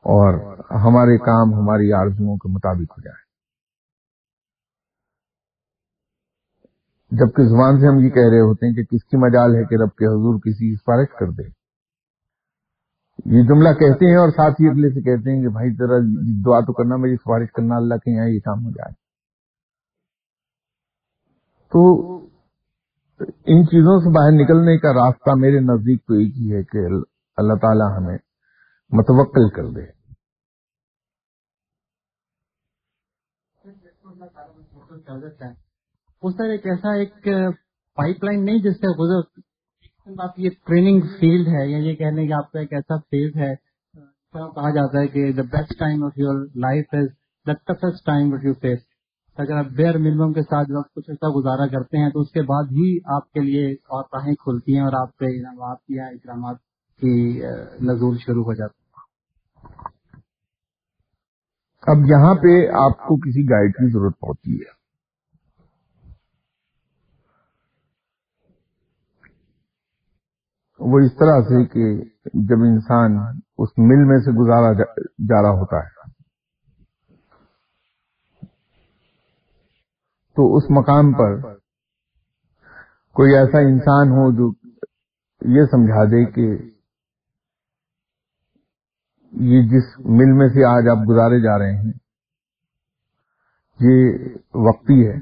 اور 0.03 0.35
ہمارے 0.71 1.19
کام، 1.19 1.55
ہماری 1.55 1.93
آرزوؤں 1.93 2.37
کے 2.37 2.53
مطابق 2.53 2.93
ہو 2.93 3.01
جائے۔ 3.01 3.23
جبکہ 7.11 7.43
زبان 7.43 7.81
سے 7.81 7.87
ہم 7.87 7.99
یہ 7.99 8.11
کہہ 8.11 8.31
رہے 8.31 8.41
ہوتے 8.41 8.67
ہیں 8.67 8.75
کہ 8.75 8.85
کس 8.85 9.05
کی 9.05 9.17
مجال 9.17 9.55
ہے 9.55 9.65
کہ 9.65 9.75
رب 9.75 9.91
کے 9.91 10.07
حضور 10.07 10.41
کسی 10.41 10.75
سفارش 10.75 11.09
کر 11.21 11.31
دے۔ 11.31 11.43
یہ 13.27 13.43
جملہ 13.43 13.69
کہتے 13.69 14.07
ہیں 14.07 14.17
اور 14.17 14.29
ساتھ 14.29 14.61
ہی 14.61 14.69
اگلے 14.69 14.89
سے 14.89 15.01
کہتے 15.03 15.37
ہیں 15.37 15.43
کہ 15.43 15.49
بھائی 15.49 15.71
ذرا 15.71 15.99
دعا 16.47 16.61
تو 16.61 16.73
کرنا، 16.73 16.97
میری 16.97 17.17
سفارش 17.17 17.49
کرنا، 17.53 17.77
اللہ 17.77 17.95
کے 17.95 18.17
یہاں 18.17 18.29
یہ 18.29 18.41
کام 18.41 18.65
ہو 18.65 18.71
جائے۔ 18.71 19.02
تو 21.73 21.83
ان 23.47 23.65
چیزوں 23.67 23.99
سے 24.01 24.11
باہر 24.13 24.33
نکلنے 24.33 24.79
کا 24.79 24.93
راستہ 24.93 25.35
میرے 25.35 25.61
نزدیک 25.61 26.05
تو 26.07 26.15
ایک 26.15 26.37
ہی 26.37 26.53
ہے 26.55 26.63
کہ 26.63 26.85
اللہ 27.39 27.55
تعالی 27.55 27.87
ہمیں 27.97 28.19
متوقل 28.91 29.49
کر 29.49 29.71
دے۔ 29.71 29.85
اس 36.23 36.37
طرح 36.37 36.47
ایک 36.47 36.67
ایسا 36.67 36.95
ایک 36.95 37.15
پائپ 37.99 38.25
لائن 38.25 38.45
نہیں 38.45 38.59
جس 38.59 38.77
سے 38.77 38.97
گزر 38.99 40.21
آپ 40.23 40.39
یہ 40.39 40.51
ٹریننگ 40.67 41.01
فیلڈ 41.21 41.49
ہے 41.49 41.67
یا 41.71 41.79
یہ 41.79 41.95
کہنے 41.95 42.27
کہ 42.27 42.33
آپ 42.33 42.53
کا 42.53 42.61
ایک 42.61 42.73
ایسا 42.73 42.97
فیلڈ 43.11 43.37
ہے۔ 43.37 43.55
کہا 44.33 44.71
جاتا 44.71 45.01
ہے 45.01 45.09
کہ 45.09 45.33
the 45.33 45.43
best 45.43 45.79
time 45.79 46.05
of 46.05 46.13
your 46.17 46.47
life 46.55 46.85
is 46.93 47.09
the 47.47 47.53
toughest 47.53 48.07
time 48.07 48.35
of 48.35 48.45
your 48.45 48.55
face 48.55 48.79
اگر 49.39 49.57
آپ 49.57 49.65
بیئر 49.65 49.99
منیمم 49.99 50.33
کے 50.33 50.43
ساتھ 50.43 50.71
وقت 50.77 50.95
کچھ 50.95 51.11
ایسا 51.11 51.29
گزارا 51.29 51.67
کرتے 51.67 51.99
ہیں 51.99 52.11
تو 52.11 52.21
اس 52.21 52.31
کے 52.31 52.43
بعد 52.43 52.65
ہی 52.65 52.99
آپ 53.15 53.33
کے 53.33 53.41
لیے 53.41 53.73
اور 53.73 54.05
راہیں 54.13 54.35
کھلتی 54.35 54.75
ہیں 54.75 54.85
اور 54.85 54.93
آپ 54.93 55.17
کے 55.17 55.41
انعامات 55.41 55.79
یا 55.89 56.07
اکرامات 56.07 56.57
کی 57.03 57.43
نزول 57.83 58.19
شروع 58.19 58.45
ہو 58.45 58.55
جاتی 58.55 58.83
اب 61.87 61.97
یہاں 62.07 62.35
پہ 62.35 62.69
آپ 62.83 62.99
کو 62.99 63.17
کسی 63.17 63.51
گائیڈ 63.51 63.73
کی 63.73 63.93
ضرورت 63.93 64.15
ہوتی 64.23 64.61
ہے۔ 64.61 64.71
وہ 70.81 70.99
اس 70.99 71.13
طرح 71.13 71.41
سے 71.41 71.65
کہ 71.65 72.05
جب 72.49 72.63
انسان 72.63 73.17
اس 73.59 73.69
مل 73.79 74.05
میں 74.05 74.19
سے 74.19 74.33
گزارا 74.33 74.73
جا 75.29 75.43
رہا 75.43 75.59
ہوتا 75.61 75.77
ہے۔ 75.77 76.02
تو 80.37 80.57
اس 80.57 80.65
مقام 80.71 81.13
پر 81.13 81.55
کوئی 83.13 83.35
ایسا 83.35 83.59
انسان 83.59 84.09
ہو 84.09 84.33
جو 84.33 84.69
یہ 85.41 85.65
سمجھا 85.65 86.05
دے 86.05 86.25
کہ 86.25 86.71
یہ 89.33 89.63
جس 89.63 89.99
مل 89.99 90.33
میں 90.33 90.49
سے 90.49 90.65
آج 90.65 90.89
آپ 90.91 91.09
گزارے 91.09 91.43
جا 91.43 91.59
رہے 91.59 91.77
ہیں، 91.77 91.93
یہ 93.81 94.19
وقتی 94.55 95.07
ہے۔ 95.07 95.17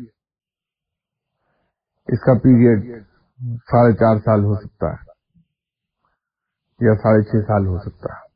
اس 2.12 2.20
کا 2.20 2.38
پیریڈ 2.38 3.02
ساڑھے 3.40 3.92
چار 3.92 4.16
سال 4.16 4.40
ہو 4.40 4.54
سکتا 4.54 4.86
ہے 4.86 5.10
یا 6.80 6.94
ساڑھے 6.94 7.22
چھ 7.22 7.46
سال 7.46 7.66
ہو 7.66 7.78
سکتا 7.78 8.14
ہے۔ 8.14 8.30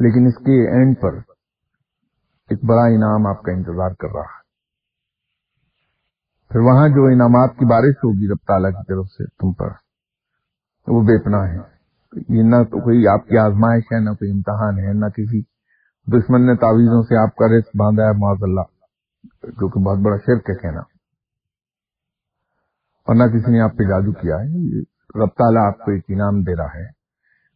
لیکن 0.00 0.26
اس 0.26 0.34
کے 0.34 0.76
اینڈ 0.76 1.00
پر 1.00 1.29
ایک 2.50 2.64
بڑا 2.64 2.82
انعام 2.82 3.26
آپ 3.26 3.42
کا 3.42 3.52
انتظار 3.52 3.90
کر 3.90 4.08
رہا 4.08 4.20
ہے۔ 4.20 4.40
پھر 6.48 6.60
وہاں 6.60 6.88
جو 6.88 7.04
انعامات 7.04 7.50
کی 7.58 7.64
بارش 7.64 7.96
ہوگی 7.96 8.28
رب 8.28 8.46
تعالیٰ 8.46 8.70
کی 8.70 8.84
طرف 8.88 9.06
سے 9.06 9.24
تم 9.24 9.52
پر، 9.52 9.68
وہ 10.86 11.02
بے 11.02 11.24
پناہ 11.24 11.44
ہے 11.48 11.58
یہ 12.28 12.42
نہ 12.42 12.62
تو 12.62 12.80
کوئی 12.80 13.08
آپ 13.08 13.28
کی 13.28 13.38
آزمائش 13.38 13.82
ہے، 13.92 14.04
نہ 14.04 14.10
کوئی 14.10 14.30
امتحان 14.30 14.78
ہے، 14.78 14.92
نہ 14.92 15.06
کسی 15.06 15.42
دشمن 16.06 16.46
نے 16.46 16.56
تعویذوں 16.56 17.02
سے 17.02 17.22
آپ 17.22 17.36
کا 17.36 17.46
رزق 17.46 17.76
باندھا 17.78 18.04
ہے 18.04 18.12
معاذ 18.18 18.38
اللہ، 18.42 18.66
جو 19.42 19.68
کہ 19.68 19.80
بہت 19.80 19.98
بڑا 19.98 20.16
شرک 20.16 20.50
ہے 20.50 20.54
کہنا۔ 20.54 20.80
اور 23.06 23.16
نہ 23.16 23.22
کسی 23.22 23.50
نے 23.50 23.60
آپ 23.60 23.70
پہ 23.70 23.82
جادو 23.82 24.12
کیا 24.12 24.36
ہے 24.36 24.80
رب 25.22 25.28
تعالیٰ 25.28 25.66
آپ 25.66 25.78
کو 25.78 25.90
ایک 25.90 26.04
انعام 26.08 26.42
دے 26.42 26.56
رہا 26.56 26.74
ہے۔ 26.74 27.00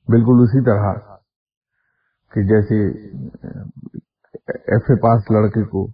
بالکل 0.09 0.43
اسی 0.43 0.65
طرح 0.65 1.15
کہ 2.33 2.43
جیسے 2.43 2.79
ایف 4.49 4.91
اے 4.91 4.97
پاس 5.01 5.31
لڑکے 5.31 5.65
کو 5.65 5.87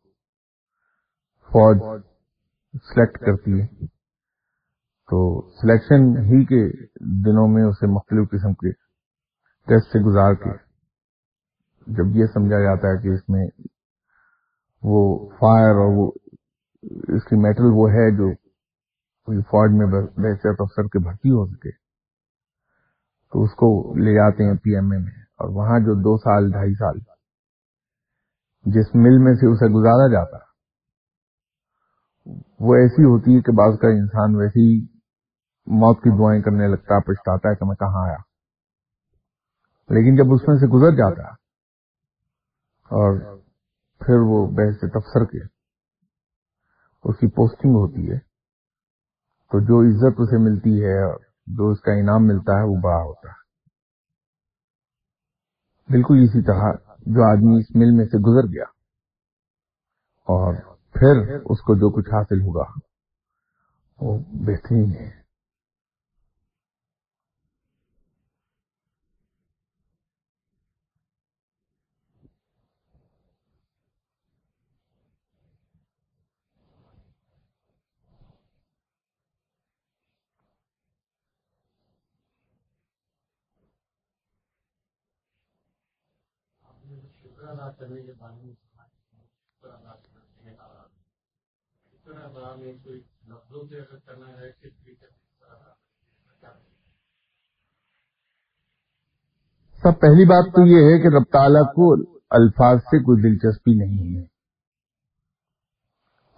فوج 1.51 1.79
سلیکٹ 2.85 3.19
کرتی 3.19 3.61
ہے۔ 3.61 3.87
تو 5.09 5.21
سلیکشن 5.51 6.17
ہی 6.25 6.45
کے 6.45 6.63
دنوں 7.25 7.49
میں 7.49 7.63
اسے 7.65 7.87
مختلف 7.87 8.31
قسم 8.31 8.53
کے 8.55 8.71
ٹیسٹ 9.67 9.93
سے 9.93 9.99
گزار 9.99 10.35
کے 10.35 10.51
جب 11.87 12.17
یہ 12.17 12.27
سمجھا 12.27 12.61
جاتا 12.61 12.89
ہے 12.89 13.03
کہ 13.03 13.09
اس 13.09 13.29
میں 13.29 13.47
وہ 14.83 15.29
فائر 15.29 15.75
اور 15.75 15.97
وہ 15.97 16.11
اس 16.83 17.25
کی 17.25 17.37
میٹل 17.37 17.73
وہ 17.73 17.91
ہے 17.91 18.11
جو 18.17 18.33
فوج 19.43 19.71
میں 19.71 19.87
بحثیت 19.87 20.61
افسر 20.61 20.83
کے 20.83 20.99
بھرتی 20.99 21.31
ہو 21.31 21.47
سکے، 21.47 21.71
تو 23.33 23.43
اس 23.43 23.55
کو 23.55 23.95
لے 23.95 24.15
جاتے 24.15 24.45
ہیں 24.45 24.55
پی 24.55 24.75
ایم 24.75 24.93
اے 24.93 24.99
میں 24.99 25.13
اور 25.13 25.49
وہاں 25.49 25.79
جو 25.79 25.95
دو 25.95 26.17
سال، 26.17 26.51
ڈھائی 26.51 26.75
سال 26.75 26.99
جس 28.65 28.95
مل 28.95 29.19
میں 29.19 29.35
سے 29.35 29.47
اسے 29.47 29.67
گزارا 29.67 30.13
جاتا 30.13 30.37
وہ 32.61 32.75
ایسی 32.75 33.05
ہوتی 33.05 33.37
ہے 33.37 33.41
کہ 33.41 33.53
بعض 33.53 33.79
کا 33.79 33.89
انسان 33.89 34.37
ویسی 34.37 34.85
موت 35.67 35.99
کی 35.99 36.19
دعائیں 36.19 36.43
کرنے 36.43 36.67
لگتا 36.69 36.99
پچھتاتا 37.01 37.49
ہے 37.49 37.55
کہ 37.55 37.65
میں 37.65 37.77
کہاں 37.77 38.09
آیا۔ 38.09 38.17
لیکن 39.91 40.17
جب 40.17 40.33
اس 40.33 40.49
میں 40.49 40.57
سے 40.57 40.67
گزر 40.67 40.97
جاتا 40.97 41.23
اور 42.91 43.39
پھر 44.01 44.15
وہ 44.19 44.47
بحث 44.47 44.81
تفسر 44.81 45.25
کے 45.25 45.45
اس 47.05 47.19
کی 47.19 47.29
پوسٹنگ 47.29 47.71
ہوتی 47.71 48.13
ہے، 48.13 48.19
تو 49.51 49.61
جو 49.61 49.81
عزت 49.81 50.21
اسے 50.21 50.39
ملتی 50.39 50.85
ہے 50.85 51.03
اور 51.03 51.19
جو 51.47 51.69
اس 51.69 51.81
کا 51.81 51.93
انعام 51.93 52.27
ملتا 52.27 52.53
ہے، 52.53 52.63
وہ 52.63 52.77
بڑا 52.77 53.03
ہوتا 53.03 53.29
ہے۔ 53.29 53.41
بالکل 55.93 56.15
اسی 56.23 56.43
طرح 56.43 56.90
جو 57.07 57.31
آدمی 57.31 57.59
اس 57.59 57.77
مل 57.77 57.91
میں 57.91 58.05
سے 58.05 58.19
گزر 58.19 58.55
گیا 58.55 58.65
اور 60.27 60.55
پھر 60.93 61.37
اس 61.45 61.61
کو 61.61 61.75
جو 61.75 61.91
کچھ 61.91 62.11
حاصل 62.11 62.41
ہوگا 62.41 62.65
وہ 64.01 64.19
بہترین 64.19 64.91
ہے۔ 64.91 65.20
کرنے 87.81 88.03
کے 88.03 88.13
بارے 88.19 88.45
میں 88.45 88.55
سب 99.83 100.01
پہلی 100.01 100.25
بات 100.25 100.55
تو 100.55 100.67
یہ 100.67 100.83
ہے 100.85 101.03
کہ 101.03 101.09
رب 101.17 101.25
تعالیٰ 101.33 101.75
کو 101.75 101.95
الفاظ 102.31 102.79
سے 102.79 103.03
کوئی 103.03 103.23
دلچسپی 103.23 103.75
نہیں 103.75 104.17
ہے۔ 104.17 104.23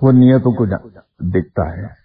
وہ 0.03 0.13
نیتوں 0.13 0.53
کو 0.53 0.67
دیکھتا 1.33 1.63
ہے۔ 1.63 2.03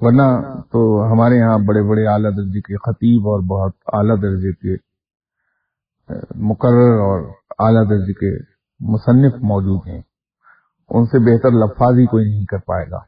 ورنہ 0.00 0.52
تو 0.62 1.12
ہمارے 1.12 1.34
یہاں 1.34 1.58
بڑے 1.58 1.90
بڑے 1.90 2.06
اعلیٰ 2.06 2.30
درجے 2.30 2.60
کے 2.60 2.76
خطیب 2.76 3.28
اور 3.28 3.40
بہت 3.40 3.76
اعلیٰ 3.86 4.16
درجے 4.22 4.52
کے 4.52 4.89
مقرر 6.34 6.98
اور 7.00 7.20
اعلیٰ 7.58 7.84
درجے 7.90 8.12
کے 8.12 8.30
مصنف 8.80 9.34
موجود 9.42 9.88
ہیں۔ 9.88 10.02
ان 10.88 11.04
سے 11.06 11.18
بہتر 11.18 11.50
لفاظ 11.50 11.98
ہی 11.98 12.06
کوئی 12.06 12.24
نہیں 12.30 12.44
کر 12.44 12.58
پائے 12.58 12.86
گا۔ 12.90 12.98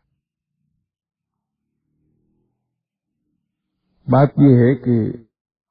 بات 4.07 4.29
یہ 4.39 4.57
ہے 4.57 4.75
کہ 4.75 5.13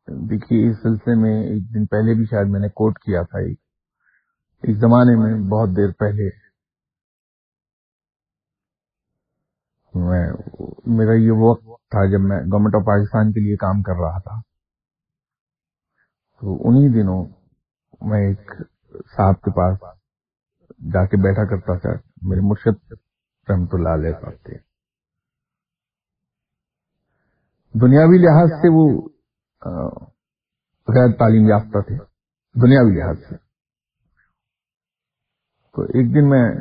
دیکھیے، 0.08 0.70
اس 0.70 0.78
سلسلے 0.84 1.16
میں 1.16 1.44
ایک 1.44 1.74
دن 1.76 1.86
پہلے 1.86 2.14
بھی 2.14 2.26
شاید 2.26 2.48
میں 2.50 2.60
نے 2.60 2.70
کوٹ 2.70 3.00
کیا 3.00 3.22
تھا۔ 3.22 3.40
ایک 3.40 3.60
ایک 4.64 4.78
زمانے 4.78 5.16
میں 5.16 5.50
بہت 5.50 5.70
دیر 5.78 5.92
پہلے 5.92 6.30
میں، 9.96 10.28
میرا 10.98 11.14
یہ 11.14 11.32
وقت 11.32 11.64
تھا 11.64 12.06
جب 12.06 12.20
میں 12.20 12.38
گورنمنٹ 12.38 12.76
آف 12.76 12.86
پاکستان 12.86 13.32
کے 13.32 13.40
لیے 13.40 13.56
کام 13.56 13.82
کر 13.82 13.94
رہا 13.94 14.20
تھا۔ 14.20 14.51
تو 16.42 16.68
انہی 16.68 17.02
دنوں 17.02 17.26
میں 18.02 18.28
ایک 18.28 18.52
صاحب 18.92 19.42
کے 19.42 19.52
پاس 19.52 19.80
جا 20.94 21.06
کے 21.06 21.18
بیٹھا 21.18 21.50
کرتا 21.50 21.78
تھا، 21.78 21.90
میرے 22.22 22.40
مرشد 22.42 22.92
رحمت 23.50 23.70
اللہ 23.74 23.90
علیہ 23.90 24.12
صاحب 24.12 24.44
تھے۔ 24.44 24.54
دنیاوی 27.80 28.18
لحاظ 28.18 28.50
سے 28.50 28.70
وہ 28.72 29.02
غیر 30.88 31.18
تعلیم 31.18 31.50
یافتہ 31.50 31.82
تھے۔ 31.82 31.98
دنیاوی 32.62 33.00
لحاظ 33.00 33.16
سے۔ 33.30 33.36
تو 35.72 35.82
ایک 35.82 36.16
دن 36.16 36.30
میں 36.30 36.52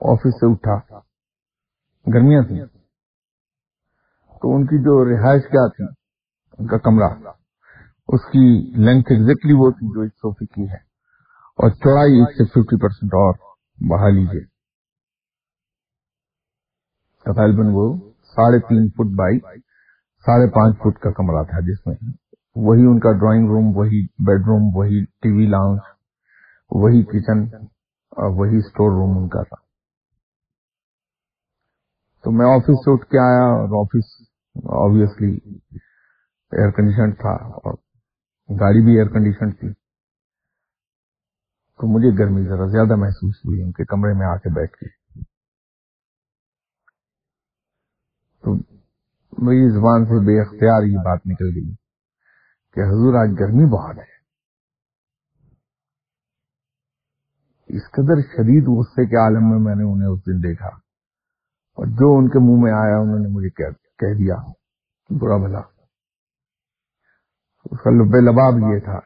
آفس 0.00 0.34
سے 0.40 0.52
اٹھا، 0.52 0.98
گرمیاں 2.14 2.42
تھیں۔ 2.42 2.64
تو 4.42 4.56
ان 4.56 4.66
کی 4.66 4.78
جو 4.78 5.04
رہائش 5.04 5.42
کیا 5.42 5.68
تھی، 5.68 5.84
ان 6.58 6.66
کا 6.66 6.78
کمرہ۔ 6.78 7.41
اس 8.08 8.24
کی 8.24 8.46
لینتھ 8.84 9.12
ایگزیکٹلی 9.12 9.52
وہ 9.52 9.70
تھی 9.70 9.88
جو 9.94 10.00
ایک 10.00 10.12
سوفی 10.12 10.46
کی 10.46 10.70
ہے۔ 10.70 10.78
اور 11.58 11.70
چوڑائی 11.70 12.22
اس 12.22 12.34
سے 12.38 12.44
ففٹی 12.44 12.76
پرسینٹ 12.80 13.14
اور 13.14 13.34
بڑھا 13.90 14.08
لیجیے 14.08 14.40
غالباً 17.26 17.66
وہ 17.72 17.96
ساڑھے 18.24 18.58
تین 18.58 18.88
فٹ 18.88 19.14
بائی 19.18 19.38
ساڑھے 20.26 20.50
پانچ 20.50 20.76
فٹ 20.78 20.98
کا 20.98 21.10
کمرہ 21.10 21.42
تھا 21.42 21.60
جس 21.60 21.86
میں 21.86 21.96
وہی 22.56 22.80
ان 22.80 22.98
کا 23.00 23.12
ڈرائنگ 23.12 23.48
روم 23.48 23.76
وہی 23.76 24.06
بیڈ 24.26 24.40
روم 24.46 24.76
وہی 24.76 25.04
ٹی 25.04 25.32
وی 25.32 25.46
لاؤنج 25.46 25.78
وہی 26.70 27.02
کچن 27.04 27.44
اور 28.12 28.30
وہی 28.30 28.58
اسٹور 28.58 28.90
روم 28.90 29.18
ان 29.18 29.28
کا 29.28 29.42
تھا۔ 29.42 29.62
تو 32.24 32.30
میں 32.30 32.46
آفس 32.46 32.84
سے 32.84 32.92
اٹھ 32.92 33.06
کے 33.06 33.18
آیا 33.18 33.46
اور 33.46 33.80
آفس 33.80 34.10
آبیسلی 34.54 35.36
ایئر 36.52 36.70
کنڈیشن 36.70 37.12
تھا 37.12 37.34
اور 37.58 37.74
گاڑی 38.50 38.84
بھی 38.84 38.92
ایئر 38.92 39.08
کنڈیشن 39.08 39.50
تھی۔ 39.50 39.72
تو 41.78 41.94
مجھے 41.94 42.24
گرمی 42.24 42.44
ذرا 42.44 42.66
زیادہ 42.66 42.96
محسوس 42.96 43.36
ہوئی 43.36 43.62
ان 43.62 43.72
کے 43.72 43.84
کمرے 43.84 44.12
میں 44.12 44.26
آ 44.26 44.36
کے 44.36 44.54
بیٹھ 44.54 44.72
کے۔ 44.72 44.88
تو 48.40 48.54
میری 49.42 49.70
زبان 49.70 50.04
سے 50.04 50.26
بے 50.26 50.40
اختیار 50.40 50.82
یہ 50.82 50.96
بات 50.96 51.20
نکل 51.26 51.44
گئی 51.44 51.74
کہ 52.72 52.80
حضور، 52.80 53.14
آج 53.14 53.28
گرمی 53.40 53.70
بہت 53.70 53.96
ہے۔ 53.96 54.12
اس 57.76 57.82
قدر 57.90 58.20
شدید 58.20 58.64
غصے 58.64 59.06
کے 59.06 59.16
عالم 59.16 59.50
میں 59.50 59.58
میں 59.58 59.74
نے 59.74 59.92
انہیں 59.92 60.08
اس 60.08 60.20
دن 60.20 60.48
دیکھا 60.48 60.66
اور 60.66 61.86
جو 61.86 62.18
ان 62.18 62.28
کے 62.28 62.38
منہ 62.38 62.62
میں 62.62 62.72
آیا، 62.72 62.98
انہوں 62.98 63.18
نے 63.18 63.28
مجھے 63.28 63.50
کہہ 63.50 64.18
دیا، 64.18 64.34
برا 65.10 65.36
بھلا۔ 65.36 65.71
اس 67.72 67.80
کا 67.80 67.90
لب 67.90 68.14
لباب 68.14 68.74
یہ 68.74 68.80
تھا 68.80 69.00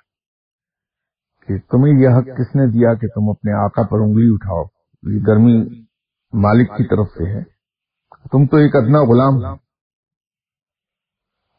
کہ 1.47 1.59
تمہیں 1.59 2.03
یہ 2.03 2.09
حق 2.09 2.25
کس 2.25 2.55
نے 2.55 2.67
دیا 2.67 2.95
کہ 2.95 3.07
تم 3.07 3.31
اپنے 3.31 3.53
آقا 3.65 3.83
پر 3.83 3.99
انگلی 3.99 4.29
اٹھاؤ؟ 4.33 4.63
یہ 5.03 5.21
گرمی 5.27 5.81
مالک 6.33 6.69
کی 6.69 6.85
طرف 6.89 7.07
سے 7.07 7.39
ہے۔ 7.39 7.43
تم 8.33 8.47
تو 8.47 8.57
ایک 8.57 8.77
ادنا 8.77 8.99
غلام 9.03 9.55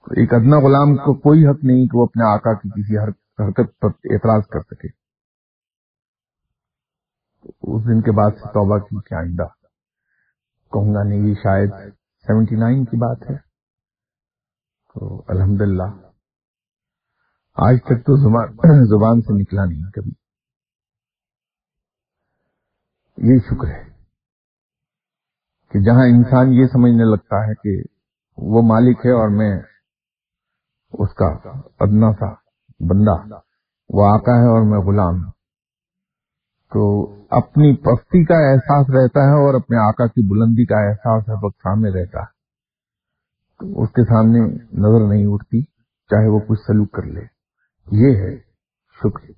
ایک 0.08 0.34
ادنا 0.34 0.58
غلام 0.58 0.96
کو 0.96 1.14
کوئی 1.14 1.48
حق 1.48 1.64
نہیں 1.64 1.88
کہ 1.88 1.98
وہ 1.98 2.06
اپنے 2.06 2.34
آقا 2.34 2.54
کی 2.54 2.70
کسی 2.70 2.98
حرکت 2.98 3.80
پر 3.80 3.88
اعتراض 3.88 4.42
کر 4.48 4.60
سکے۔ 4.60 4.88
اس 7.62 7.84
دن 7.84 8.02
کے 8.02 8.12
بعد 8.12 8.32
سے 8.32 8.48
توبہ 8.48 8.78
کی 8.78 9.02
کہ 9.02 9.14
آئندہ۔ 9.14 9.48
کہوں 10.72 10.96
گا 10.96 11.04
نہیں، 11.04 11.20
یہ 11.20 11.34
شاید 11.34 11.70
سیونٹی 12.28 12.56
نائن 12.56 12.86
کی 12.86 12.98
بات 12.98 13.30
ہے۔ 13.30 13.36
تو 14.94 15.24
الحمدللہ۔ 15.28 16.07
آج 17.58 17.78
تک 17.84 18.06
تو 18.06 18.16
زبان 18.16 18.48
زبان 18.86 19.22
سے 19.22 19.42
نکلا 19.42 19.66
نہیں 19.66 19.92
کبھی۔ 19.92 20.12
یہ 23.18 23.38
شکر 23.38 23.68
ہے 23.68 23.84
کہ 25.72 25.80
جہاں 25.80 26.06
انسان 26.06 26.54
یہ 26.54 26.66
سمجھنے 26.66 27.04
لگتا 27.04 27.36
ہے 27.36 27.54
کہ 27.54 27.84
وہ 28.38 28.62
مالک 28.62 28.98
ہے 29.06 29.12
اور 29.12 29.30
میں 29.30 29.60
اس 30.94 31.14
کا 31.14 31.26
ادنا 31.80 32.12
سا 32.12 32.34
بندہ، 32.80 33.36
وہ 33.90 34.06
آقا 34.06 34.32
ہے 34.32 34.48
اور 34.48 34.62
میں 34.62 34.80
غلام 34.80 35.24
ہوں۔ 35.24 35.32
تو 36.74 37.12
اپنی 37.30 37.76
پستی 37.76 38.26
کا 38.26 38.52
احساس 38.52 38.90
رہتا 38.90 39.20
ہے 39.20 39.46
اور 39.46 39.54
اپنے 39.54 39.78
آقا 39.78 40.08
کی 40.08 40.28
بلندی 40.30 40.66
کا 40.66 40.80
احساس 40.80 41.30
ہر 41.30 41.44
وقت 41.44 41.58
سامنے 41.58 41.90
رہتا 41.90 42.20
ہے۔ 42.20 42.38
تو 43.60 43.82
اس 43.82 43.90
کے 43.90 44.04
سامنے 44.04 44.40
نظر 44.74 45.08
نہیں 45.08 45.26
اٹھتی، 45.28 45.64
چاہے 46.10 46.28
وہ 46.28 46.40
کچھ 46.40 46.60
سلوک 46.60 46.92
کر 46.92 47.04
لے۔ 47.04 47.37
یہ 47.88 48.16
ہے 48.18 48.36
شکر 49.00 49.32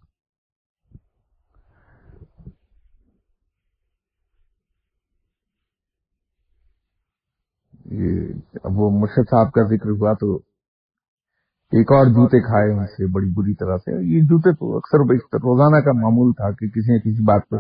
یہ 7.92 8.28
اب 8.64 8.80
وہ 8.80 8.90
مرشد 9.00 9.30
صاحب 9.30 9.52
کا 9.52 9.64
ذکر 9.64 9.90
ہوا 9.90 10.14
تو 10.14 10.36
ایک 11.72 11.92
اور 11.92 12.06
جوتے 12.06 12.40
کھائے 12.40 12.72
ان 12.72 12.86
سے 12.86 13.08
بڑی 13.12 13.30
بری 13.34 13.54
طرح 13.54 13.78
سے۔ 13.78 13.92
یہ 13.92 14.22
جوتے 14.22 14.54
تو 14.56 14.78
اکثر 14.78 15.00
روزانہ 15.40 15.82
کا 15.86 15.92
معمول 15.92 16.34
تھا 16.34 16.52
کہ 16.52 16.68
کسی 16.68 16.94
نہ 16.94 17.00
کسی 17.00 17.24
بات 17.24 17.50
پر 17.50 17.58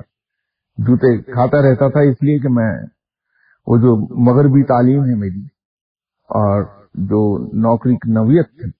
جوتے 0.77 1.21
کھاتا 1.21 1.61
رہتا 1.61 1.89
تھا، 1.89 1.99
اس 1.99 2.23
لیے 2.23 2.39
کہ 2.39 2.49
میں، 2.49 2.71
وہ 3.67 3.77
جو 3.77 3.95
مغربی 4.25 4.63
تعلیم 4.63 5.03
ہے 5.03 5.15
میری 5.15 5.45
اور 6.29 6.63
جو 6.93 7.21
نوکری 7.53 7.95
کی 7.95 8.11
نوعیت 8.11 8.49
تھی 8.49 8.78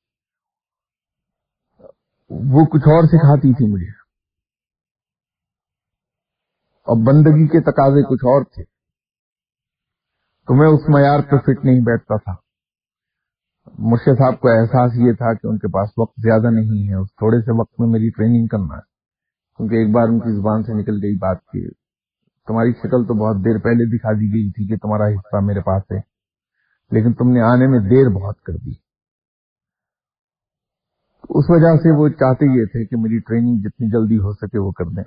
وہ 2.30 2.66
کچھ 2.66 2.88
اور 2.88 3.04
سکھاتی 3.04 3.54
تھی 3.54 3.74
مجھے۔ 3.74 4.00
اور 6.80 7.06
بندگی 7.08 7.48
کے 7.48 7.62
تقاضے 7.62 8.04
کچھ 8.04 8.26
اور 8.26 8.44
تھے۔ 8.44 8.64
تو 10.48 10.54
میں 10.56 10.68
اس 10.68 10.90
معیار 10.90 11.20
پہ 11.20 11.38
فٹ 11.38 11.66
نہیں 11.66 11.82
بیٹھتا 11.82 12.18
تھا۔ 12.18 12.36
مرشد 13.80 14.18
صاحب 14.18 14.40
کو 14.40 14.48
احساس 14.50 14.92
یہ 14.96 15.12
تھا 15.12 15.34
کہ 15.34 15.48
ان 15.48 15.58
کے 15.58 15.68
پاس 15.68 15.90
وقت 15.98 16.14
زیادہ 16.18 16.52
نہیں 16.52 16.90
ہے 16.90 16.96
اس 16.96 17.08
تھوڑے 17.08 17.42
سے 17.42 17.60
وقت 17.60 17.80
میں 17.80 17.88
میری 17.88 18.10
ٹریننگ 18.10 18.48
کرنا 18.48 18.76
ہے۔ 18.76 18.90
کیونکہ 19.58 19.76
ایک 19.76 19.96
بار 19.96 20.04
ان 20.04 20.20
کی 20.20 20.42
زبان 20.42 20.64
سے 20.64 20.74
نکل 20.74 20.94
گئی 21.04 21.18
بات 21.18 21.38
کی 21.46 21.70
تمہاری 22.48 22.72
شکل 22.72 23.06
تو 23.08 23.14
بہت 23.14 23.46
دیر 23.46 23.58
پہلے 23.60 23.98
دکھا 23.98 24.12
دی 24.12 24.28
گئی 24.34 24.52
تھی 24.52 24.68
کہ 24.68 24.76
تمہارا 24.78 25.08
حصہ 25.08 25.46
میرے 25.46 25.62
پاس 25.62 25.84
ہے، 25.92 25.98
لیکن 26.92 27.14
تم 27.14 27.30
نے 27.30 27.42
آنے 27.42 27.68
میں 27.68 27.80
دیر 27.80 28.10
بہت 28.10 28.42
کر 28.42 28.54
دی۔ 28.54 28.89
اس 31.24 31.46
وجہ 31.50 31.78
سے 31.78 32.02
وہ 32.02 32.10
چاہتے 32.10 32.60
یہ 32.60 32.66
تھے 32.66 32.86
کہ 32.86 32.98
میری 32.98 33.20
ٹریننگ 33.20 33.58
جتنی 33.58 33.90
جلدی 33.90 34.18
ہو 34.18 34.34
سکے 34.34 34.60
وہ 34.60 34.72
کر 34.72 34.86
دیں۔ 34.86 35.04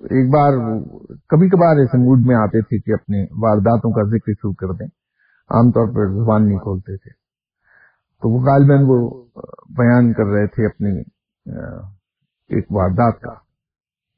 ایک 0.00 0.34
بار 0.34 0.52
کبھی 1.28 1.48
کبھار 1.48 1.76
ایسے 1.76 1.98
موڈ 1.98 2.18
میں 2.26 2.36
آتے 2.36 2.62
تھے 2.62 2.78
کہ 2.78 2.92
اپنے 2.94 3.22
وارداتوں 3.22 3.90
کا 3.90 4.02
ذکر 4.02 4.32
شروع 4.32 4.52
کر 4.52 4.68
دیں۔ 4.72 4.86
عام 5.50 5.70
طور 5.70 5.86
پر 5.86 6.24
زبان 6.24 6.48
نہیں 6.48 6.58
کھولتے 6.58 6.96
تھے۔ 6.96 7.10
تو 8.22 8.28
وہ 8.28 8.40
غالباً 8.40 8.78
وہ 8.86 9.24
بیان 9.78 10.12
کر 10.12 10.24
رہے 10.24 10.46
تھے 10.46 10.66
اپنی 10.66 11.00
ایک 12.48 12.72
واردات 12.72 13.20
کا۔ 13.20 13.34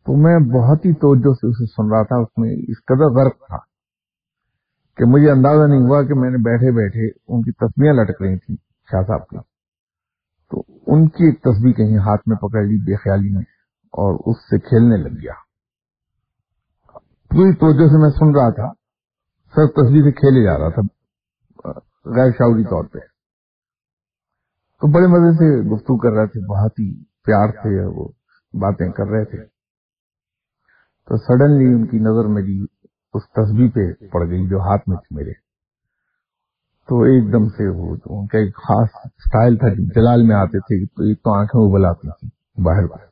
تو 0.06 0.16
میں 0.16 0.38
بہت 0.38 0.84
ہی 0.84 0.94
توجہ 0.94 1.32
سے 1.34 1.46
اسے 1.46 1.66
سن 1.66 1.90
رہا 1.90 2.02
تھا، 2.02 2.16
اس 2.16 2.38
میں 2.38 2.50
اس 2.50 2.84
قدر 2.84 3.20
غرق 3.20 3.46
تھا 3.46 3.56
کہ 4.96 5.04
مجھے 5.04 5.30
اندازہ 5.30 5.66
نہیں 5.68 5.88
ہوا 5.88 6.02
کہ 6.02 6.14
میں 6.14 6.30
نے 6.30 6.36
بیٹھے 6.36 6.72
بیٹھے 6.72 7.06
ان 7.28 7.42
کی 7.42 7.52
تصویریں 7.52 7.92
لٹک 7.92 8.22
رہی 8.22 8.38
تھیں۔ 8.38 8.67
شاہ 8.92 9.02
صاحب 9.02 9.28
کی 9.28 9.36
تو 10.50 10.62
ان 10.86 11.08
کی 11.08 11.24
ایک 11.24 11.40
تصویر 11.40 11.72
کہیں 11.72 11.98
ہاتھ 11.98 12.28
میں 12.28 12.36
پکڑ 12.36 12.62
لی، 12.62 12.76
بے 12.76 12.96
خیالی 12.96 13.30
میں، 13.30 13.42
اور 13.92 14.14
اس 14.26 14.36
سے 14.36 14.58
کھیلنے 14.58 14.96
لگ 14.96 15.16
گیا۔ 15.22 15.32
پوری 17.30 17.54
توجہ 17.54 17.88
سے 17.88 17.98
میں 17.98 18.10
سن 18.10 18.38
رہا 18.38 18.50
تھا، 18.50 18.72
سر 19.54 19.66
تصویر 19.66 20.02
سے 20.02 20.12
کھیلے 20.12 20.44
جا 20.44 20.58
رہا 20.58 20.68
تھا، 20.68 20.82
غیر 22.04 22.30
شعوری 22.30 22.64
طور 22.64 22.84
پہ۔ 22.84 22.98
تو 24.80 24.92
بڑے 24.92 25.06
مزے 25.06 25.32
سے 25.32 25.74
گفتگو 25.74 25.98
کر 25.98 26.10
رہے 26.10 26.26
تھے، 26.26 26.46
بہت 26.46 26.72
ہی 26.72 27.04
پیار 27.04 27.48
سے 27.48 27.86
وہ 27.86 28.08
باتیں 28.52 28.92
کر 28.92 29.06
رہے 29.06 29.24
تھے۔ 29.24 29.44
تو 31.08 31.16
سڈنلی 31.16 31.64
ان 31.64 31.86
کی 31.86 31.98
نظر 31.98 32.28
میری 32.28 32.64
اس 33.14 33.22
تصویر 33.32 33.70
پہ 33.70 34.04
پڑ 34.06 34.28
گئی 34.28 34.48
جو 34.48 34.58
ہاتھ 34.58 34.88
میں 34.88 34.96
تھی 34.96 35.16
میرے۔ 35.16 35.47
تو 36.88 37.00
ایک 37.00 37.32
دم 37.32 37.48
سے 37.48 37.68
وہ 37.68 37.96
ان 38.06 38.26
کا 38.26 38.38
ایک 38.38 38.56
خاص 38.56 38.88
سٹائل 39.04 39.56
تھا، 39.56 39.68
جلال 39.68 40.22
میں 40.22 40.36
آتے 40.36 40.58
تھے 40.58 40.86
تو 40.86 41.02
ایک 41.02 41.18
تو 41.18 41.34
آنکھیں 41.34 41.70
ابل 41.70 41.84
آتی 41.84 42.08
تھی 42.08 42.28
باہر 42.62 42.86
باہر۔ 42.86 43.06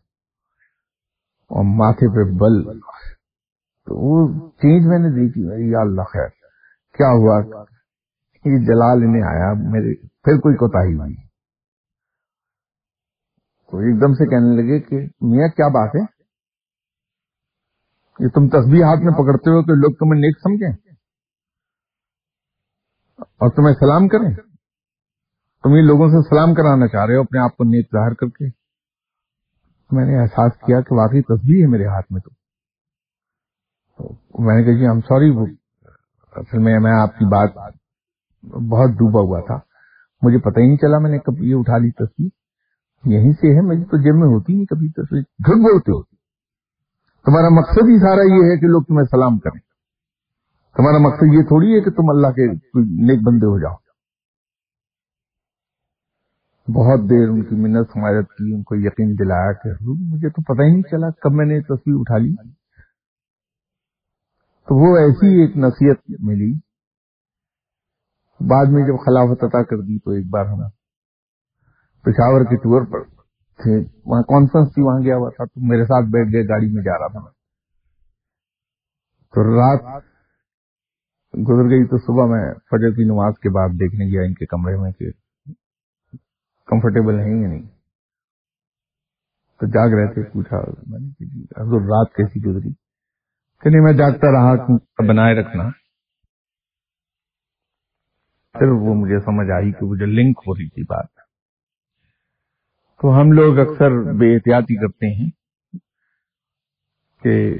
اور 1.48 1.64
ماتھے 1.64 2.08
پہ 2.08 2.30
بل۔ 2.32 2.80
تو 3.86 3.94
وہ 3.96 4.50
چینج 4.50 4.86
میں 4.86 4.98
نے 4.98 5.08
دیکھی 5.08 5.70
یا 5.70 5.80
اللہ 5.80 6.02
خیر، 6.02 6.28
کیا 6.96 7.06
ہوا؟ 7.06 7.64
یہ 8.44 8.66
جلال 8.66 9.02
انہیں 9.02 9.22
آیا، 9.22 9.52
میرے 9.52 9.94
پھر 9.94 10.40
کوئی 10.40 10.56
کوتا 10.56 10.88
ہی 10.88 10.94
ہوئی۔ 10.94 11.14
تو 13.70 13.78
ایک 13.78 14.02
دم 14.02 14.12
سے 14.12 14.30
کہنے 14.30 14.56
لگے 14.56 14.80
کہ، 14.80 14.96
میاں، 15.20 15.48
کیا 15.48 15.68
بات 15.68 15.94
ہے؟ 15.94 16.16
یہ 18.20 18.28
تم 18.28 18.48
تصویر 18.48 18.82
ہاتھ 18.82 19.00
میں 19.00 19.12
پکڑتے 19.12 19.50
ہو 19.50 19.62
کہ 19.62 19.72
لوگ 19.72 19.94
تمہیں 19.94 20.20
نیک 20.20 20.38
سمجھیں؟ 20.38 20.85
اور 23.40 23.50
تمہیں 23.50 23.74
سلام 23.74 24.08
کریں؟ 24.08 24.30
تم 25.62 25.76
یہ 25.76 25.82
لوگوں 25.82 26.08
سے 26.08 26.28
سلام 26.28 26.54
کرانا 26.54 26.88
چاہ 26.88 27.06
رہے 27.06 27.14
ہو، 27.14 27.20
اپنے 27.20 27.38
آپ 27.38 27.56
کو 27.56 27.64
نیک 27.64 27.86
ظاہر 27.86 28.14
کر 28.14 28.26
کے؟ 28.26 28.44
میں 29.90 30.04
نے 30.04 30.20
احساس 30.20 30.52
کیا 30.66 30.80
کہ 30.80 30.94
واقعی 30.94 31.22
تصویر 31.22 31.62
ہے 31.62 31.66
میرے 31.66 31.86
ہاتھ 31.86 32.12
میں 32.12 32.20
تو۔ 32.20 32.30
میں 34.38 34.56
نے 34.56 34.62
کہا 34.64 34.72
جی 34.72 34.86
ہم 34.86 35.00
سوری 35.00 35.54
اصل 36.36 36.58
میں 36.58 36.78
میں 36.80 36.92
آپ 36.92 37.18
کی 37.18 37.24
بات 37.24 37.50
بہت 38.68 38.90
ڈوبا 38.90 39.20
ہوا 39.20 39.40
تھا۔ 39.40 39.58
مجھے 40.22 40.38
پتہ 40.38 40.60
ہی 40.60 40.66
نہیں 40.66 40.76
چلا 40.76 40.98
میں 40.98 41.10
نے 41.10 41.18
کب 41.18 41.42
یہ 41.42 41.54
اٹھا 41.54 41.78
لی 41.78 41.90
تصویر 41.90 42.28
یہیں 43.04 43.32
سے 43.32 43.56
ہے 43.56 43.66
میری 43.66 43.84
تو 43.84 43.96
جیب 43.96 44.14
میں 44.14 44.28
ہوتی 44.28 44.52
نہیں 44.52 44.66
کبھی 44.66 44.88
تصویر 44.88 45.22
جھٹ 45.22 45.58
بولتے 45.58 45.92
ہوتی 45.92 46.16
تمہارا 47.24 47.60
مقصد 47.60 47.88
ہی 47.88 47.98
سارا 47.98 48.22
یہ 48.22 48.50
ہے 48.50 48.60
کہ 48.60 48.66
لوگ 48.66 48.82
تمہیں 48.82 49.04
سلام 49.04 49.38
کریں۔ 49.38 49.65
تمہارا 50.76 50.98
مقصد 50.98 51.34
یہ 51.34 51.42
تھوڑی 51.42 51.74
ہے 51.74 51.80
کہ 51.80 51.90
تم 51.90 52.10
اللہ 52.10 52.26
کے 52.26 52.52
نیک 53.06 53.26
بندے 53.26 53.46
ہو 53.46 53.58
جاؤ۔ 53.58 53.74
بہت 56.68 57.10
دیر 57.10 57.28
ان 57.28 57.42
کی 57.42 57.54
منت 57.54 57.86
سماجت 57.92 58.28
کی 58.28 58.54
ان 58.54 58.62
کو 58.62 58.74
یقین 58.74 59.18
دلایا 59.18 59.52
کہ 59.52 59.70
مجھے 59.82 60.28
تو 60.28 60.42
پتہ 60.42 60.62
ہی 60.62 60.70
نہیں 60.70 60.82
چلا، 60.82 61.10
کب 61.10 61.30
میں 61.32 61.46
نے 61.46 61.60
تصویر 61.60 61.94
اٹھا 61.98 62.18
لی۔ 62.18 62.34
تو 64.66 64.74
وہ 64.74 64.96
ایسی 64.96 65.40
ایک 65.40 65.56
نصیحت 65.56 65.96
ملی۔ 66.20 66.52
بعد 68.40 68.66
میں 68.70 68.86
جب 68.86 68.94
خلافت 68.94 69.44
عطا 69.44 69.62
کر 69.62 69.76
دی 69.76 69.98
تو 69.98 70.10
ایک 70.10 70.26
بار 70.30 70.44
ہم 70.44 70.68
پشاور 72.02 72.40
کے 72.44 72.56
ٹور 72.56 72.86
پر 72.86 73.04
تھے۔ 73.56 73.80
وہاں 74.04 74.22
کانفرنس 74.22 74.74
تھی 74.74 74.82
وہاں 74.82 75.00
گیا 75.00 75.16
ہوا 75.16 75.30
تھا، 75.30 75.44
تو 75.44 75.68
میرے 75.68 75.84
ساتھ 75.84 76.06
بیٹھ 76.10 76.32
گئے، 76.32 76.42
گاڑی 76.42 76.72
میں 76.72 76.82
جا 76.82 76.98
رہا 76.98 77.08
تھا۔ 77.08 77.30
تو 79.34 79.42
رات 79.42 80.02
گزر 81.36 81.70
گئی 81.70 81.86
تو 81.86 81.98
صبح 81.98 82.36
میں 82.36 82.54
فجر 82.54 82.90
کی 82.90 83.04
نماز 83.04 83.34
کے 83.38 83.48
بعد 83.48 83.68
دیکھنے 83.68 84.04
گیا 84.04 84.22
ان 84.26 84.34
کے 84.34 84.46
کمرے 84.46 84.76
میں 84.76 84.92
کہ 84.92 85.10
کمفرٹیبل 86.66 87.20
ہیں 87.20 87.42
یا 87.42 87.48
نہیں۔ 87.48 87.62
تو 89.60 89.66
جاگ 89.66 89.98
رہے 89.98 90.14
تھے، 90.14 90.22
پوچھا، 90.22 90.56
میں 90.86 90.98
نے 90.98 91.08
جی، 91.08 91.42
حضور، 91.42 91.80
رات 91.80 92.14
کیسی 92.14 92.40
گزری؟ 92.40 92.72
کہ 93.60 93.70
نہیں، 93.70 93.80
میں 93.80 93.92
جاگتا 93.92 94.32
رہا 94.32 94.76
بنائے 95.08 95.34
رکھنا۔ 95.34 95.70
پھر 98.52 98.66
وہ 98.66 98.94
مجھے 98.94 99.20
سمجھ 99.20 99.50
آئی 99.50 99.72
کہ 99.72 99.84
وہ 99.84 99.96
جو 99.96 100.06
لنک 100.06 100.38
ہو 100.46 100.54
رہی 100.54 100.68
تھی 100.68 100.82
بات۔ 100.82 101.06
تو 103.02 103.20
ہم 103.20 103.32
لوگ 103.32 103.58
اکثر 103.58 104.12
بے 104.12 104.34
احتیاطی 104.34 104.76
کرتے 104.76 105.14
ہیں 105.14 105.30
کہ 107.22 107.58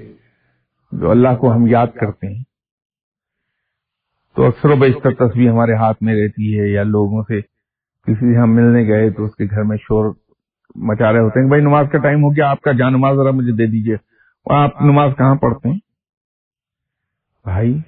جو 0.93 1.11
اللہ 1.11 1.37
کو 1.41 1.53
ہم 1.53 1.66
یاد 1.66 1.87
کرتے 1.87 2.27
ہیں 2.27 2.55
تو 4.37 4.47
اکثر 4.47 4.68
و 4.68 4.76
بیشتر 4.76 5.14
تصویر 5.14 5.51
ہمارے 5.51 5.74
ہاتھ 5.74 6.03
میں 6.03 6.14
رہتی 6.14 6.61
ہے 6.61 6.66
یا 6.66 6.82
لوگوں 6.82 7.22
سے 7.22 7.41
کسی 8.03 8.34
سے 8.34 8.39
ہم 8.39 8.51
ملنے 8.51 8.89
گئے 8.89 9.11
تو 9.11 9.24
اس 9.24 9.34
کے 9.34 9.45
گھر 9.45 9.62
میں 9.62 9.76
شور 9.76 10.14
مچا 10.74 11.12
رہے 11.12 11.20
ہوتے 11.20 11.39
ہیں 11.39 11.47
کہ 11.47 11.49
بھائی 11.49 11.62
نماز 11.62 11.87
کا 11.93 11.99
ٹائم 11.99 12.24
ہو 12.24 12.30
گیا، 12.30 12.51
آپ 12.51 12.61
کا 12.61 12.72
جان 12.72 12.93
نماز 12.93 13.16
ذرا 13.16 13.30
مجھے 13.30 13.53
دے 13.53 13.66
دیجیے 13.66 13.97
آپ 14.51 14.82
نماز 14.82 15.11
کہاں 15.18 15.34
پڑھتے 15.34 15.68
ہیں؟ 15.68 15.78
بھائی، 17.45 17.78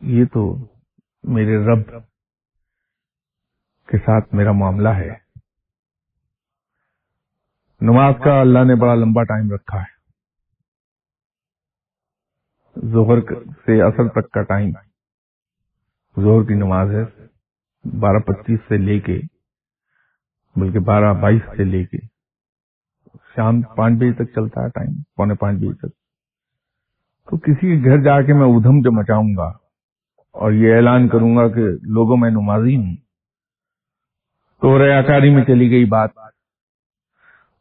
یہ 0.00 0.24
تو 0.24 0.68
میرے 1.24 1.66
رب 1.66 1.86
کے 3.86 3.98
ساتھ 3.98 4.34
میرا 4.34 4.52
معاملہ 4.52 4.88
ہے۔ 4.88 5.14
نماز 7.80 8.14
کا 8.24 8.40
اللہ 8.40 8.58
نے 8.58 8.74
بڑا 8.74 8.94
لمبا 8.94 9.22
ٹائم 9.22 9.50
رکھا 9.50 9.82
ہے۔ 9.82 9.94
ظہر 12.80 13.20
سے 13.50 13.82
اثر 13.82 14.08
تک 14.08 14.30
کا 14.30 14.42
ٹائم۔ 14.42 14.70
زہر 16.16 16.44
کی 16.44 16.54
نماز 16.54 16.90
ہے 16.90 17.04
بارہ 17.98 18.18
پچیس 18.18 18.60
سے 18.68 18.76
لے 18.76 19.00
کے، 19.00 19.20
بلکہ 20.56 20.78
بارہ 20.78 21.14
بائیس 21.14 21.42
سے 21.56 21.64
لے 21.64 21.84
کے۔ 21.84 21.98
شام 23.36 23.62
پانچ 23.62 23.94
بجے 23.94 24.12
تک 24.12 24.24
چلتا 24.24 24.62
ہے 24.62 24.68
ٹائم، 24.68 25.02
پونے 25.16 25.34
پانچ 25.34 25.56
بجے 25.56 25.72
تک۔ 25.72 25.92
تو 27.30 27.36
کسی 27.38 27.82
کے 27.82 27.90
گھر 27.90 28.02
جا 28.02 28.22
کے 28.22 28.32
میں 28.32 28.46
ادھم 28.46 28.80
جو 28.80 28.92
مچاؤں 28.92 29.36
گا 29.36 29.52
اور 30.32 30.52
یہ 30.52 30.76
اعلان 30.76 31.08
کروں 31.08 31.36
گا 31.36 31.48
کہ 31.48 31.62
لوگوں 31.82 32.16
میں 32.16 32.30
نمازی 32.30 32.76
ہوں۔ 32.76 32.96
تو 34.60 34.86
ریاکاری 34.86 35.30
میں 35.30 35.44
چلی 35.44 35.70
گئی 35.70 35.84
بات۔ 35.84 36.10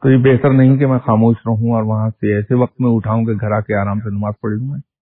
تو 0.01 0.09
یہ 0.09 0.17
بہتر 0.17 0.49
نہیں 0.49 0.77
کہ 0.77 0.87
میں 0.87 0.99
خاموش 0.99 1.35
رہوں 1.45 1.71
اور 1.71 1.83
وہاں 1.83 2.09
سے 2.09 2.35
ایسے 2.35 2.53
وقت 2.53 2.81
میں 2.81 2.89
اٹھاؤں 2.91 3.25
کہ 3.25 3.31
گھر 3.31 3.51
آ 3.51 3.59
کے 3.59 3.75
آرام 3.75 3.99
سے 3.99 4.09
نماز 4.09 4.33
پڑھ 4.41 4.51
لوں 4.51 4.65
میں۔ 4.65 4.92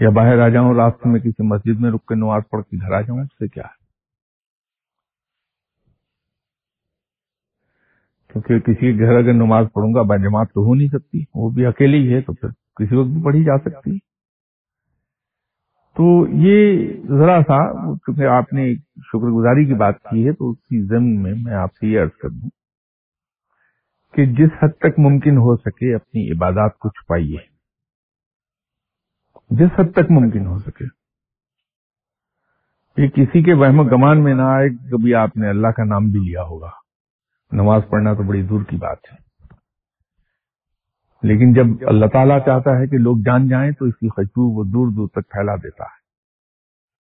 یا 0.00 0.10
باہر 0.10 0.38
آ 0.38 0.48
جاؤں، 0.48 0.74
راستے 0.74 1.08
میں 1.08 1.20
کسی 1.20 1.42
مسجد 1.42 1.80
میں 1.80 1.90
رک 1.90 2.06
کے 2.06 2.14
نماز 2.14 2.42
پڑھ 2.50 2.62
کے 2.62 2.76
گھر 2.76 2.92
آ 2.92 3.00
جاؤں، 3.00 3.20
اس 3.20 3.38
سے 3.38 3.48
کیا 3.48 3.62
ہے؟ 3.62 3.78
کیونکہ 8.28 8.58
کسی 8.58 8.92
کے 8.92 9.04
گھر 9.04 9.18
اگر 9.18 9.32
نماز 9.32 9.66
پڑھوں 9.74 9.94
گا 9.94 10.16
جماعت 10.16 10.48
تو 10.48 10.60
ہو 10.60 10.74
نہیں 10.74 10.88
سکتی، 10.88 11.24
وہ 11.34 11.50
بھی 11.50 11.66
اکیلے 11.66 11.96
ہی 11.96 12.14
ہے، 12.14 12.20
تو 12.20 12.32
پھر 12.32 12.48
کسی 12.48 12.96
وقت 12.96 13.08
بھی 13.08 13.24
پڑھی 13.24 13.44
جا 13.44 13.58
سکتی۔ 13.58 13.98
تو 15.96 16.26
یہ 16.28 16.86
ذرا 17.08 17.40
سا 17.40 17.58
کیونکہ 17.94 18.26
آپ 18.26 18.52
نے 18.52 18.74
شکر 18.96 19.30
گزاری 19.30 19.64
کی 19.64 19.74
بات 19.74 20.02
کی 20.02 20.26
ہے، 20.26 20.32
تو 20.32 20.50
اسی 20.50 20.82
ضمن 20.82 21.22
میں 21.22 21.34
میں 21.42 21.54
آپ 21.54 21.74
سے 21.74 21.86
یہ 21.86 22.00
عرض 22.00 22.16
کر 22.16 22.28
دوں 22.28 22.48
کہ 24.14 24.26
جس 24.26 24.50
حد 24.62 24.68
تک 24.78 24.98
ممکن 24.98 25.36
ہو 25.36 25.56
سکے، 25.56 25.94
اپنی 25.94 26.32
عبادات 26.32 26.78
کو 26.78 26.88
چھپائیے۔ 26.88 27.57
جس 29.50 29.80
حد 29.80 29.92
تک 29.92 30.10
ممکن 30.10 30.46
ہو 30.46 30.58
سکے۔ 30.58 30.84
یہ 33.02 33.08
کسی 33.08 33.42
کے 33.42 33.54
وہم 33.54 33.80
و 33.80 33.84
گمان 33.84 34.24
میں 34.24 34.34
نہ 34.34 34.42
آئے، 34.42 34.68
کبھی 34.68 35.14
آپ 35.14 35.36
نے 35.36 35.48
اللہ 35.48 35.68
کا 35.68 35.84
نام 35.84 36.10
بھی 36.10 36.20
لیا 36.20 36.42
ہوگا۔ 36.42 36.70
نماز 37.52 37.82
پڑھنا 37.90 38.14
تو 38.14 38.22
بڑی 38.22 38.42
دور 38.42 38.62
کی 38.62 38.76
بات 38.76 38.98
ہے۔ 39.12 39.16
لیکن 41.22 41.52
جب 41.52 41.88
اللہ 41.88 42.06
تعالیٰ 42.06 42.38
چاہتا 42.44 42.78
ہے 42.78 42.86
کہ 42.86 42.98
لوگ 42.98 43.16
جان 43.24 43.48
جائیں، 43.48 43.70
تو 43.72 43.84
اس 43.84 43.94
کی 43.94 44.08
خوشبو 44.08 44.58
وہ 44.58 44.64
دور 44.64 44.88
دور 44.96 45.08
تک 45.08 45.30
پھیلا 45.30 45.56
دیتا 45.56 45.84
ہے۔ 45.84 45.97